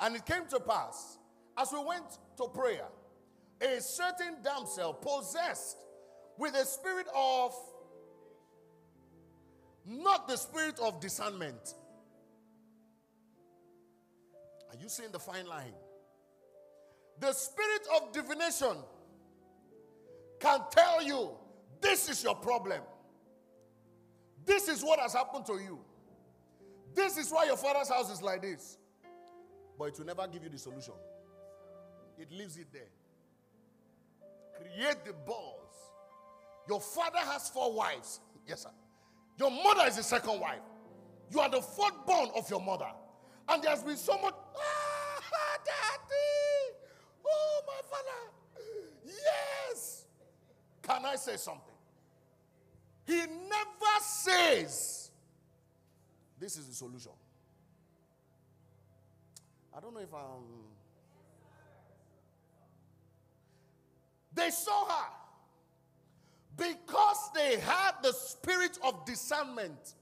And 0.00 0.16
it 0.16 0.26
came 0.26 0.46
to 0.50 0.60
pass, 0.60 1.18
as 1.56 1.72
we 1.72 1.82
went 1.84 2.04
to 2.36 2.48
prayer, 2.48 2.86
a 3.60 3.80
certain 3.80 4.36
damsel 4.42 4.92
possessed 4.92 5.78
with 6.36 6.54
a 6.54 6.66
spirit 6.66 7.06
of, 7.14 7.54
not 9.86 10.28
the 10.28 10.36
spirit 10.36 10.78
of 10.80 11.00
discernment. 11.00 11.74
Are 14.70 14.76
you 14.80 14.88
seeing 14.88 15.12
the 15.12 15.18
fine 15.18 15.46
line? 15.46 15.74
The 17.20 17.32
spirit 17.32 17.86
of 17.96 18.12
divination 18.12 18.76
can 20.40 20.60
tell 20.70 21.02
you 21.02 21.30
this 21.80 22.08
is 22.08 22.22
your 22.22 22.34
problem. 22.34 22.80
This 24.44 24.68
is 24.68 24.82
what 24.82 25.00
has 25.00 25.12
happened 25.14 25.46
to 25.46 25.54
you. 25.54 25.78
This 26.94 27.18
is 27.18 27.30
why 27.30 27.44
your 27.46 27.56
father's 27.56 27.88
house 27.88 28.10
is 28.10 28.22
like 28.22 28.42
this. 28.42 28.78
But 29.78 29.86
it 29.86 29.98
will 29.98 30.06
never 30.06 30.26
give 30.26 30.42
you 30.42 30.48
the 30.48 30.58
solution. 30.58 30.94
It 32.18 32.30
leaves 32.32 32.56
it 32.56 32.68
there. 32.72 32.88
Create 34.56 35.04
the 35.04 35.12
balls. 35.12 35.74
Your 36.68 36.80
father 36.80 37.18
has 37.18 37.48
four 37.48 37.72
wives. 37.72 38.20
Yes, 38.48 38.62
sir. 38.62 38.70
Your 39.38 39.50
mother 39.50 39.86
is 39.86 39.96
the 39.96 40.02
second 40.02 40.40
wife. 40.40 40.60
You 41.30 41.40
are 41.40 41.50
the 41.50 41.60
fourth 41.60 42.06
born 42.06 42.30
of 42.34 42.48
your 42.48 42.60
mother. 42.60 42.88
And 43.48 43.62
there's 43.62 43.82
been 43.82 43.96
so 43.96 44.18
much. 44.18 44.34
Ah, 44.56 45.58
daddy. 45.64 46.76
Oh, 47.26 47.60
my 47.66 47.80
father. 47.90 48.30
Yes. 49.04 50.04
Can 50.82 51.04
I 51.04 51.16
say 51.16 51.36
something? 51.36 51.74
He 53.06 53.16
never 53.18 54.00
says, 54.00 55.10
This 56.38 56.56
is 56.56 56.66
the 56.66 56.74
solution. 56.74 57.12
I 59.76 59.80
don't 59.80 59.94
know 59.94 60.00
if 60.00 60.12
I'm. 60.14 60.64
They 64.34 64.50
saw 64.50 64.86
her 64.86 65.06
because 66.56 67.30
they 67.34 67.58
had 67.58 67.92
the 68.02 68.12
spirit 68.12 68.78
of 68.82 69.04
discernment. 69.04 69.94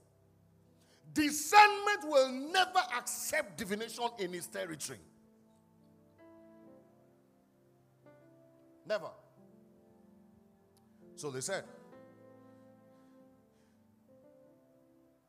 Discernment 1.13 2.03
will 2.03 2.31
never 2.31 2.79
accept 2.97 3.57
divination 3.57 4.05
in 4.19 4.33
its 4.33 4.47
territory. 4.47 4.99
Never. 8.87 9.09
So 11.15 11.31
they 11.31 11.41
said, 11.41 11.63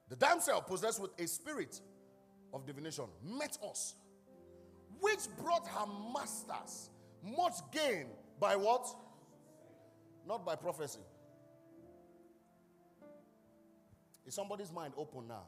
The 0.09 0.17
damsel 0.17 0.61
possessed 0.61 1.01
with 1.01 1.11
a 1.19 1.27
spirit 1.27 1.81
of 2.53 2.65
divination 2.65 3.07
met 3.23 3.59
us, 3.69 3.95
which 5.01 5.21
brought 5.43 5.67
her 5.67 5.87
masters 6.15 6.91
much 7.25 7.55
gain 7.73 8.07
by 8.39 8.55
what? 8.55 8.87
Not 10.27 10.45
by 10.45 10.55
prophecy. 10.55 11.01
Is 14.27 14.35
somebody's 14.35 14.73
mind 14.73 14.93
open 14.97 15.29
now? 15.29 15.45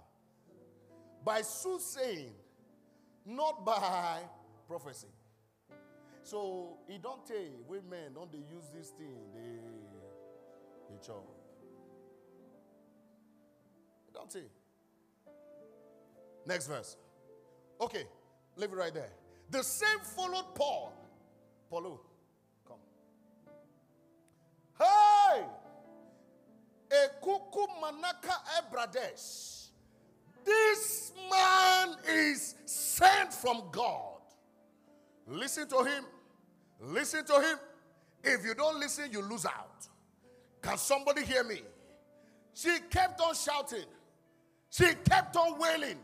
By 1.24 1.43
soothsaying, 1.43 2.33
not 3.26 3.64
by 3.64 4.20
prophecy. 4.66 5.09
So 6.22 6.79
it 6.89 7.03
don't 7.03 7.26
take 7.26 7.53
women, 7.66 8.14
don't 8.14 8.31
they 8.31 8.39
use 8.39 8.68
this 8.74 8.91
thing? 8.91 9.16
They 9.35 9.41
they 10.91 11.07
chop. 11.07 11.24
Don't 14.14 14.33
say. 14.33 14.43
Next 16.47 16.66
verse. 16.66 16.97
Okay, 17.81 18.05
leave 18.57 18.72
it 18.72 18.76
right 18.76 18.95
there. 18.95 19.11
The 19.51 19.62
same 19.62 20.01
followed 20.01 20.55
Paul. 20.55 20.93
Paulo, 21.70 22.01
Ekuku 27.29 27.66
Manaka 27.83 28.37
Ebradesh. 28.59 29.68
This 30.45 31.12
man 31.31 31.97
is 32.09 32.55
sent 32.64 33.33
from 33.33 33.64
God. 33.70 34.20
Listen 35.26 35.68
to 35.68 35.85
him. 35.85 36.05
Listen 36.81 37.24
to 37.26 37.35
him. 37.35 37.59
If 38.24 38.45
you 38.45 38.55
don't 38.55 38.81
listen, 38.81 39.11
you 39.12 39.20
lose 39.22 39.45
out. 39.45 39.87
Can 40.62 40.79
somebody 40.79 41.24
hear 41.24 41.45
me? 41.45 41.61
She 42.55 42.79
kept 42.91 43.20
on 43.20 43.35
shouting. 43.35 43.85
She 44.70 44.87
kept 45.09 45.37
on 45.37 45.59
wailing. 45.59 45.99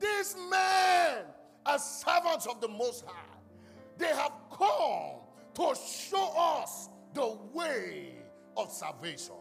These 0.00 0.36
men 0.50 1.24
are 1.66 1.78
servants 1.78 2.46
of 2.46 2.60
the 2.60 2.68
Most 2.68 3.04
High. 3.06 3.38
They 3.98 4.08
have 4.08 4.32
come 4.50 5.20
to 5.54 5.74
show 5.80 6.32
us 6.36 6.88
the 7.14 7.36
way 7.52 8.14
of 8.56 8.70
salvation. 8.70 9.34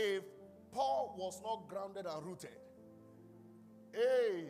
If 0.00 0.22
Paul 0.70 1.16
was 1.18 1.40
not 1.42 1.68
grounded 1.68 2.06
and 2.06 2.24
rooted, 2.24 2.50
hey, 3.92 4.44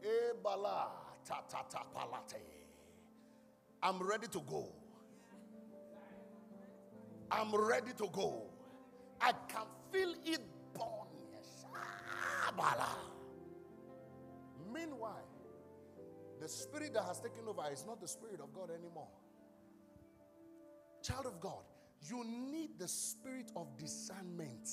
hey, 0.00 0.30
bala, 0.44 0.92
ta 1.26 1.42
ta 1.50 1.64
ta 1.68 1.82
palate. 1.92 2.40
I'm 3.82 4.00
ready 4.00 4.28
to 4.28 4.40
go. 4.48 4.68
I'm 7.32 7.52
ready 7.52 7.92
to 7.98 8.08
go. 8.12 8.44
I 9.20 9.32
can 9.48 9.66
feel 9.90 10.14
it 10.24 10.40
burn. 10.72 11.08
Ah, 11.74 12.52
bala. 12.56 12.96
Meanwhile, 14.72 15.26
the 16.40 16.48
spirit 16.48 16.94
that 16.94 17.02
has 17.02 17.18
taken 17.18 17.48
over 17.48 17.64
is 17.72 17.84
not 17.84 18.00
the 18.00 18.06
spirit 18.06 18.40
of 18.40 18.54
God 18.54 18.70
anymore. 18.70 19.08
Child 21.02 21.26
of 21.26 21.40
God, 21.40 21.64
you 22.06 22.24
need 22.24 22.78
the 22.78 22.88
spirit 22.88 23.50
of 23.56 23.76
discernment 23.76 24.68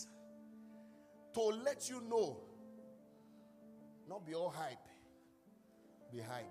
to 1.34 1.42
let 1.42 1.90
you 1.90 2.02
know. 2.10 2.38
Not 4.08 4.26
be 4.26 4.36
all 4.36 4.50
hype, 4.50 4.88
be 6.12 6.20
hype. 6.20 6.46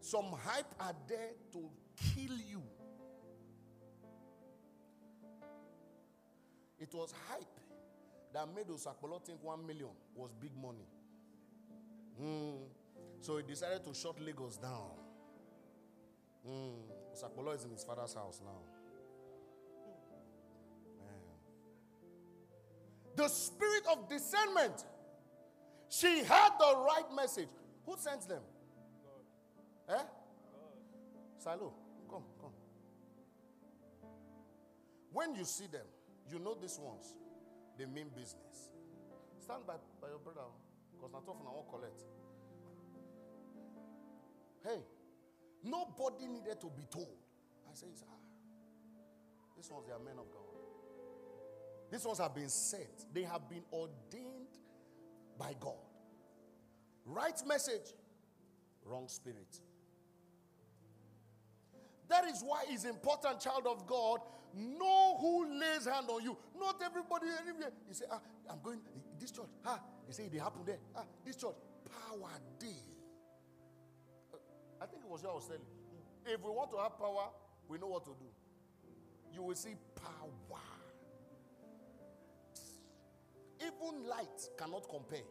Some 0.00 0.34
hype 0.44 0.74
are 0.80 0.94
there 1.08 1.30
to 1.52 1.70
kill 1.96 2.36
you. 2.36 2.62
It 6.80 6.92
was 6.94 7.12
hype 7.28 7.60
that 8.32 8.46
made 8.54 8.68
Osakpolo 8.68 9.24
think 9.24 9.42
one 9.42 9.66
million 9.66 9.90
was 10.14 10.30
big 10.40 10.52
money. 10.56 10.88
Mm. 12.20 12.58
So 13.20 13.36
he 13.36 13.42
decided 13.42 13.84
to 13.84 13.94
shut 13.94 14.20
Lagos 14.20 14.56
down. 14.56 14.90
Mm. 16.48 16.74
Is 17.54 17.64
in 17.64 17.70
his 17.70 17.84
father's 17.84 18.14
house 18.14 18.40
now. 18.42 18.69
The 23.20 23.28
spirit 23.28 23.84
of 23.92 24.08
discernment. 24.08 24.86
She 25.90 26.24
had 26.24 26.52
the 26.58 26.74
right 26.88 27.04
message. 27.14 27.50
Who 27.84 27.94
sent 27.98 28.26
them? 28.26 28.40
God. 29.86 29.94
Eh? 29.94 30.02
God. 30.02 30.08
Silo, 31.36 31.74
come, 32.08 32.22
come. 32.40 32.52
When 35.12 35.34
you 35.34 35.44
see 35.44 35.66
them, 35.66 35.84
you 36.32 36.38
know 36.38 36.56
these 36.58 36.78
ones, 36.78 37.12
they 37.76 37.84
mean 37.84 38.08
business. 38.08 38.70
Stand 39.38 39.66
by, 39.66 39.74
by 40.00 40.08
your 40.08 40.20
brother, 40.20 40.48
because 40.92 41.12
not 41.12 41.24
often 41.28 41.46
I 41.46 41.52
won't 41.52 41.68
collect. 41.68 42.00
Hey, 44.64 44.80
nobody 45.62 46.26
needed 46.26 46.58
to 46.58 46.68
be 46.68 46.84
told. 46.90 47.18
I 47.70 47.74
say, 47.74 47.86
ah, 48.00 49.80
they 49.86 49.92
are 49.92 49.98
men 49.98 50.16
of 50.18 50.32
God. 50.32 50.69
These 51.90 52.04
ones 52.04 52.18
have 52.18 52.34
been 52.34 52.48
sent, 52.48 53.12
they 53.12 53.22
have 53.22 53.48
been 53.48 53.64
ordained 53.72 54.58
by 55.38 55.54
God. 55.58 55.74
Right 57.04 57.40
message, 57.46 57.94
wrong 58.84 59.08
spirit. 59.08 59.60
That 62.08 62.24
is 62.26 62.42
why 62.44 62.64
it's 62.68 62.84
important, 62.84 63.40
child 63.40 63.66
of 63.66 63.86
God, 63.86 64.20
know 64.54 65.16
who 65.20 65.60
lays 65.60 65.86
hand 65.86 66.06
on 66.08 66.22
you. 66.22 66.36
Not 66.58 66.80
everybody 66.84 67.26
anywhere. 67.40 67.70
You 67.88 67.94
say, 67.94 68.04
ah, 68.10 68.20
I'm 68.50 68.58
going, 68.62 68.80
this 69.18 69.30
church, 69.30 69.46
ah, 69.64 69.80
they 70.06 70.12
say 70.12 70.28
they 70.28 70.38
happen 70.38 70.62
there. 70.66 70.78
Ah, 70.96 71.04
this 71.24 71.36
church, 71.36 71.54
power 71.84 72.30
day. 72.58 72.82
Uh, 74.32 74.36
I 74.82 74.86
think 74.86 75.02
it 75.04 75.08
was 75.08 75.22
you 75.22 75.28
I 75.28 75.34
was 75.34 75.46
telling. 75.46 75.62
If 76.26 76.42
we 76.42 76.50
want 76.50 76.70
to 76.72 76.78
have 76.78 76.98
power, 76.98 77.30
we 77.68 77.78
know 77.78 77.86
what 77.86 78.04
to 78.04 78.10
do. 78.10 78.26
You 79.32 79.42
will 79.42 79.54
see 79.54 79.74
power. 79.94 80.79
Even 83.60 84.08
light 84.08 84.48
cannot 84.56 84.88
compare. 84.88 85.26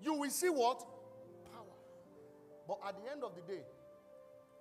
You 0.00 0.14
will 0.14 0.30
see 0.30 0.48
what? 0.48 0.78
Power. 1.52 1.76
But 2.66 2.78
at 2.88 2.94
the 3.02 3.10
end 3.10 3.22
of 3.22 3.34
the 3.34 3.42
day, 3.42 3.62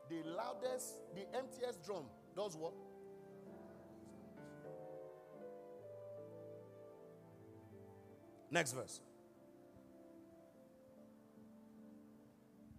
the 0.09 0.27
loudest, 0.29 0.95
the 1.15 1.25
emptiest 1.37 1.85
drum 1.85 2.03
does 2.35 2.57
what? 2.57 2.73
Next 8.51 8.73
verse. 8.73 9.01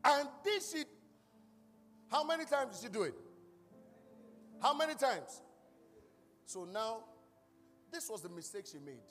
And 0.05 0.29
this 0.45 0.73
she, 0.73 0.85
how 2.11 2.25
many 2.25 2.45
times 2.45 2.81
did 2.81 2.87
she 2.87 2.93
do 2.93 3.03
it? 3.05 3.15
How 4.61 4.75
many 4.75 4.95
times? 4.95 5.41
So 6.47 6.65
now 6.65 7.05
this 7.91 8.09
was 8.09 8.23
the 8.23 8.29
mistake 8.29 8.67
she 8.67 8.79
made. 8.79 9.03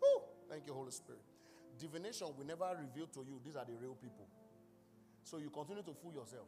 Whew, 0.00 0.22
thank 0.48 0.66
you, 0.66 0.72
Holy 0.72 0.90
Spirit. 0.90 1.20
Divination 1.78 2.28
will 2.36 2.46
never 2.46 2.66
reveal 2.78 3.06
to 3.06 3.20
you 3.20 3.40
these 3.44 3.56
are 3.56 3.64
the 3.64 3.74
real 3.80 3.94
people. 3.94 4.26
So 5.24 5.38
you 5.38 5.50
continue 5.50 5.82
to 5.82 5.94
fool 5.94 6.12
yourself. 6.12 6.46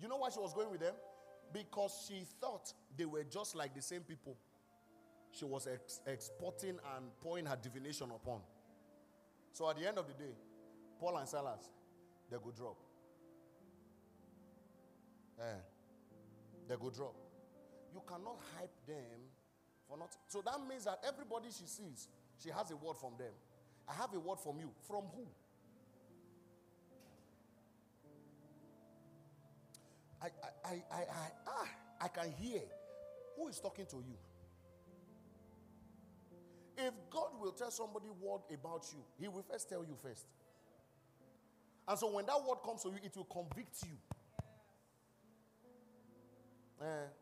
You 0.00 0.08
know 0.08 0.16
why 0.16 0.30
she 0.30 0.38
was 0.38 0.52
going 0.52 0.70
with 0.70 0.80
them? 0.80 0.94
Because 1.52 2.06
she 2.06 2.24
thought 2.40 2.72
they 2.96 3.04
were 3.04 3.24
just 3.24 3.54
like 3.54 3.74
the 3.74 3.82
same 3.82 4.02
people 4.02 4.36
she 5.32 5.44
was 5.44 5.66
ex- 5.66 6.00
exporting 6.06 6.78
and 6.96 7.06
pouring 7.20 7.46
her 7.46 7.56
divination 7.60 8.10
upon. 8.10 8.40
So 9.52 9.68
at 9.70 9.76
the 9.78 9.86
end 9.86 9.98
of 9.98 10.06
the 10.06 10.14
day, 10.14 10.32
Paul 10.98 11.16
and 11.18 11.28
Silas, 11.28 11.70
they 12.30 12.36
go 12.36 12.50
drop. 12.50 12.76
Eh, 15.40 15.44
they 16.68 16.74
go 16.76 16.90
drop. 16.90 17.14
You 17.92 18.02
cannot 18.06 18.38
hype 18.56 18.74
them 18.86 19.20
for 19.90 19.98
nothing. 19.98 20.20
So 20.28 20.40
that 20.46 20.56
means 20.68 20.84
that 20.84 21.00
everybody 21.06 21.48
she 21.48 21.66
sees, 21.66 22.06
she 22.42 22.50
has 22.50 22.70
a 22.70 22.76
word 22.76 22.96
from 22.96 23.12
them. 23.18 23.32
I 23.88 23.94
have 23.94 24.14
a 24.14 24.20
word 24.20 24.38
from 24.38 24.58
you. 24.58 24.70
From 24.86 25.02
who? 25.16 25.26
I, 30.22 30.26
I, 30.64 30.68
I, 30.68 30.96
I, 30.96 31.30
ah, 31.48 31.68
I 32.02 32.08
can 32.08 32.30
hear 32.38 32.60
who 33.36 33.48
is 33.48 33.58
talking 33.58 33.86
to 33.86 33.96
you. 33.96 34.16
If 36.76 36.92
God 37.10 37.30
will 37.40 37.52
tell 37.52 37.70
somebody 37.70 38.06
word 38.20 38.42
about 38.52 38.86
you, 38.92 39.00
He 39.18 39.28
will 39.28 39.42
first 39.42 39.68
tell 39.68 39.82
you 39.82 39.96
first. 40.00 40.26
And 41.88 41.98
so 41.98 42.12
when 42.12 42.26
that 42.26 42.40
word 42.46 42.58
comes 42.64 42.82
to 42.82 42.88
you, 42.90 42.98
it 43.02 43.16
will 43.16 43.24
convict 43.24 43.82
you. 43.82 43.96
Eh. 46.80 47.19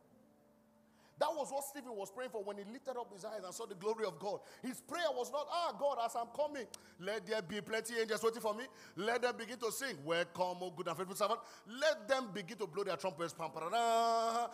That 1.18 1.30
was 1.34 1.50
what 1.50 1.64
Stephen 1.64 1.94
was 1.96 2.10
praying 2.10 2.30
for 2.30 2.42
when 2.44 2.58
he 2.58 2.64
lifted 2.64 2.96
up 2.96 3.12
his 3.12 3.24
eyes 3.24 3.40
and 3.44 3.52
saw 3.52 3.66
the 3.66 3.74
glory 3.74 4.06
of 4.06 4.18
God. 4.18 4.40
His 4.62 4.80
prayer 4.80 5.08
was 5.12 5.32
not, 5.32 5.46
ah, 5.50 5.74
God, 5.78 5.98
as 6.04 6.14
I'm 6.14 6.28
coming, 6.34 6.66
let 7.00 7.26
there 7.26 7.42
be 7.42 7.60
plenty 7.60 7.94
of 7.94 8.00
angels 8.00 8.22
waiting 8.22 8.40
for 8.40 8.54
me. 8.54 8.64
Let 8.96 9.22
them 9.22 9.34
begin 9.36 9.58
to 9.58 9.72
sing, 9.72 9.96
Welcome, 10.04 10.58
O 10.62 10.72
good 10.76 10.86
and 10.86 10.96
faithful 10.96 11.16
servant. 11.16 11.40
Let 11.66 12.06
them 12.06 12.28
begin 12.32 12.56
to 12.58 12.66
blow 12.66 12.84
their 12.84 12.96
trumpets. 12.96 13.34
I 13.38 14.48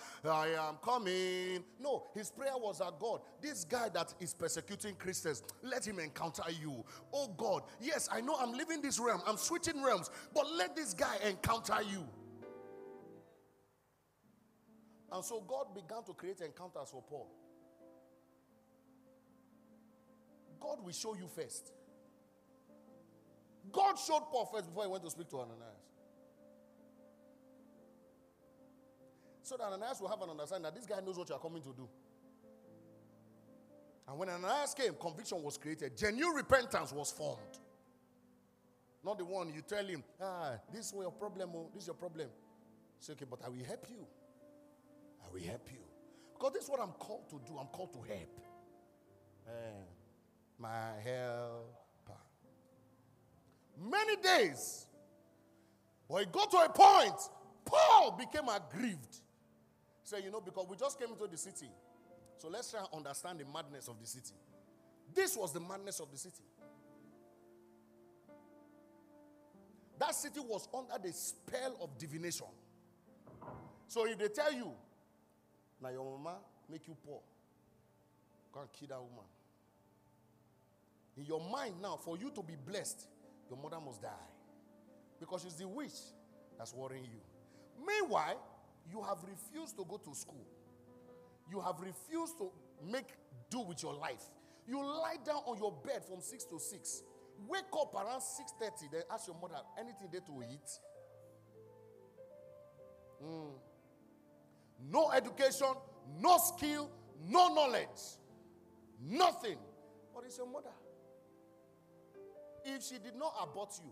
am 0.59 0.77
coming. 0.83 1.65
No, 1.81 2.05
his 2.15 2.31
prayer 2.31 2.57
was 2.57 2.79
that 2.79 2.99
God, 2.99 3.21
this 3.41 3.65
guy 3.65 3.89
that 3.91 4.15
is 4.21 4.33
persecuting 4.35 4.95
Christians, 4.95 5.43
let 5.63 5.87
him 5.87 5.99
encounter 5.99 6.45
you. 6.61 6.85
Oh 7.13 7.29
God, 7.37 7.63
yes, 7.81 8.09
I 8.11 8.21
know 8.21 8.37
I'm 8.39 8.53
leaving 8.53 8.81
this 8.81 8.99
realm, 8.99 9.23
I'm 9.27 9.37
switching 9.37 9.83
realms, 9.83 10.11
but 10.35 10.51
let 10.53 10.75
this 10.75 10.95
guy 10.95 11.17
encounter 11.27 11.83
you. 11.83 12.07
And 15.15 15.25
so 15.25 15.41
God 15.47 15.73
began 15.77 16.03
to 16.07 16.13
create 16.13 16.41
encounters 16.41 16.91
for 16.91 17.01
Paul. 17.01 17.31
God 20.59 20.85
will 20.85 20.93
show 20.93 21.15
you 21.15 21.29
first. 21.29 21.73
God 23.71 23.95
showed 23.97 24.25
Paul 24.33 24.51
first 24.53 24.67
before 24.67 24.83
he 24.83 24.91
went 24.91 25.05
to 25.05 25.11
speak 25.11 25.31
to 25.31 25.37
Ananias. 25.37 25.85
So 29.43 29.57
that 29.57 29.65
Ananias 29.67 30.01
will 30.01 30.09
have 30.09 30.21
an 30.21 30.31
understanding 30.31 30.65
that 30.65 30.75
this 30.75 30.85
guy 30.85 30.99
knows 30.99 31.17
what 31.17 31.29
you 31.29 31.37
are 31.37 31.41
coming 31.41 31.63
to 31.63 31.73
do. 31.77 31.89
And 34.09 34.19
when 34.19 34.29
Ananias 34.29 34.75
came, 34.75 34.95
conviction 34.95 35.41
was 35.45 35.57
created. 35.57 35.97
Genuine 35.97 36.35
repentance 36.35 36.93
was 36.93 37.13
formed. 37.13 37.61
Not 39.05 39.19
the 39.19 39.25
one 39.25 39.55
you 39.55 39.63
tell 39.63 39.87
him, 39.87 40.03
ah, 40.21 40.55
this 40.73 40.87
is 40.87 40.93
your 40.93 41.13
problem, 41.13 41.51
oh, 41.55 41.71
this 41.73 41.85
is 41.85 41.87
your 41.87 41.95
problem. 41.95 42.27
Say, 42.99 43.13
okay, 43.13 43.27
but 43.31 43.39
I 43.45 43.49
will 43.49 43.65
help 43.65 43.87
you 43.89 44.05
will 45.33 45.41
help 45.43 45.69
you. 45.73 45.79
Because 46.35 46.53
this 46.53 46.65
is 46.65 46.71
what 46.71 46.81
I'm 46.81 46.93
called 46.93 47.29
to 47.31 47.41
do. 47.47 47.59
I'm 47.59 47.67
called 47.69 47.93
to 47.93 47.99
help. 48.01 48.41
Uh, 49.47 49.51
my 50.59 50.93
helper. 51.03 52.21
Many 53.83 54.17
days. 54.17 54.87
But 56.09 56.23
it 56.23 56.33
got 56.33 56.51
to 56.51 56.59
a 56.59 56.69
point, 56.69 57.21
Paul 57.65 58.17
became 58.19 58.49
aggrieved. 58.49 59.21
Say, 60.03 60.23
you 60.23 60.31
know, 60.31 60.41
because 60.41 60.67
we 60.69 60.77
just 60.77 60.99
came 60.99 61.09
into 61.09 61.27
the 61.27 61.37
city. 61.37 61.71
So 62.37 62.49
let's 62.49 62.71
try 62.71 62.81
and 62.81 62.89
understand 62.93 63.41
the 63.41 63.45
madness 63.47 63.89
of 63.89 63.99
the 64.01 64.07
city. 64.07 64.35
This 65.15 65.37
was 65.37 65.53
the 65.53 65.61
madness 65.61 66.01
of 66.01 66.11
the 66.11 66.19
city. 66.19 66.43
That 69.99 70.15
city 70.15 70.41
was 70.41 70.69
under 70.75 70.95
the 71.03 71.13
spell 71.13 71.77
of 71.81 71.97
divination. 71.99 72.49
So 73.87 74.07
if 74.07 74.19
they 74.19 74.29
tell 74.29 74.53
you, 74.53 74.73
now 75.83 75.91
your 75.91 76.05
mama 76.05 76.39
make 76.71 76.87
you 76.87 76.97
poor, 77.07 77.21
go 78.53 78.61
and 78.61 78.73
kill 78.73 78.89
that 78.89 79.01
woman. 79.01 79.25
In 81.17 81.25
your 81.25 81.41
mind 81.41 81.75
now, 81.81 81.97
for 81.97 82.17
you 82.17 82.31
to 82.31 82.43
be 82.43 82.55
blessed, 82.67 83.07
your 83.49 83.59
mother 83.59 83.79
must 83.85 84.03
die. 84.03 84.09
Because 85.21 85.43
she's 85.43 85.55
the 85.55 85.69
witch 85.69 85.93
that's 86.59 86.75
worrying 86.75 87.05
you. 87.05 87.21
Meanwhile, 87.87 88.41
you 88.91 89.03
have 89.03 89.19
refused 89.23 89.77
to 89.77 89.85
go 89.85 89.97
to 89.97 90.15
school. 90.15 90.47
You 91.51 91.61
have 91.61 91.81
refused 91.81 92.39
to 92.39 92.51
make 92.91 93.15
do 93.51 93.61
with 93.61 93.83
your 93.83 93.95
life. 93.95 94.23
You 94.67 94.83
lie 94.83 95.17
down 95.25 95.43
on 95.47 95.59
your 95.59 95.73
bed 95.85 96.05
from 96.05 96.21
6 96.21 96.45
to 96.45 96.59
6. 96.59 97.03
Wake 97.49 97.65
up 97.79 97.95
around 97.95 98.21
6:30, 98.21 98.89
then 98.91 99.03
ask 99.11 99.27
your 99.27 99.37
mother 99.37 99.61
anything 99.79 100.09
there 100.11 100.21
to 100.21 100.43
eat. 100.43 100.81
Mm. 103.23 103.53
No 104.91 105.11
education, 105.13 105.69
no 106.21 106.39
skill, 106.39 106.91
no 107.29 107.55
knowledge, 107.55 108.19
nothing. 109.01 109.57
What 110.13 110.25
is 110.27 110.37
your 110.37 110.47
mother? 110.47 110.71
If 112.65 112.83
she 112.83 112.95
did 112.99 113.17
not 113.17 113.35
abort 113.43 113.71
you 113.83 113.91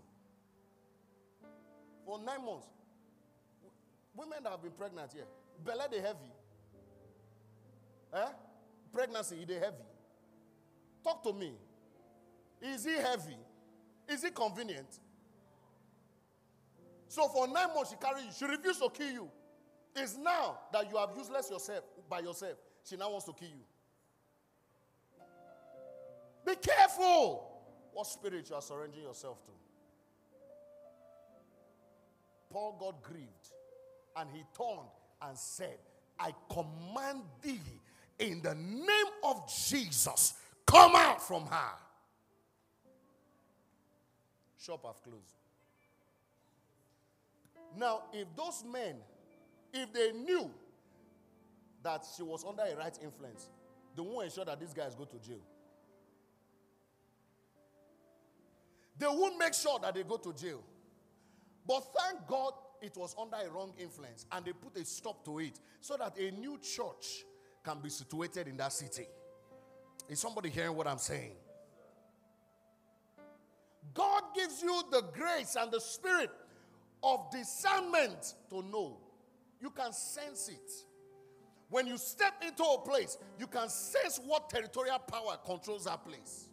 for 2.07 2.19
nine 2.19 2.45
months, 2.45 2.67
women 4.15 4.39
that 4.43 4.51
have 4.51 4.63
been 4.63 4.73
pregnant 4.73 5.13
here, 5.13 5.27
belly 5.65 5.85
they 5.91 6.01
heavy. 6.01 6.33
Eh? 8.15 8.29
Pregnancy, 8.93 9.45
they 9.47 9.55
heavy. 9.55 9.85
Talk 11.03 11.23
to 11.25 11.33
me. 11.33 11.53
Is 12.61 12.85
he 12.85 12.93
heavy? 12.93 13.37
Is 14.09 14.23
it 14.25 14.35
convenient? 14.35 15.01
So 17.09 17.29
for 17.29 17.47
nine 17.47 17.69
months 17.75 17.91
she 17.91 17.97
carried 17.97 18.25
you. 18.25 18.31
She 18.37 18.45
refused 18.45 18.81
to 18.83 18.89
kill 18.91 19.11
you. 19.11 19.31
It's 19.95 20.17
now 20.17 20.59
that 20.73 20.91
you 20.91 20.97
have 20.97 21.11
useless 21.17 21.51
yourself 21.51 21.85
by 22.09 22.21
yourself. 22.21 22.57
She 22.85 22.97
now 22.97 23.11
wants 23.11 23.27
to 23.27 23.33
kill 23.33 23.49
you. 23.49 23.65
Be 26.45 26.55
careful 26.57 27.49
what 27.93 28.07
spirit 28.07 28.49
you 28.49 28.57
are 28.57 28.63
surrendering 28.63 29.05
yourself 29.05 29.45
to. 29.45 29.53
Paul 32.51 32.77
got 32.79 33.03
grieved 33.03 33.29
and 34.17 34.29
he 34.31 34.43
turned 34.57 34.89
and 35.23 35.37
said, 35.37 35.79
I 36.19 36.35
command 36.51 37.23
thee 37.43 37.61
in 38.19 38.43
the 38.43 38.55
name 38.55 39.13
of 39.25 39.51
Jesus, 39.69 40.35
come 40.67 40.93
out 40.95 41.23
from 41.27 41.47
her. 41.47 41.73
Shop 44.59 44.85
have 44.85 45.03
closed. 45.03 45.19
Now, 47.77 48.03
if 48.13 48.29
those 48.37 48.63
men, 48.71 48.97
if 49.73 49.93
they 49.93 50.13
knew 50.13 50.51
that 51.83 52.05
she 52.17 52.23
was 52.23 52.45
under 52.45 52.63
a 52.63 52.77
right 52.77 52.97
influence, 53.03 53.49
they 53.97 54.03
won't 54.03 54.25
ensure 54.25 54.45
that 54.45 54.61
these 54.61 54.73
guys 54.73 54.95
go 54.95 55.05
to 55.05 55.19
jail. 55.19 55.43
They 58.99 59.07
won't 59.07 59.39
make 59.39 59.55
sure 59.55 59.79
that 59.81 59.95
they 59.95 60.03
go 60.03 60.17
to 60.17 60.33
jail. 60.33 60.63
But 61.67 61.85
thank 61.97 62.27
God 62.27 62.53
it 62.81 62.97
was 62.97 63.15
under 63.21 63.37
a 63.37 63.51
wrong 63.51 63.73
influence 63.79 64.27
and 64.33 64.45
they 64.45 64.53
put 64.53 64.77
a 64.77 64.85
stop 64.85 65.25
to 65.25 65.39
it 65.39 65.59
so 65.81 65.97
that 65.97 66.19
a 66.19 66.31
new 66.33 66.59
church 66.59 67.25
can 67.65 67.79
be 67.81 67.89
situated 67.89 68.49
in 68.49 68.57
that 68.57 68.73
city. 68.73 69.07
Is 70.09 70.21
somebody 70.21 70.51
hearing 70.51 70.77
what 70.77 70.87
I'm 70.87 70.99
saying? 70.99 71.33
God 73.95 74.23
gives 74.35 74.63
you 74.63 74.83
the 74.91 75.03
grace 75.13 75.57
and 75.59 75.71
the 75.71 75.81
spirit 75.81 76.31
of 77.03 77.31
discernment 77.31 78.35
to 78.51 78.63
know. 78.63 78.99
You 79.63 79.71
can 79.71 79.93
sense 79.93 80.49
it. 80.49 80.73
When 81.71 81.87
you 81.87 81.97
step 81.97 82.35
into 82.47 82.65
a 82.65 82.79
place, 82.81 83.17
you 83.39 83.47
can 83.47 83.69
sense 83.69 84.21
what 84.27 84.51
territorial 84.51 84.99
power 84.99 85.39
controls 85.47 85.85
that 85.85 86.05
place. 86.05 86.49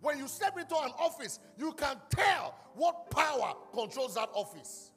When 0.00 0.18
you 0.18 0.28
step 0.28 0.58
into 0.58 0.74
an 0.74 0.90
office, 0.98 1.38
you 1.56 1.72
can 1.72 1.96
tell 2.10 2.54
what 2.74 3.10
power 3.10 3.54
controls 3.72 4.16
that 4.16 4.28
office. 4.34 4.90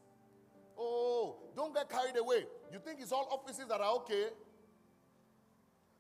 Oh, 0.77 1.37
don't 1.55 1.73
get 1.73 1.89
carried 1.89 2.17
away. 2.17 2.45
You 2.73 2.79
think 2.79 2.99
it's 2.99 3.11
all 3.11 3.27
offices 3.31 3.67
that 3.69 3.79
are 3.79 3.95
okay? 3.97 4.25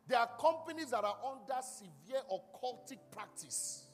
There 0.07 0.19
are 0.19 0.29
companies 0.39 0.89
that 0.89 1.03
are 1.03 1.17
under 1.31 1.61
severe 1.61 2.23
occultic 2.31 2.97
practice. 3.11 3.85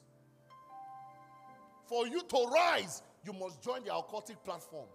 For 1.86 2.08
you 2.08 2.22
to 2.22 2.48
rise, 2.52 3.04
you 3.24 3.34
must 3.34 3.62
join 3.62 3.84
the 3.84 3.90
occultic 3.90 4.44
platform. 4.44 4.88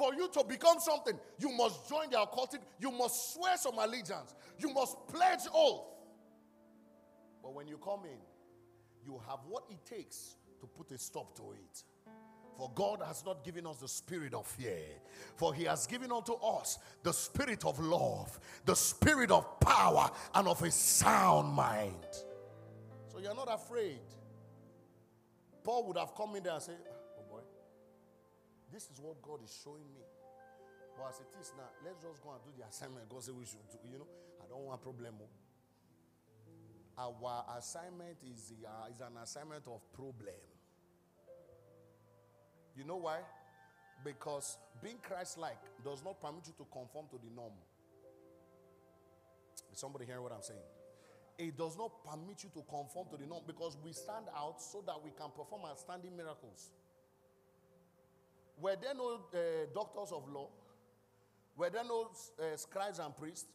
For 0.00 0.14
you 0.14 0.30
to 0.30 0.44
become 0.44 0.80
something, 0.80 1.20
you 1.38 1.52
must 1.52 1.86
join 1.86 2.08
the 2.08 2.16
occultic. 2.16 2.60
You 2.78 2.90
must 2.90 3.34
swear 3.34 3.58
some 3.58 3.78
allegiance. 3.78 4.34
You 4.58 4.72
must 4.72 4.96
pledge 5.08 5.40
oath. 5.52 5.88
But 7.42 7.52
when 7.52 7.68
you 7.68 7.76
come 7.76 8.06
in, 8.06 8.16
you 9.04 9.20
have 9.28 9.40
what 9.46 9.64
it 9.68 9.84
takes 9.84 10.36
to 10.62 10.66
put 10.66 10.90
a 10.92 10.96
stop 10.96 11.36
to 11.36 11.52
it. 11.52 11.82
For 12.56 12.70
God 12.74 13.02
has 13.06 13.26
not 13.26 13.44
given 13.44 13.66
us 13.66 13.76
the 13.76 13.88
spirit 13.88 14.32
of 14.32 14.46
fear, 14.46 14.86
for 15.36 15.52
He 15.52 15.64
has 15.64 15.86
given 15.86 16.10
unto 16.10 16.32
us 16.32 16.78
the 17.02 17.12
spirit 17.12 17.66
of 17.66 17.78
love, 17.78 18.40
the 18.64 18.76
spirit 18.76 19.30
of 19.30 19.60
power, 19.60 20.10
and 20.34 20.48
of 20.48 20.62
a 20.62 20.70
sound 20.70 21.52
mind. 21.52 22.06
So 23.12 23.18
you're 23.18 23.34
not 23.34 23.52
afraid. 23.52 24.00
Paul 25.62 25.88
would 25.88 25.98
have 25.98 26.14
come 26.14 26.36
in 26.36 26.42
there 26.42 26.54
and 26.54 26.62
said, 26.62 26.78
this 28.72 28.90
is 28.90 29.00
what 29.00 29.20
God 29.22 29.42
is 29.42 29.52
showing 29.62 29.86
me. 29.94 30.02
But 30.96 31.10
as 31.10 31.20
it 31.20 31.32
is 31.40 31.52
now, 31.56 31.70
let's 31.84 32.02
just 32.02 32.22
go 32.22 32.30
and 32.30 32.42
do 32.44 32.50
the 32.56 32.66
assignment 32.66 33.08
God 33.08 33.22
said 33.22 33.34
we 33.34 33.46
should 33.46 33.64
do. 33.70 33.78
You 33.90 33.98
know, 33.98 34.10
I 34.42 34.46
don't 34.48 34.64
want 34.64 34.82
problem. 34.82 35.14
Oh. 35.20 35.28
Our 36.98 37.58
assignment 37.58 38.18
is, 38.22 38.52
uh, 38.64 38.92
is 38.92 39.00
an 39.00 39.16
assignment 39.22 39.64
of 39.66 39.80
problem. 39.92 40.36
You 42.76 42.84
know 42.84 42.96
why? 42.96 43.18
Because 44.04 44.58
being 44.82 44.98
Christ 45.02 45.38
like 45.38 45.60
does 45.84 46.04
not 46.04 46.20
permit 46.20 46.46
you 46.46 46.54
to 46.58 46.66
conform 46.72 47.06
to 47.10 47.18
the 47.18 47.30
norm. 47.34 47.52
Is 49.72 49.78
somebody 49.78 50.04
hearing 50.04 50.22
what 50.22 50.32
I'm 50.32 50.42
saying? 50.42 50.60
It 51.38 51.56
does 51.56 51.76
not 51.78 52.04
permit 52.04 52.42
you 52.44 52.50
to 52.52 52.62
conform 52.68 53.08
to 53.10 53.16
the 53.16 53.26
norm 53.26 53.42
because 53.46 53.78
we 53.82 53.92
stand 53.92 54.26
out 54.36 54.60
so 54.60 54.82
that 54.86 54.96
we 55.02 55.10
can 55.10 55.30
perform 55.34 55.62
outstanding 55.64 56.16
miracles. 56.16 56.70
Were 58.60 58.76
there 58.80 58.94
no 58.94 59.20
uh, 59.32 59.38
doctors 59.74 60.12
of 60.12 60.28
law? 60.28 60.48
Were 61.56 61.70
there 61.70 61.84
no 61.84 62.10
uh, 62.38 62.56
scribes 62.56 62.98
and 62.98 63.16
priests? 63.16 63.46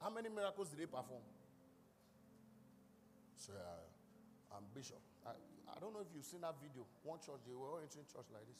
How 0.00 0.10
many 0.10 0.28
miracles 0.28 0.68
did 0.68 0.78
they 0.78 0.86
perform? 0.86 1.22
So, 3.36 3.52
uh, 3.52 4.56
I'm 4.56 4.64
bishop. 4.74 5.00
I, 5.26 5.30
I 5.74 5.80
don't 5.80 5.92
know 5.94 6.00
if 6.00 6.08
you've 6.14 6.24
seen 6.24 6.42
that 6.42 6.54
video. 6.60 6.84
One 7.02 7.18
church, 7.18 7.40
they 7.46 7.54
were 7.54 7.68
all 7.68 7.80
entering 7.82 8.04
church 8.04 8.26
like 8.32 8.46
this. 8.46 8.58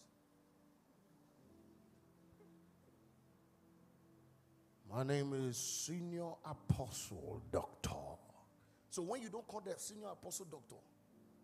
My 4.90 5.02
name 5.02 5.32
is 5.48 5.56
Senior 5.56 6.32
Apostle 6.44 7.42
Doctor. 7.50 7.96
So 8.90 9.02
when 9.02 9.22
you 9.22 9.30
don't 9.30 9.46
call 9.46 9.62
that 9.64 9.80
Senior 9.80 10.08
Apostle 10.08 10.46
Doctor, 10.50 10.76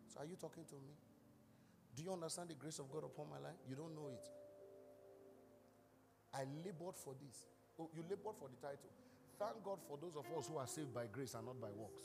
so 0.06 0.20
are 0.20 0.26
you 0.26 0.36
talking 0.38 0.64
to 0.64 0.74
me? 0.74 0.92
Do 1.96 2.02
you 2.02 2.12
understand 2.12 2.50
the 2.50 2.54
grace 2.54 2.78
of 2.78 2.90
God 2.92 3.04
upon 3.04 3.26
my 3.30 3.38
life? 3.38 3.56
You 3.68 3.74
don't 3.74 3.94
know 3.94 4.08
it. 4.12 4.37
I 6.38 6.44
labored 6.64 6.96
for 6.96 7.14
this. 7.20 7.44
Oh, 7.80 7.90
you 7.96 8.02
labored 8.02 8.36
for 8.38 8.48
the 8.48 8.56
title. 8.62 8.90
Thank 9.38 9.64
God 9.64 9.78
for 9.88 9.98
those 10.00 10.14
of 10.16 10.24
us 10.38 10.46
who 10.48 10.56
are 10.56 10.66
saved 10.66 10.94
by 10.94 11.06
grace 11.10 11.34
and 11.34 11.44
not 11.46 11.60
by 11.60 11.68
works. 11.76 12.02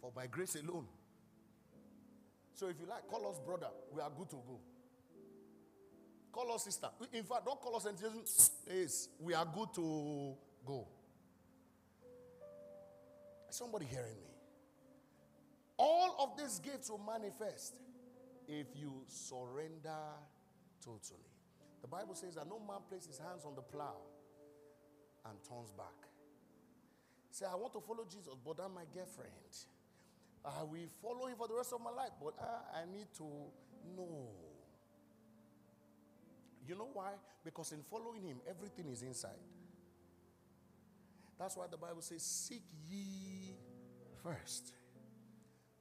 For 0.00 0.10
by 0.10 0.26
grace 0.26 0.56
alone. 0.56 0.86
So 2.54 2.68
if 2.68 2.76
you 2.80 2.86
like, 2.86 3.08
call 3.08 3.30
us 3.30 3.38
brother. 3.38 3.68
We 3.94 4.02
are 4.02 4.10
good 4.10 4.28
to 4.30 4.36
go. 4.36 4.60
Call 6.32 6.52
us 6.54 6.64
sister. 6.64 6.88
In 7.12 7.24
fact, 7.24 7.46
don't 7.46 7.60
call 7.60 7.76
us 7.76 7.86
anything. 7.86 8.10
Yes, 8.70 9.08
we 9.20 9.34
are 9.34 9.46
good 9.46 9.68
to 9.74 10.34
go. 10.66 10.86
Somebody 13.50 13.86
hearing 13.86 14.16
me? 14.16 14.32
All 15.76 16.16
of 16.20 16.38
these 16.38 16.58
gifts 16.58 16.90
will 16.90 17.00
manifest 17.06 17.74
if 18.60 18.66
you 18.76 18.92
surrender 19.08 20.04
totally. 20.84 21.32
The 21.80 21.88
Bible 21.88 22.14
says 22.14 22.34
that 22.36 22.46
no 22.48 22.58
man 22.58 22.84
places 22.88 23.08
his 23.08 23.18
hands 23.18 23.44
on 23.44 23.54
the 23.54 23.62
plow 23.62 23.96
and 25.28 25.38
turns 25.48 25.72
back. 25.72 26.08
Say, 27.30 27.46
I 27.50 27.56
want 27.56 27.72
to 27.72 27.80
follow 27.80 28.04
Jesus, 28.04 28.34
but 28.44 28.58
I'm 28.62 28.74
my 28.74 28.84
girlfriend. 28.94 29.32
I 30.44 30.62
will 30.64 30.88
follow 31.00 31.26
him 31.28 31.36
for 31.36 31.48
the 31.48 31.54
rest 31.54 31.72
of 31.72 31.80
my 31.80 31.90
life, 31.90 32.10
but 32.22 32.34
I, 32.40 32.80
I 32.80 32.84
need 32.84 33.06
to 33.18 33.24
know. 33.96 34.28
You 36.66 36.76
know 36.76 36.90
why? 36.92 37.12
Because 37.44 37.72
in 37.72 37.82
following 37.90 38.22
him, 38.22 38.36
everything 38.48 38.88
is 38.90 39.02
inside. 39.02 39.40
That's 41.38 41.56
why 41.56 41.66
the 41.70 41.76
Bible 41.76 42.02
says, 42.02 42.22
Seek 42.22 42.62
ye 42.88 43.54
first 44.22 44.72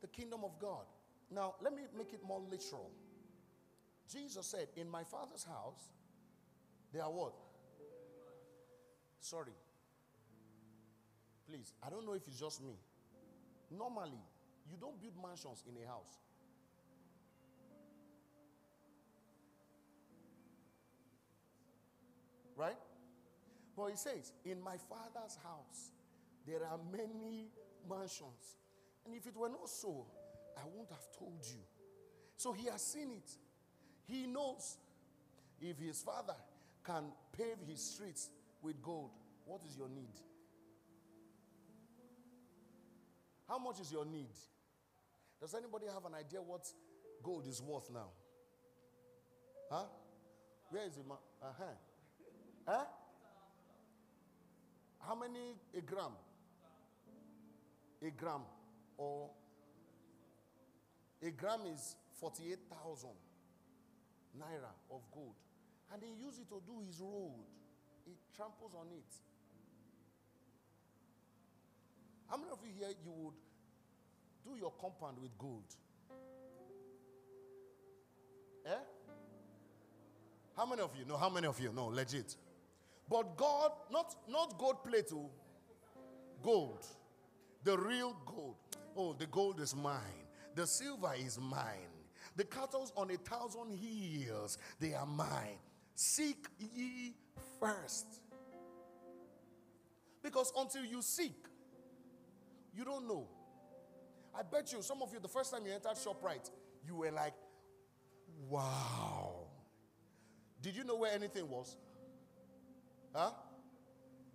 the 0.02 0.08
kingdom 0.08 0.42
of 0.44 0.60
God. 0.60 0.86
Now, 1.34 1.56
let 1.62 1.74
me 1.74 1.84
make 1.98 2.14
it 2.14 2.22
more 2.26 2.42
literal. 2.42 2.92
Jesus 4.12 4.46
said, 4.46 4.68
In 4.76 4.90
my 4.90 5.04
Father's 5.04 5.46
house, 5.46 5.90
there 6.92 7.04
are 7.04 7.12
what? 7.12 7.34
Sorry. 9.22 9.54
Please, 11.48 11.74
I 11.86 11.90
don't 11.90 12.06
know 12.06 12.14
if 12.14 12.28
it's 12.28 12.40
just 12.40 12.62
me. 12.62 12.76
Normally, 13.70 14.20
you 14.70 14.78
don't 14.80 15.00
build 15.02 15.14
mansions 15.22 15.64
in 15.68 15.82
a 15.82 15.88
house. 15.88 16.20
Right? 22.58 22.78
But 23.76 23.88
he 23.88 23.96
says, 23.96 24.34
In 24.46 24.62
my 24.62 24.76
father's 24.78 25.38
house, 25.44 25.92
there 26.46 26.64
are 26.66 26.80
many 26.92 27.48
mansions. 27.90 28.58
And 29.06 29.16
if 29.16 29.26
it 29.26 29.36
were 29.36 29.50
not 29.50 29.70
so, 29.70 30.06
I 30.58 30.62
won't 30.74 30.90
have 30.90 31.06
told 31.18 31.40
you. 31.44 31.62
So 32.38 32.54
he 32.54 32.68
has 32.68 32.82
seen 32.82 33.12
it. 33.12 33.30
He 34.08 34.26
knows 34.28 34.78
if 35.62 35.78
his 35.78 36.02
father 36.02 36.36
can 36.84 37.06
pave 37.38 37.58
his 37.68 37.82
streets 37.82 38.30
with 38.62 38.82
gold, 38.82 39.12
what 39.46 39.62
is 39.68 39.78
your 39.78 39.90
need? 39.90 40.14
How 43.48 43.60
much 43.60 43.80
is 43.80 43.92
your 43.92 44.06
need? 44.06 44.30
Does 45.40 45.54
anybody 45.54 45.86
have 45.94 46.06
an 46.06 46.16
idea 46.16 46.42
what 46.42 46.66
gold 47.22 47.46
is 47.48 47.62
worth 47.62 47.90
now? 47.92 48.10
Huh? 49.70 49.86
Where 50.70 50.86
is 50.86 50.98
it? 50.98 51.06
Uh 51.10 51.46
huh. 51.58 51.64
Huh? 52.68 52.86
How 55.00 55.16
many 55.16 55.56
a 55.78 55.82
gram? 55.82 56.12
A 58.06 58.10
gram 58.12 58.42
or 58.98 59.30
a 61.24 61.30
gram 61.32 61.62
is 61.74 61.96
48,000 62.20 63.10
naira 64.38 64.74
of 64.90 65.02
gold. 65.14 65.36
And 65.94 66.02
he 66.02 66.24
used 66.24 66.40
it 66.40 66.50
to 66.50 66.62
do 66.66 66.80
his 66.86 67.00
road. 67.02 67.46
He 68.06 68.14
tramples 68.36 68.74
on 68.74 68.88
it. 68.88 69.14
How 72.30 72.38
many 72.38 72.52
of 72.52 72.60
you 72.64 72.72
here 72.80 72.96
you 73.04 73.12
would 73.12 73.34
do 74.46 74.58
your 74.58 74.72
compound 74.80 75.18
with 75.22 75.38
gold? 75.38 75.76
Eh? 78.66 78.70
How 80.56 80.66
many 80.66 80.82
of 80.82 80.92
you? 80.98 81.06
No, 81.06 81.18
how 81.18 81.30
many 81.30 81.48
of 81.48 81.60
you? 81.60 81.72
No, 81.76 81.88
legit. 81.88 82.36
But 83.10 83.36
God, 83.36 83.72
not, 83.92 84.16
not 84.30 84.58
gold 84.58 84.84
plate, 84.84 85.12
oh, 85.14 85.30
gold. 86.42 86.86
The 87.64 87.78
real 87.78 88.16
gold. 88.26 88.56
Oh, 88.96 89.14
the 89.14 89.26
gold 89.28 89.60
is 89.60 89.76
mine. 89.76 90.21
The 90.56 90.68
silver 90.68 91.14
is 91.18 91.40
mine. 91.40 91.90
The 92.36 92.44
cattle 92.44 92.90
on 92.96 93.12
a 93.12 93.18
thousand 93.18 93.78
hills, 93.78 94.58
they 94.80 94.94
are 94.94 95.06
mine. 95.06 95.58
Seek 95.96 96.48
ye 96.60 97.14
first. 97.60 98.06
Because 100.24 100.52
until 100.58 100.86
you 100.86 101.02
seek, 101.02 101.36
you 102.74 102.86
don't 102.86 103.08
know. 103.08 103.28
I 104.34 104.44
bet 104.44 104.72
you, 104.72 104.82
some 104.82 105.02
of 105.02 105.12
you, 105.12 105.20
the 105.20 105.28
first 105.28 105.52
time 105.52 105.66
you 105.66 105.74
entered 105.74 105.92
ShopRite, 105.92 106.50
you 106.88 106.96
were 106.96 107.12
like, 107.12 107.34
wow. 108.50 109.48
Did 110.62 110.76
you 110.76 110.84
know 110.84 110.96
where 110.96 111.12
anything 111.14 111.50
was? 111.50 111.76
Huh? 113.14 113.32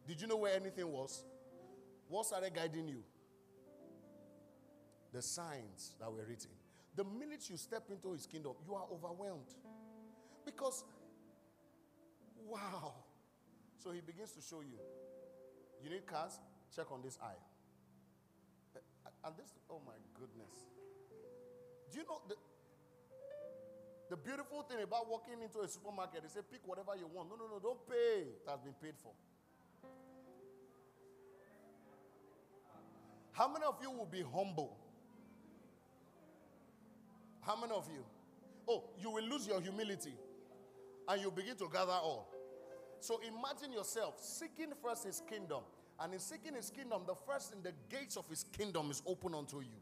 Did 0.07 0.21
you 0.21 0.27
know 0.27 0.37
where 0.37 0.55
anything 0.55 0.91
was? 0.91 1.25
What 2.09 2.27
started 2.27 2.55
guiding 2.55 2.89
you? 2.89 3.03
The 5.17 5.23
signs 5.23 5.95
that 5.99 6.13
were 6.13 6.27
written. 6.29 6.51
The 6.95 7.03
minute 7.05 7.49
you 7.49 7.57
step 7.57 7.85
into 7.91 8.13
his 8.13 8.27
kingdom, 8.27 8.53
you 8.69 8.75
are 8.75 8.85
overwhelmed. 8.93 9.49
Because, 10.45 10.85
wow. 12.47 12.93
So 13.79 13.93
he 13.93 14.03
begins 14.03 14.33
to 14.33 14.43
show 14.43 14.61
you. 14.61 14.77
You 15.83 15.89
need 15.89 16.07
cars? 16.07 16.39
Check 16.75 16.93
on 16.93 17.01
this 17.01 17.17
eye. 17.23 17.41
Uh, 18.77 19.09
and 19.25 19.35
this, 19.39 19.55
oh 19.71 19.81
my 19.87 19.97
goodness. 20.13 20.69
Do 21.91 21.97
you 21.97 22.05
know 22.05 22.21
the, 22.29 22.35
the 24.11 24.19
beautiful 24.19 24.65
thing 24.65 24.83
about 24.83 25.09
walking 25.09 25.41
into 25.43 25.61
a 25.61 25.69
supermarket? 25.69 26.25
They 26.25 26.29
say, 26.29 26.41
pick 26.45 26.61
whatever 26.67 26.93
you 26.95 27.09
want. 27.11 27.31
No, 27.31 27.37
no, 27.37 27.49
no, 27.51 27.59
don't 27.59 27.89
pay. 27.89 28.37
It 28.37 28.51
has 28.51 28.61
been 28.61 28.75
paid 28.83 28.99
for. 29.03 29.13
How 33.33 33.49
many 33.49 33.65
of 33.65 33.77
you 33.81 33.91
will 33.91 34.05
be 34.05 34.21
humble? 34.21 34.77
How 37.47 37.55
many 37.55 37.73
of 37.73 37.89
you? 37.95 38.05
Oh, 38.69 38.83
you 39.01 39.09
will 39.09 39.23
lose 39.23 39.47
your 39.47 39.61
humility 39.61 40.15
and 41.09 41.23
you 41.23 41.31
begin 41.31 41.57
to 41.57 41.69
gather 41.73 41.93
all. 41.93 42.29
So 42.99 43.21
imagine 43.21 43.73
yourself 43.73 44.17
seeking 44.21 44.73
first 44.83 45.05
his 45.05 45.23
kingdom 45.31 45.63
and 46.01 46.13
in 46.13 46.19
seeking 46.19 46.55
his 46.55 46.71
kingdom, 46.71 47.03
the 47.07 47.15
first 47.15 47.55
in 47.55 47.63
the 47.63 47.73
gates 47.89 48.17
of 48.17 48.29
his 48.29 48.45
kingdom 48.45 48.91
is 48.91 49.01
open 49.07 49.33
unto 49.33 49.61
you. 49.61 49.79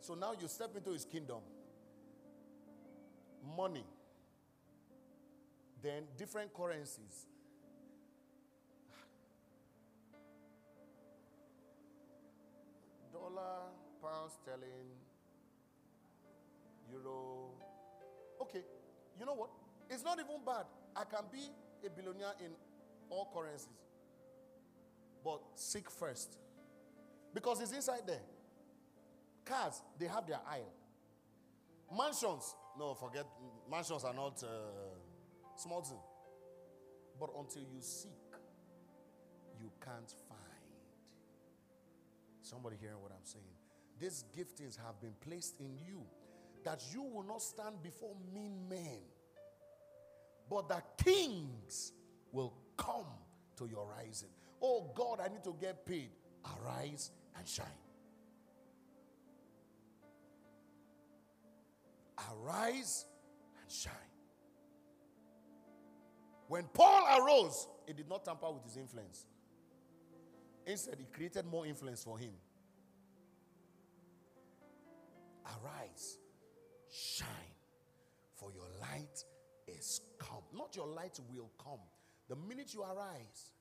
So 0.00 0.14
now 0.14 0.34
you 0.38 0.46
step 0.46 0.76
into 0.76 0.90
his 0.90 1.06
kingdom. 1.06 1.38
Money, 3.56 3.86
then 5.82 6.02
different 6.18 6.52
currencies. 6.52 7.26
Dollar, 13.12 13.70
pound 14.02 14.30
sterling, 14.30 14.92
Okay, 18.42 18.62
you 19.18 19.26
know 19.26 19.34
what? 19.34 19.50
It's 19.90 20.04
not 20.04 20.18
even 20.18 20.44
bad. 20.44 20.66
I 20.94 21.04
can 21.04 21.24
be 21.32 21.50
a 21.86 21.90
billionaire 21.90 22.34
in 22.40 22.52
all 23.10 23.30
currencies 23.34 23.86
but 25.26 25.40
seek 25.56 25.90
first. 25.90 26.38
Because 27.34 27.60
it's 27.60 27.72
inside 27.72 28.06
there. 28.06 28.22
Cars, 29.44 29.82
they 29.98 30.06
have 30.06 30.24
their 30.24 30.38
aisle. 30.48 30.72
Mansions, 31.96 32.54
no, 32.78 32.94
forget, 32.94 33.26
mansions 33.68 34.04
are 34.04 34.14
not 34.14 34.40
uh, 34.44 34.46
small 35.56 35.82
thing. 35.82 35.98
But 37.18 37.30
until 37.36 37.62
you 37.62 37.80
seek, 37.80 38.12
you 39.60 39.70
can't 39.84 40.12
find. 40.28 40.40
Somebody 42.40 42.76
hearing 42.80 43.00
what 43.02 43.10
I'm 43.10 43.24
saying? 43.24 43.44
These 43.98 44.24
giftings 44.36 44.76
have 44.76 45.00
been 45.00 45.14
placed 45.20 45.58
in 45.58 45.76
you 45.76 46.04
that 46.66 46.82
you 46.92 47.00
will 47.00 47.22
not 47.22 47.40
stand 47.40 47.80
before 47.80 48.16
mean 48.34 48.68
men, 48.68 48.98
but 50.50 50.68
that 50.68 50.98
kings 50.98 51.92
will 52.32 52.52
come 52.76 53.06
to 53.56 53.66
your 53.66 53.86
rising. 53.96 54.30
Oh 54.60 54.90
God, 54.96 55.20
I 55.24 55.28
need 55.28 55.44
to 55.44 55.54
get 55.60 55.86
paid. 55.86 56.10
Arise 56.44 57.12
and 57.38 57.46
shine. 57.46 57.66
Arise 62.32 63.04
and 63.62 63.70
shine. 63.70 63.92
When 66.48 66.64
Paul 66.74 67.22
arose, 67.22 67.68
he 67.86 67.92
did 67.92 68.08
not 68.08 68.24
tamper 68.24 68.50
with 68.50 68.64
his 68.64 68.76
influence. 68.76 69.24
Instead, 70.66 70.96
he 70.98 71.06
created 71.12 71.46
more 71.46 71.64
influence 71.64 72.02
for 72.02 72.18
him. 72.18 72.32
Arise, 75.46 76.18
shine, 76.96 77.26
for 78.34 78.50
your 78.52 78.68
light 78.80 79.24
is 79.68 80.00
come. 80.18 80.42
Not 80.54 80.74
your 80.74 80.86
light 80.86 81.18
will 81.30 81.50
come. 81.62 81.80
The 82.28 82.36
minute 82.36 82.72
you 82.74 82.82
arise, 82.82 83.52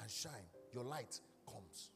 and 0.00 0.10
shine, 0.10 0.48
your 0.72 0.84
light 0.84 1.20
comes. 1.46 1.90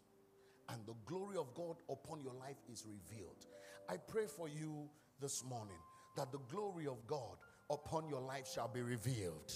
And 0.69 0.85
the 0.87 0.95
glory 1.07 1.37
of 1.37 1.55
God 1.55 1.77
upon 1.89 2.21
your 2.21 2.35
life 2.35 2.57
is 2.71 2.85
revealed. 2.87 3.47
I 3.89 3.97
pray 3.97 4.27
for 4.27 4.49
you 4.49 4.89
this 5.21 5.45
morning 5.45 5.79
that 6.17 6.33
the 6.33 6.41
glory 6.51 6.87
of 6.87 7.07
God 7.07 7.37
upon 7.71 8.09
your 8.09 8.21
life 8.21 8.49
shall 8.53 8.69
be 8.69 8.83
revealed. 8.83 9.53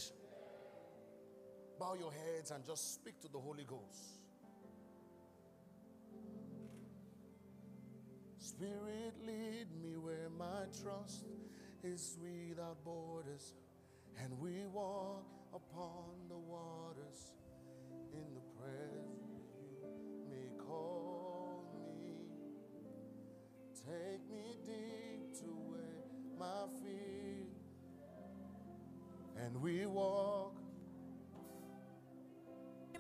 Bow 1.79 1.95
your 1.95 2.13
heads 2.13 2.51
and 2.51 2.65
just 2.65 2.95
speak 2.95 3.21
to 3.23 3.29
the 3.29 3.39
Holy 3.39 3.65
Ghost. 3.65 4.20
Spirit, 8.61 9.15
lead 9.27 9.69
me 9.83 9.97
where 9.97 10.29
my 10.39 10.65
trust 10.83 11.25
is 11.83 12.19
without 12.21 12.85
borders, 12.85 13.55
and 14.23 14.39
we 14.39 14.67
walk 14.71 15.25
upon 15.55 16.29
the 16.29 16.37
waters 16.37 17.33
in 18.13 18.35
the 18.35 18.43
presence 18.61 19.41
you 19.81 20.27
may 20.29 20.51
call 20.63 21.65
me. 21.73 22.13
Take 23.75 24.29
me 24.31 24.59
deep 24.67 25.33
to 25.41 25.47
where 25.71 26.05
my 26.39 26.67
feet 26.83 27.49
and 29.43 29.63
we 29.63 29.87
walk 29.87 30.55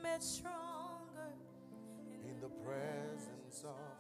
made 0.02 0.22
stronger 0.22 1.34
in 2.24 2.40
the 2.40 2.48
presence 2.64 3.62
of 3.64 3.99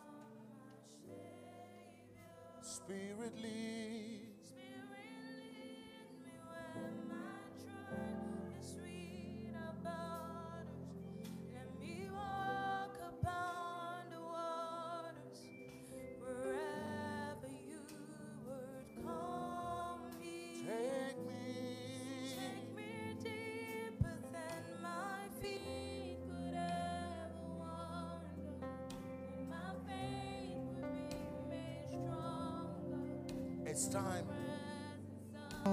spirit 2.84 3.34
leads. 3.42 4.29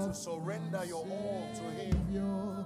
To 0.08 0.14
surrender 0.14 0.82
your 0.86 1.04
all 1.04 1.50
to 1.54 1.62
Him. 1.62 2.64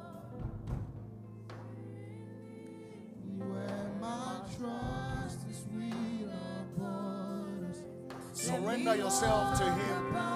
Where 3.39 3.91
my 4.01 4.41
trust 4.57 5.39
is 5.51 5.65
upon 6.77 7.67
us. 7.69 7.79
Surrender 8.33 8.95
yourself 8.95 9.59
to 9.59 9.65
Him. 9.65 10.32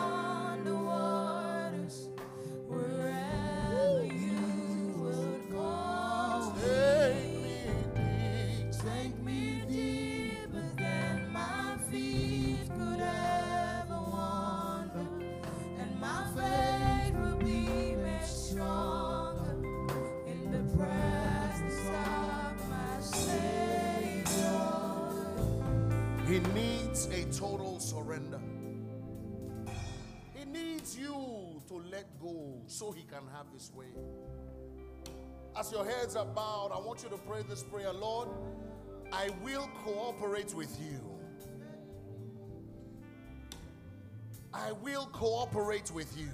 I 44.66 44.72
will 44.72 45.06
cooperate 45.12 45.92
with 45.92 46.18
you. 46.18 46.26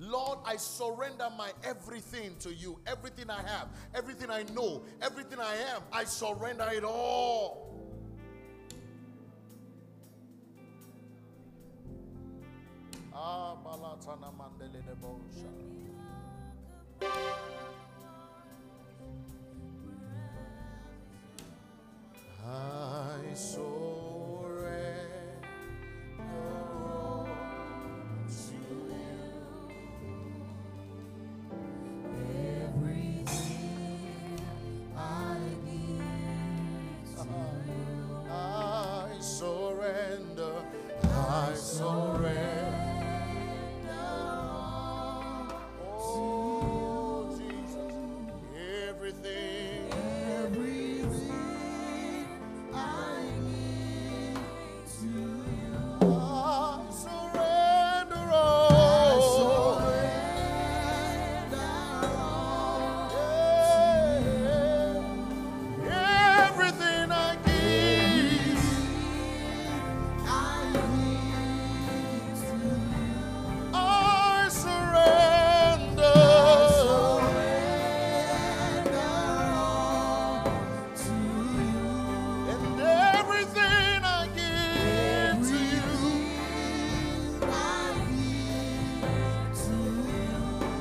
Lord, 0.00 0.40
I 0.44 0.56
surrender 0.56 1.28
my 1.36 1.52
everything 1.62 2.34
to 2.40 2.52
you. 2.52 2.80
Everything 2.88 3.30
I 3.30 3.40
have, 3.42 3.68
everything 3.94 4.30
I 4.30 4.42
know, 4.52 4.82
everything 5.00 5.38
I 5.38 5.54
am, 5.74 5.82
I 5.92 6.02
surrender 6.02 6.68
it 6.72 6.82
all. 6.82 7.72
Ah, 13.14 13.54
I 22.46 23.34
surrender 23.34 23.68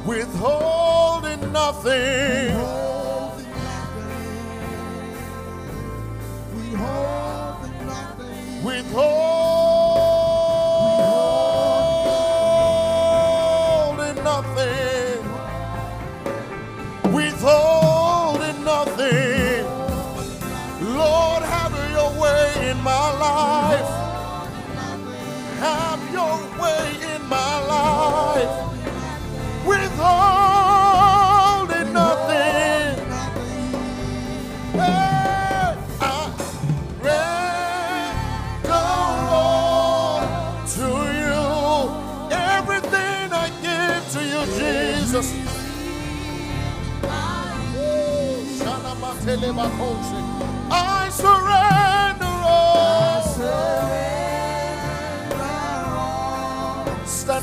Withholding 0.07 1.51
nothing. 1.51 2.86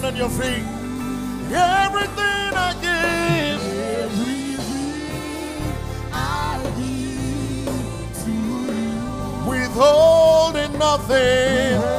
Stand 0.05 0.16
on 0.16 0.20
your 0.20 0.28
feet. 0.28 0.64
Everything 1.51 2.52
I 2.55 2.74
give. 2.82 3.62
Everything 4.02 5.02
I 6.12 6.60
give 6.76 8.24
to 8.24 8.31
you, 8.31 9.48
withholding 9.48 10.78
nothing. 10.78 11.93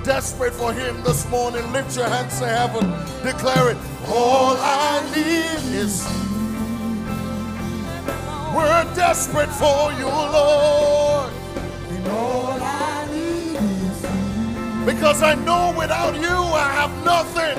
You're 0.00 0.14
desperate 0.14 0.54
for 0.54 0.72
Him 0.72 1.02
this 1.02 1.28
morning, 1.28 1.60
lift 1.72 1.94
your 1.94 2.08
hands 2.08 2.38
to 2.38 2.46
heaven. 2.46 2.88
Declare 3.22 3.72
it. 3.72 3.76
All 4.08 4.56
I 4.56 5.02
need 5.14 5.76
is 5.76 6.08
you. 6.10 6.40
We're 8.56 8.94
desperate 8.94 9.50
for 9.50 9.92
you, 9.92 10.06
Lord. 10.06 11.30
Because 14.86 15.22
I 15.22 15.34
know 15.34 15.74
without 15.76 16.14
you 16.14 16.28
I 16.28 16.72
have 16.80 17.04
nothing. 17.04 17.58